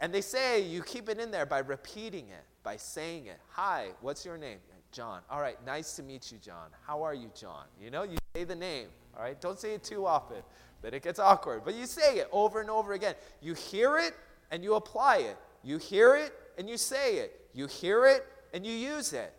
And 0.00 0.12
they 0.14 0.22
say 0.22 0.62
you 0.62 0.82
keep 0.82 1.08
it 1.08 1.18
in 1.18 1.30
there 1.30 1.44
by 1.44 1.58
repeating 1.58 2.28
it, 2.28 2.44
by 2.62 2.76
saying 2.76 3.26
it. 3.26 3.38
Hi, 3.50 3.88
what's 4.00 4.24
your 4.24 4.38
name? 4.38 4.58
John. 4.92 5.20
All 5.30 5.40
right, 5.40 5.56
nice 5.64 5.94
to 5.96 6.02
meet 6.02 6.32
you, 6.32 6.38
John. 6.38 6.68
How 6.86 7.02
are 7.02 7.14
you, 7.14 7.30
John? 7.34 7.64
You 7.80 7.90
know, 7.90 8.02
you 8.02 8.18
say 8.34 8.44
the 8.44 8.56
name, 8.56 8.88
all 9.16 9.22
right? 9.22 9.40
Don't 9.40 9.58
say 9.58 9.74
it 9.74 9.84
too 9.84 10.04
often, 10.04 10.38
but 10.82 10.94
it 10.94 11.02
gets 11.02 11.18
awkward. 11.18 11.62
But 11.64 11.74
you 11.74 11.86
say 11.86 12.16
it 12.16 12.28
over 12.32 12.60
and 12.60 12.70
over 12.70 12.92
again. 12.94 13.14
You 13.40 13.54
hear 13.54 13.98
it 13.98 14.14
and 14.50 14.64
you 14.64 14.74
apply 14.74 15.18
it. 15.18 15.36
You 15.62 15.78
hear 15.78 16.16
it 16.16 16.32
and 16.58 16.68
you 16.68 16.76
say 16.76 17.18
it. 17.18 17.40
You 17.54 17.66
hear 17.66 18.06
it 18.06 18.26
and 18.52 18.66
you 18.66 18.72
use 18.72 19.12
it. 19.12 19.32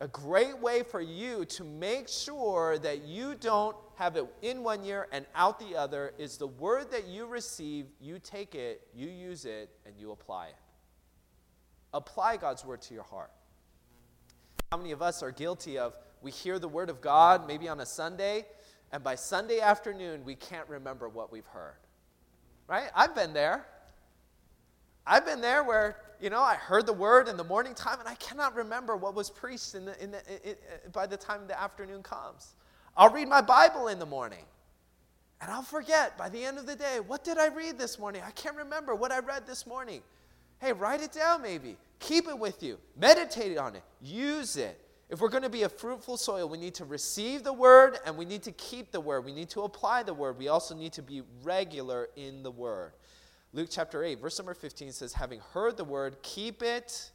A 0.00 0.06
great 0.06 0.56
way 0.58 0.84
for 0.84 1.00
you 1.00 1.44
to 1.46 1.64
make 1.64 2.06
sure 2.06 2.78
that 2.78 3.02
you 3.02 3.34
don't 3.34 3.76
have 3.96 4.16
it 4.16 4.26
in 4.42 4.62
one 4.62 4.84
year 4.84 5.08
and 5.10 5.26
out 5.34 5.58
the 5.58 5.76
other 5.76 6.14
is 6.18 6.36
the 6.36 6.46
word 6.46 6.92
that 6.92 7.08
you 7.08 7.26
receive, 7.26 7.86
you 8.00 8.20
take 8.20 8.54
it, 8.54 8.86
you 8.94 9.08
use 9.08 9.44
it, 9.44 9.70
and 9.84 9.96
you 9.98 10.12
apply 10.12 10.48
it. 10.48 10.56
Apply 11.92 12.36
God's 12.36 12.64
word 12.64 12.80
to 12.82 12.94
your 12.94 13.02
heart. 13.02 13.32
How 14.70 14.76
many 14.76 14.92
of 14.92 15.02
us 15.02 15.22
are 15.22 15.32
guilty 15.32 15.78
of 15.78 15.96
we 16.22 16.30
hear 16.30 16.60
the 16.60 16.68
word 16.68 16.90
of 16.90 17.00
God 17.00 17.48
maybe 17.48 17.68
on 17.68 17.80
a 17.80 17.86
Sunday, 17.86 18.46
and 18.92 19.02
by 19.02 19.16
Sunday 19.16 19.60
afternoon, 19.60 20.24
we 20.24 20.36
can't 20.36 20.68
remember 20.68 21.08
what 21.08 21.32
we've 21.32 21.46
heard? 21.46 21.78
Right? 22.68 22.90
I've 22.94 23.14
been 23.14 23.32
there. 23.32 23.66
I've 25.08 25.24
been 25.24 25.40
there 25.40 25.64
where 25.64 25.96
you 26.20 26.30
know, 26.30 26.40
I 26.40 26.54
heard 26.54 26.86
the 26.86 26.92
word 26.92 27.28
in 27.28 27.36
the 27.36 27.44
morning 27.44 27.74
time 27.74 28.00
and 28.00 28.08
I 28.08 28.14
cannot 28.16 28.56
remember 28.56 28.96
what 28.96 29.14
was 29.14 29.30
preached 29.30 29.74
in 29.74 29.84
the, 29.84 30.02
in 30.02 30.10
the, 30.10 30.20
by 30.92 31.06
the 31.06 31.16
time 31.16 31.46
the 31.46 31.60
afternoon 31.60 32.02
comes. 32.02 32.54
I'll 32.96 33.10
read 33.10 33.28
my 33.28 33.40
Bible 33.40 33.88
in 33.88 33.98
the 33.98 34.06
morning 34.06 34.44
and 35.40 35.50
I'll 35.50 35.62
forget 35.62 36.18
by 36.18 36.28
the 36.28 36.44
end 36.44 36.58
of 36.58 36.66
the 36.66 36.74
day, 36.74 36.98
what 37.06 37.22
did 37.22 37.38
I 37.38 37.48
read 37.48 37.78
this 37.78 37.98
morning? 37.98 38.22
I 38.26 38.32
can't 38.32 38.56
remember 38.56 38.94
what 38.94 39.12
I 39.12 39.20
read 39.20 39.46
this 39.46 39.66
morning. 39.66 40.02
Hey, 40.60 40.72
write 40.72 41.00
it 41.00 41.12
down 41.12 41.42
maybe. 41.42 41.76
Keep 42.00 42.26
it 42.28 42.38
with 42.38 42.62
you. 42.62 42.78
Meditate 42.96 43.56
on 43.56 43.76
it. 43.76 43.82
Use 44.00 44.56
it. 44.56 44.80
If 45.08 45.20
we're 45.20 45.30
going 45.30 45.44
to 45.44 45.48
be 45.48 45.62
a 45.62 45.68
fruitful 45.68 46.16
soil, 46.16 46.48
we 46.48 46.58
need 46.58 46.74
to 46.74 46.84
receive 46.84 47.44
the 47.44 47.52
word 47.52 47.98
and 48.04 48.16
we 48.16 48.24
need 48.24 48.42
to 48.42 48.52
keep 48.52 48.90
the 48.90 49.00
word. 49.00 49.24
We 49.24 49.32
need 49.32 49.48
to 49.50 49.62
apply 49.62 50.02
the 50.02 50.12
word. 50.12 50.36
We 50.36 50.48
also 50.48 50.74
need 50.74 50.92
to 50.94 51.02
be 51.02 51.22
regular 51.44 52.08
in 52.16 52.42
the 52.42 52.50
word. 52.50 52.92
Luke 53.52 53.68
chapter 53.70 54.04
8, 54.04 54.20
verse 54.20 54.38
number 54.38 54.54
15 54.54 54.92
says, 54.92 55.14
Having 55.14 55.40
heard 55.52 55.76
the 55.76 55.84
word, 55.84 56.16
keep 56.22 56.62
it 56.62 57.10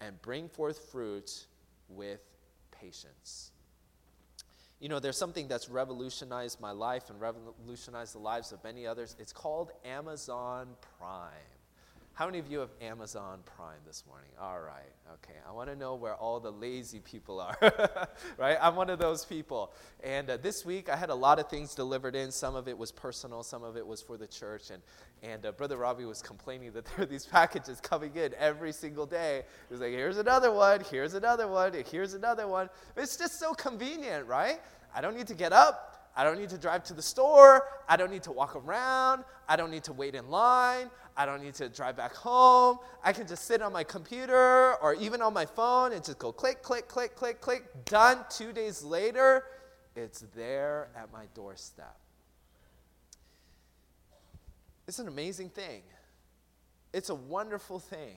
and 0.00 0.20
bring 0.22 0.48
forth 0.48 0.90
fruit 0.90 1.46
with 1.88 2.20
patience. 2.72 3.52
You 4.80 4.88
know, 4.88 4.98
there's 4.98 5.16
something 5.16 5.48
that's 5.48 5.68
revolutionized 5.68 6.60
my 6.60 6.72
life 6.72 7.08
and 7.10 7.20
revolutionized 7.20 8.14
the 8.14 8.18
lives 8.18 8.52
of 8.52 8.62
many 8.62 8.86
others. 8.86 9.16
It's 9.18 9.32
called 9.32 9.70
Amazon 9.84 10.68
Prime. 10.98 11.30
How 12.16 12.24
many 12.24 12.38
of 12.38 12.50
you 12.50 12.60
have 12.60 12.70
Amazon 12.80 13.40
Prime 13.44 13.76
this 13.86 14.04
morning? 14.08 14.30
All 14.40 14.58
right, 14.58 14.90
okay. 15.12 15.38
I 15.46 15.52
want 15.52 15.68
to 15.68 15.76
know 15.76 15.96
where 15.96 16.14
all 16.14 16.40
the 16.40 16.50
lazy 16.50 16.98
people 16.98 17.38
are, 17.38 17.58
right? 18.38 18.56
I'm 18.58 18.74
one 18.74 18.88
of 18.88 18.98
those 18.98 19.26
people. 19.26 19.74
And 20.02 20.30
uh, 20.30 20.38
this 20.38 20.64
week 20.64 20.88
I 20.88 20.96
had 20.96 21.10
a 21.10 21.14
lot 21.14 21.38
of 21.38 21.50
things 21.50 21.74
delivered 21.74 22.16
in. 22.16 22.32
Some 22.32 22.54
of 22.54 22.68
it 22.68 22.78
was 22.78 22.90
personal, 22.90 23.42
some 23.42 23.62
of 23.62 23.76
it 23.76 23.86
was 23.86 24.00
for 24.00 24.16
the 24.16 24.26
church. 24.26 24.70
And, 24.70 24.82
and 25.22 25.44
uh, 25.44 25.52
Brother 25.52 25.76
Robbie 25.76 26.06
was 26.06 26.22
complaining 26.22 26.72
that 26.72 26.86
there 26.96 27.04
are 27.04 27.06
these 27.06 27.26
packages 27.26 27.82
coming 27.82 28.16
in 28.16 28.32
every 28.38 28.72
single 28.72 29.04
day. 29.04 29.42
He 29.68 29.74
was 29.74 29.82
like, 29.82 29.90
here's 29.90 30.16
another 30.16 30.50
one, 30.50 30.80
here's 30.90 31.12
another 31.12 31.48
one, 31.48 31.74
here's 31.90 32.14
another 32.14 32.48
one. 32.48 32.70
It's 32.96 33.18
just 33.18 33.38
so 33.38 33.52
convenient, 33.52 34.26
right? 34.26 34.58
I 34.94 35.02
don't 35.02 35.18
need 35.18 35.26
to 35.26 35.34
get 35.34 35.52
up. 35.52 35.96
I 36.16 36.24
don't 36.24 36.38
need 36.38 36.48
to 36.48 36.58
drive 36.58 36.82
to 36.84 36.94
the 36.94 37.02
store. 37.02 37.64
I 37.86 37.98
don't 37.98 38.10
need 38.10 38.22
to 38.22 38.32
walk 38.32 38.56
around. 38.56 39.24
I 39.46 39.56
don't 39.56 39.70
need 39.70 39.84
to 39.84 39.92
wait 39.92 40.14
in 40.14 40.30
line. 40.30 40.88
I 41.16 41.24
don't 41.24 41.42
need 41.42 41.54
to 41.54 41.68
drive 41.68 41.96
back 41.96 42.14
home. 42.14 42.78
I 43.02 43.12
can 43.12 43.26
just 43.26 43.46
sit 43.46 43.62
on 43.62 43.72
my 43.72 43.84
computer 43.84 44.74
or 44.82 44.94
even 44.94 45.22
on 45.22 45.32
my 45.32 45.46
phone 45.46 45.92
and 45.92 46.04
just 46.04 46.18
go 46.18 46.30
click, 46.30 46.62
click, 46.62 46.88
click, 46.88 47.16
click, 47.16 47.40
click. 47.40 47.64
Done. 47.86 48.18
Two 48.28 48.52
days 48.52 48.82
later, 48.82 49.44
it's 49.94 50.24
there 50.34 50.88
at 50.94 51.10
my 51.12 51.24
doorstep. 51.34 51.96
It's 54.86 54.98
an 54.98 55.08
amazing 55.08 55.48
thing. 55.48 55.82
It's 56.92 57.08
a 57.08 57.14
wonderful 57.14 57.78
thing. 57.78 58.16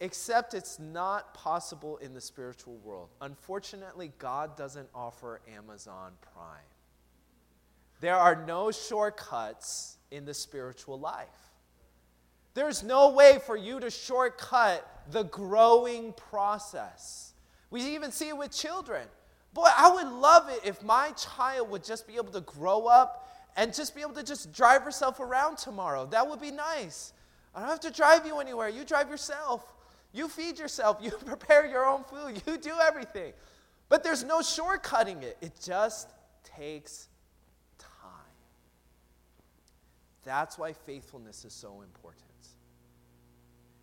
Except 0.00 0.54
it's 0.54 0.78
not 0.78 1.34
possible 1.34 1.96
in 1.98 2.14
the 2.14 2.20
spiritual 2.20 2.76
world. 2.78 3.08
Unfortunately, 3.20 4.12
God 4.18 4.56
doesn't 4.56 4.88
offer 4.94 5.40
Amazon 5.56 6.12
Prime. 6.32 6.58
There 8.00 8.16
are 8.16 8.44
no 8.46 8.70
shortcuts 8.70 9.98
in 10.10 10.24
the 10.24 10.32
spiritual 10.34 10.98
life. 10.98 11.49
There's 12.54 12.82
no 12.82 13.10
way 13.10 13.38
for 13.44 13.56
you 13.56 13.80
to 13.80 13.90
shortcut 13.90 14.86
the 15.10 15.24
growing 15.24 16.12
process. 16.12 17.34
We 17.70 17.82
even 17.94 18.10
see 18.10 18.28
it 18.28 18.36
with 18.36 18.50
children. 18.50 19.06
Boy, 19.52 19.68
I 19.76 19.90
would 19.90 20.08
love 20.12 20.48
it 20.48 20.60
if 20.64 20.82
my 20.82 21.10
child 21.12 21.70
would 21.70 21.84
just 21.84 22.06
be 22.06 22.16
able 22.16 22.32
to 22.32 22.40
grow 22.40 22.86
up 22.86 23.28
and 23.56 23.74
just 23.74 23.94
be 23.94 24.00
able 24.00 24.14
to 24.14 24.22
just 24.22 24.52
drive 24.52 24.82
herself 24.82 25.20
around 25.20 25.58
tomorrow. 25.58 26.06
That 26.06 26.28
would 26.28 26.40
be 26.40 26.50
nice. 26.50 27.12
I 27.54 27.60
don't 27.60 27.68
have 27.68 27.80
to 27.80 27.90
drive 27.90 28.26
you 28.26 28.38
anywhere. 28.38 28.68
You 28.68 28.84
drive 28.84 29.10
yourself. 29.10 29.74
You 30.12 30.28
feed 30.28 30.58
yourself. 30.58 30.98
You 31.02 31.10
prepare 31.10 31.66
your 31.66 31.84
own 31.86 32.04
food. 32.04 32.42
You 32.46 32.58
do 32.58 32.74
everything. 32.80 33.32
But 33.88 34.04
there's 34.04 34.22
no 34.22 34.38
shortcutting 34.38 35.22
it. 35.22 35.36
It 35.40 35.52
just 35.60 36.10
takes 36.44 37.08
time. 37.78 37.88
That's 40.22 40.56
why 40.58 40.72
faithfulness 40.72 41.44
is 41.44 41.52
so 41.52 41.82
important. 41.82 42.29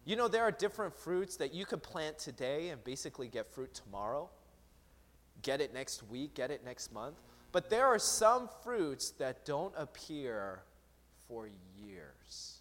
You 0.07 0.15
know, 0.15 0.29
there 0.29 0.43
are 0.43 0.51
different 0.51 0.97
fruits 0.97 1.35
that 1.35 1.53
you 1.53 1.65
could 1.65 1.83
plant 1.83 2.17
today 2.17 2.69
and 2.69 2.81
basically 2.85 3.27
get 3.27 3.45
fruit 3.45 3.73
tomorrow, 3.73 4.29
get 5.41 5.59
it 5.59 5.73
next 5.73 6.01
week, 6.09 6.33
get 6.33 6.49
it 6.49 6.63
next 6.63 6.93
month. 6.93 7.17
But 7.51 7.69
there 7.69 7.87
are 7.87 7.99
some 7.99 8.49
fruits 8.63 9.09
that 9.19 9.43
don't 9.43 9.73
appear 9.75 10.61
for 11.27 11.49
years. 11.77 12.59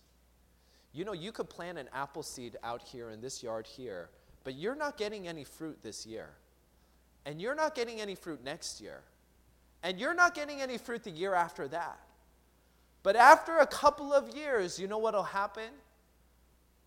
You 0.92 1.04
know, 1.04 1.12
you 1.12 1.30
could 1.30 1.48
plant 1.48 1.78
an 1.78 1.88
apple 1.92 2.24
seed 2.24 2.56
out 2.64 2.82
here 2.82 3.10
in 3.10 3.20
this 3.20 3.44
yard 3.44 3.68
here, 3.68 4.10
but 4.42 4.56
you're 4.56 4.74
not 4.74 4.98
getting 4.98 5.28
any 5.28 5.44
fruit 5.44 5.78
this 5.84 6.04
year. 6.04 6.30
And 7.26 7.40
you're 7.40 7.54
not 7.54 7.76
getting 7.76 8.00
any 8.00 8.16
fruit 8.16 8.42
next 8.42 8.80
year. 8.80 9.02
And 9.84 10.00
you're 10.00 10.14
not 10.14 10.34
getting 10.34 10.60
any 10.60 10.78
fruit 10.78 11.04
the 11.04 11.12
year 11.12 11.34
after 11.34 11.68
that. 11.68 12.00
But 13.04 13.14
after 13.14 13.58
a 13.58 13.66
couple 13.68 14.12
of 14.12 14.34
years, 14.34 14.80
you 14.80 14.88
know 14.88 14.98
what 14.98 15.14
will 15.14 15.22
happen? 15.22 15.70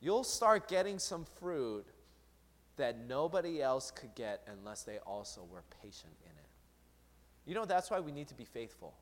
You'll 0.01 0.23
start 0.23 0.67
getting 0.67 0.99
some 0.99 1.25
fruit 1.39 1.85
that 2.77 2.97
nobody 3.07 3.61
else 3.61 3.91
could 3.91 4.15
get 4.15 4.41
unless 4.47 4.83
they 4.83 4.99
also 4.99 5.45
were 5.51 5.63
patient 5.83 6.13
in 6.23 6.31
it. 6.31 6.47
You 7.45 7.55
know, 7.55 7.65
that's 7.65 7.91
why 7.91 7.99
we 7.99 8.11
need 8.11 8.27
to 8.29 8.35
be 8.35 8.45
faithful. 8.45 8.93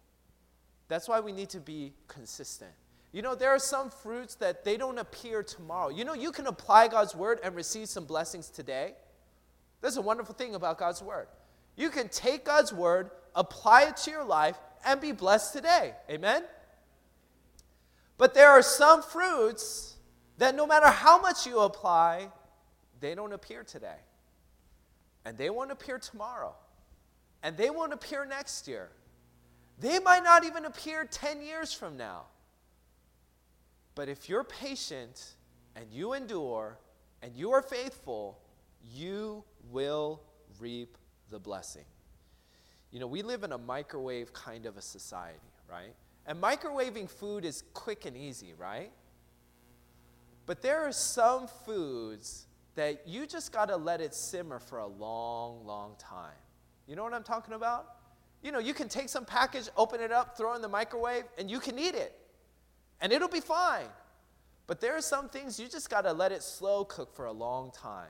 That's 0.87 1.07
why 1.07 1.19
we 1.19 1.31
need 1.31 1.49
to 1.49 1.59
be 1.59 1.93
consistent. 2.07 2.71
You 3.11 3.21
know, 3.21 3.35
there 3.35 3.49
are 3.49 3.59
some 3.59 3.89
fruits 3.89 4.35
that 4.35 4.63
they 4.63 4.77
don't 4.77 4.97
appear 4.97 5.43
tomorrow. 5.43 5.89
You 5.89 6.05
know, 6.05 6.13
you 6.13 6.31
can 6.31 6.47
apply 6.47 6.87
God's 6.87 7.15
word 7.15 7.39
and 7.43 7.55
receive 7.55 7.89
some 7.89 8.05
blessings 8.05 8.49
today. 8.49 8.93
That's 9.81 9.97
a 9.97 10.01
wonderful 10.01 10.33
thing 10.33 10.55
about 10.55 10.77
God's 10.77 11.01
word. 11.01 11.27
You 11.75 11.89
can 11.89 12.09
take 12.09 12.45
God's 12.45 12.73
word, 12.73 13.11
apply 13.35 13.83
it 13.83 13.97
to 13.97 14.11
your 14.11 14.23
life, 14.25 14.57
and 14.85 14.99
be 14.99 15.11
blessed 15.11 15.53
today. 15.53 15.93
Amen? 16.09 16.43
But 18.17 18.33
there 18.33 18.49
are 18.49 18.63
some 18.63 19.03
fruits 19.03 19.96
that 20.37 20.55
no 20.55 20.67
matter 20.67 20.87
how 20.87 21.19
much 21.19 21.45
you 21.45 21.59
apply, 21.59 22.29
they 22.99 23.15
don't 23.15 23.33
appear 23.33 23.63
today. 23.63 23.99
And 25.25 25.37
they 25.37 25.49
won't 25.49 25.71
appear 25.71 25.99
tomorrow. 25.99 26.53
And 27.43 27.57
they 27.57 27.69
won't 27.69 27.93
appear 27.93 28.25
next 28.25 28.67
year. 28.67 28.89
They 29.79 29.99
might 29.99 30.23
not 30.23 30.43
even 30.43 30.65
appear 30.65 31.05
10 31.05 31.41
years 31.41 31.73
from 31.73 31.97
now. 31.97 32.23
But 33.95 34.09
if 34.09 34.29
you're 34.29 34.43
patient 34.43 35.35
and 35.75 35.85
you 35.91 36.13
endure 36.13 36.77
and 37.21 37.35
you 37.35 37.51
are 37.51 37.61
faithful, 37.61 38.39
you 38.93 39.43
will 39.71 40.21
reap 40.59 40.97
the 41.29 41.39
blessing. 41.39 41.85
You 42.91 42.99
know, 42.99 43.07
we 43.07 43.21
live 43.21 43.43
in 43.43 43.51
a 43.51 43.57
microwave 43.57 44.33
kind 44.33 44.65
of 44.65 44.77
a 44.77 44.81
society, 44.81 45.39
right? 45.69 45.93
And 46.25 46.41
microwaving 46.41 47.09
food 47.09 47.43
is 47.43 47.63
quick 47.73 48.05
and 48.05 48.15
easy, 48.15 48.53
right? 48.57 48.91
But 50.47 50.63
there 50.63 50.81
are 50.87 50.91
some 50.91 51.47
foods 51.47 52.47
that 52.75 53.07
you 53.07 53.27
just 53.27 53.51
got 53.51 53.67
to 53.67 53.75
let 53.75 54.01
it 54.01 54.15
simmer 54.15 54.59
for 54.59 54.79
a 54.79 54.87
long, 54.87 55.65
long 55.65 55.95
time. 55.99 56.31
You 56.87 56.95
know 56.95 57.03
what 57.03 57.13
I'm 57.13 57.23
talking 57.23 57.53
about? 57.53 57.97
You 58.41 58.51
know, 58.51 58.59
you 58.59 58.73
can 58.73 58.87
take 58.87 59.09
some 59.09 59.25
package, 59.25 59.67
open 59.75 59.99
it 59.99 60.11
up, 60.11 60.37
throw 60.37 60.53
it 60.53 60.55
in 60.55 60.61
the 60.61 60.69
microwave, 60.69 61.25
and 61.37 61.51
you 61.51 61.59
can 61.59 61.77
eat 61.77 61.95
it. 61.95 62.17
And 63.01 63.11
it'll 63.11 63.27
be 63.27 63.41
fine. 63.41 63.87
But 64.67 64.79
there 64.79 64.95
are 64.95 65.01
some 65.01 65.27
things 65.27 65.59
you 65.59 65.67
just 65.67 65.89
got 65.89 66.01
to 66.01 66.13
let 66.13 66.31
it 66.31 66.41
slow 66.41 66.85
cook 66.85 67.13
for 67.13 67.25
a 67.25 67.31
long 67.31 67.71
time. 67.71 68.09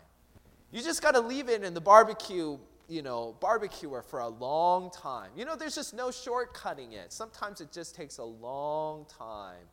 You 0.72 0.84
just 0.84 1.02
got 1.02 1.16
to 1.16 1.22
leave 1.22 1.50
it 1.50 1.64
in 1.64 1.74
the 1.74 1.82
barbecue 1.82 2.58
you 2.90 3.02
know, 3.02 3.36
barbecuer 3.42 4.02
for 4.02 4.22
a 4.22 4.28
long 4.28 4.90
time. 4.92 5.30
You 5.36 5.44
know, 5.44 5.56
there's 5.56 5.76
just 5.76 5.94
no 5.94 6.08
shortcutting 6.08 6.94
it. 6.94 7.12
Sometimes 7.12 7.60
it 7.60 7.72
just 7.72 7.96
takes 7.96 8.18
a 8.18 8.24
long 8.24 9.06
time 9.06 9.66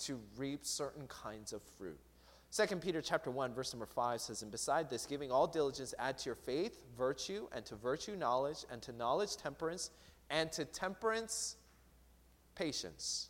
to 0.00 0.20
reap 0.36 0.64
certain 0.64 1.06
kinds 1.06 1.52
of 1.52 1.62
fruit. 1.78 1.98
2 2.56 2.76
Peter 2.76 3.02
chapter 3.02 3.30
1 3.30 3.52
verse 3.52 3.72
number 3.72 3.86
5 3.86 4.20
says 4.20 4.42
and 4.42 4.52
beside 4.52 4.88
this 4.88 5.06
giving 5.06 5.32
all 5.32 5.46
diligence 5.46 5.92
add 5.98 6.16
to 6.18 6.26
your 6.26 6.36
faith 6.36 6.84
virtue 6.96 7.48
and 7.52 7.64
to 7.66 7.74
virtue 7.74 8.14
knowledge 8.14 8.58
and 8.70 8.80
to 8.80 8.92
knowledge 8.92 9.36
temperance 9.36 9.90
and 10.30 10.52
to 10.52 10.64
temperance 10.64 11.56
patience 12.54 13.28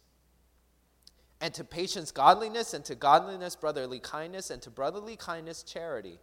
and 1.40 1.54
to 1.54 1.64
patience 1.64 2.10
godliness 2.10 2.74
and 2.74 2.84
to 2.84 2.94
godliness 2.94 3.56
brotherly 3.56 3.98
kindness 3.98 4.50
and 4.50 4.60
to 4.60 4.68
brotherly 4.68 5.16
kindness 5.16 5.62
charity 5.62 6.18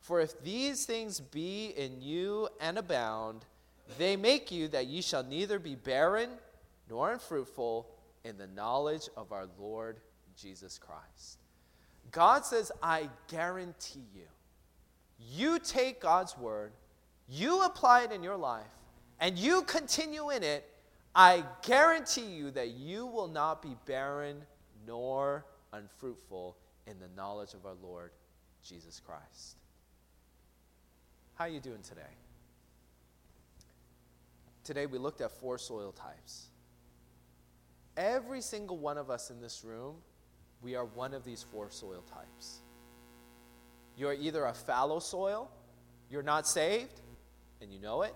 for 0.00 0.20
if 0.20 0.42
these 0.42 0.86
things 0.86 1.20
be 1.20 1.66
in 1.76 2.00
you 2.00 2.48
and 2.60 2.78
abound, 2.78 3.44
they 3.98 4.16
make 4.16 4.50
you 4.50 4.68
that 4.68 4.86
ye 4.86 5.02
shall 5.02 5.22
neither 5.22 5.58
be 5.58 5.74
barren 5.74 6.30
nor 6.88 7.12
unfruitful 7.12 7.86
in 8.28 8.38
the 8.38 8.46
knowledge 8.46 9.08
of 9.16 9.32
our 9.32 9.46
Lord 9.58 9.96
Jesus 10.40 10.78
Christ. 10.78 11.38
God 12.10 12.44
says, 12.44 12.70
I 12.82 13.08
guarantee 13.28 14.06
you, 14.14 14.26
you 15.18 15.58
take 15.58 16.00
God's 16.00 16.36
word, 16.38 16.72
you 17.28 17.64
apply 17.64 18.04
it 18.04 18.12
in 18.12 18.22
your 18.22 18.36
life, 18.36 18.66
and 19.20 19.36
you 19.36 19.62
continue 19.62 20.30
in 20.30 20.42
it, 20.42 20.64
I 21.14 21.42
guarantee 21.62 22.26
you 22.26 22.50
that 22.52 22.68
you 22.68 23.06
will 23.06 23.28
not 23.28 23.62
be 23.62 23.76
barren 23.86 24.42
nor 24.86 25.44
unfruitful 25.72 26.56
in 26.86 26.98
the 27.00 27.08
knowledge 27.16 27.54
of 27.54 27.66
our 27.66 27.74
Lord 27.82 28.12
Jesus 28.64 29.00
Christ. 29.04 29.56
How 31.34 31.44
are 31.44 31.48
you 31.48 31.60
doing 31.60 31.82
today? 31.82 32.02
Today 34.64 34.86
we 34.86 34.98
looked 34.98 35.20
at 35.20 35.32
four 35.32 35.58
soil 35.58 35.92
types. 35.92 36.48
Every 37.98 38.40
single 38.40 38.78
one 38.78 38.96
of 38.96 39.10
us 39.10 39.28
in 39.28 39.40
this 39.40 39.64
room, 39.64 39.96
we 40.62 40.76
are 40.76 40.84
one 40.84 41.12
of 41.14 41.24
these 41.24 41.42
four 41.42 41.68
soil 41.68 42.04
types. 42.08 42.60
You 43.96 44.06
are 44.06 44.14
either 44.14 44.44
a 44.44 44.54
fallow 44.54 45.00
soil, 45.00 45.50
You're 46.08 46.22
not 46.22 46.46
saved, 46.46 47.00
and 47.60 47.72
you 47.72 47.80
know 47.80 48.02
it. 48.02 48.14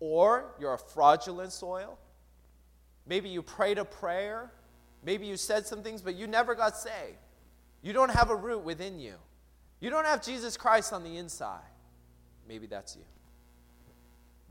Or 0.00 0.52
you're 0.58 0.74
a 0.74 0.78
fraudulent 0.78 1.52
soil. 1.52 1.96
Maybe 3.06 3.28
you 3.28 3.40
prayed 3.40 3.78
a 3.78 3.84
prayer. 3.84 4.50
Maybe 5.04 5.26
you 5.26 5.36
said 5.36 5.64
some 5.64 5.82
things, 5.82 6.02
but 6.02 6.16
you 6.16 6.26
never 6.26 6.56
got 6.56 6.76
saved. 6.76 7.18
You 7.82 7.92
don't 7.92 8.10
have 8.10 8.30
a 8.30 8.36
root 8.36 8.64
within 8.64 8.98
you. 8.98 9.14
You 9.78 9.90
don't 9.90 10.06
have 10.06 10.24
Jesus 10.24 10.56
Christ 10.56 10.92
on 10.92 11.04
the 11.04 11.16
inside. 11.16 11.60
Maybe 12.48 12.66
that's 12.66 12.96
you. 12.96 13.04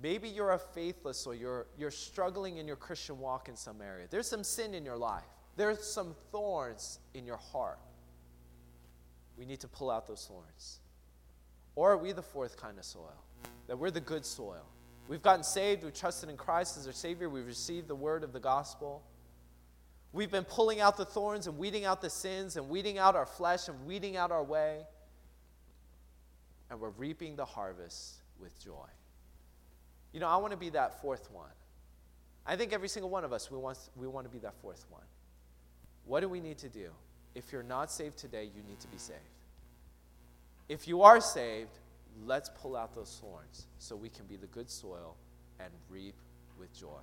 Maybe 0.03 0.27
you're 0.27 0.51
a 0.51 0.59
faithless 0.59 1.25
or 1.25 1.33
you're, 1.33 1.65
you're 1.77 1.89
struggling 1.89 2.57
in 2.57 2.67
your 2.67 2.75
Christian 2.75 3.19
walk 3.19 3.47
in 3.47 3.55
some 3.55 3.81
area. 3.81 4.05
There's 4.09 4.27
some 4.27 4.43
sin 4.43 4.73
in 4.73 4.83
your 4.83 4.97
life, 4.97 5.23
there's 5.55 5.81
some 5.81 6.13
thorns 6.31 6.99
in 7.13 7.25
your 7.25 7.37
heart. 7.37 7.79
We 9.37 9.45
need 9.45 9.61
to 9.61 9.67
pull 9.69 9.89
out 9.89 10.05
those 10.05 10.27
thorns. 10.27 10.79
Or 11.75 11.93
are 11.93 11.97
we 11.97 12.11
the 12.11 12.21
fourth 12.21 12.57
kind 12.57 12.77
of 12.77 12.83
soil? 12.83 13.15
That 13.67 13.79
we're 13.79 13.89
the 13.91 14.01
good 14.01 14.25
soil. 14.25 14.65
We've 15.07 15.21
gotten 15.21 15.43
saved, 15.43 15.83
we've 15.83 15.93
trusted 15.93 16.29
in 16.29 16.35
Christ 16.35 16.77
as 16.77 16.85
our 16.85 16.93
Savior, 16.93 17.29
we've 17.29 17.47
received 17.47 17.87
the 17.87 17.95
word 17.95 18.25
of 18.25 18.33
the 18.33 18.39
gospel. 18.41 19.03
We've 20.11 20.29
been 20.29 20.43
pulling 20.43 20.81
out 20.81 20.97
the 20.97 21.05
thorns 21.05 21.47
and 21.47 21.57
weeding 21.57 21.85
out 21.85 22.01
the 22.01 22.09
sins 22.09 22.57
and 22.57 22.69
weeding 22.69 22.97
out 22.97 23.15
our 23.15 23.25
flesh 23.25 23.69
and 23.69 23.85
weeding 23.87 24.17
out 24.17 24.31
our 24.31 24.43
way. 24.43 24.81
And 26.69 26.79
we're 26.79 26.89
reaping 26.89 27.37
the 27.37 27.45
harvest 27.45 28.15
with 28.39 28.61
joy. 28.63 28.89
You 30.13 30.19
know, 30.19 30.27
I 30.27 30.37
want 30.37 30.51
to 30.51 30.57
be 30.57 30.69
that 30.69 31.01
fourth 31.01 31.29
one. 31.31 31.49
I 32.45 32.55
think 32.55 32.71
every 32.71 32.87
single 32.87 33.09
one 33.09 33.23
of 33.23 33.33
us, 33.33 33.49
we 33.49 33.57
want, 33.57 33.77
we 33.95 34.07
want 34.07 34.27
to 34.27 34.31
be 34.31 34.39
that 34.39 34.53
fourth 34.61 34.85
one. 34.89 35.03
What 36.05 36.19
do 36.19 36.29
we 36.29 36.39
need 36.39 36.57
to 36.59 36.69
do? 36.69 36.89
If 37.35 37.51
you're 37.51 37.63
not 37.63 37.91
saved 37.91 38.17
today, 38.17 38.43
you 38.43 38.61
need 38.67 38.79
to 38.81 38.87
be 38.87 38.97
saved. 38.97 39.19
If 40.69 40.87
you 40.87 41.01
are 41.01 41.19
saved, 41.19 41.71
let's 42.25 42.49
pull 42.61 42.75
out 42.75 42.93
those 42.93 43.17
thorns 43.19 43.65
so 43.79 43.95
we 43.95 44.09
can 44.09 44.25
be 44.25 44.35
the 44.35 44.47
good 44.47 44.69
soil 44.69 45.15
and 45.59 45.69
reap 45.89 46.15
with 46.59 46.73
joy. 46.77 47.01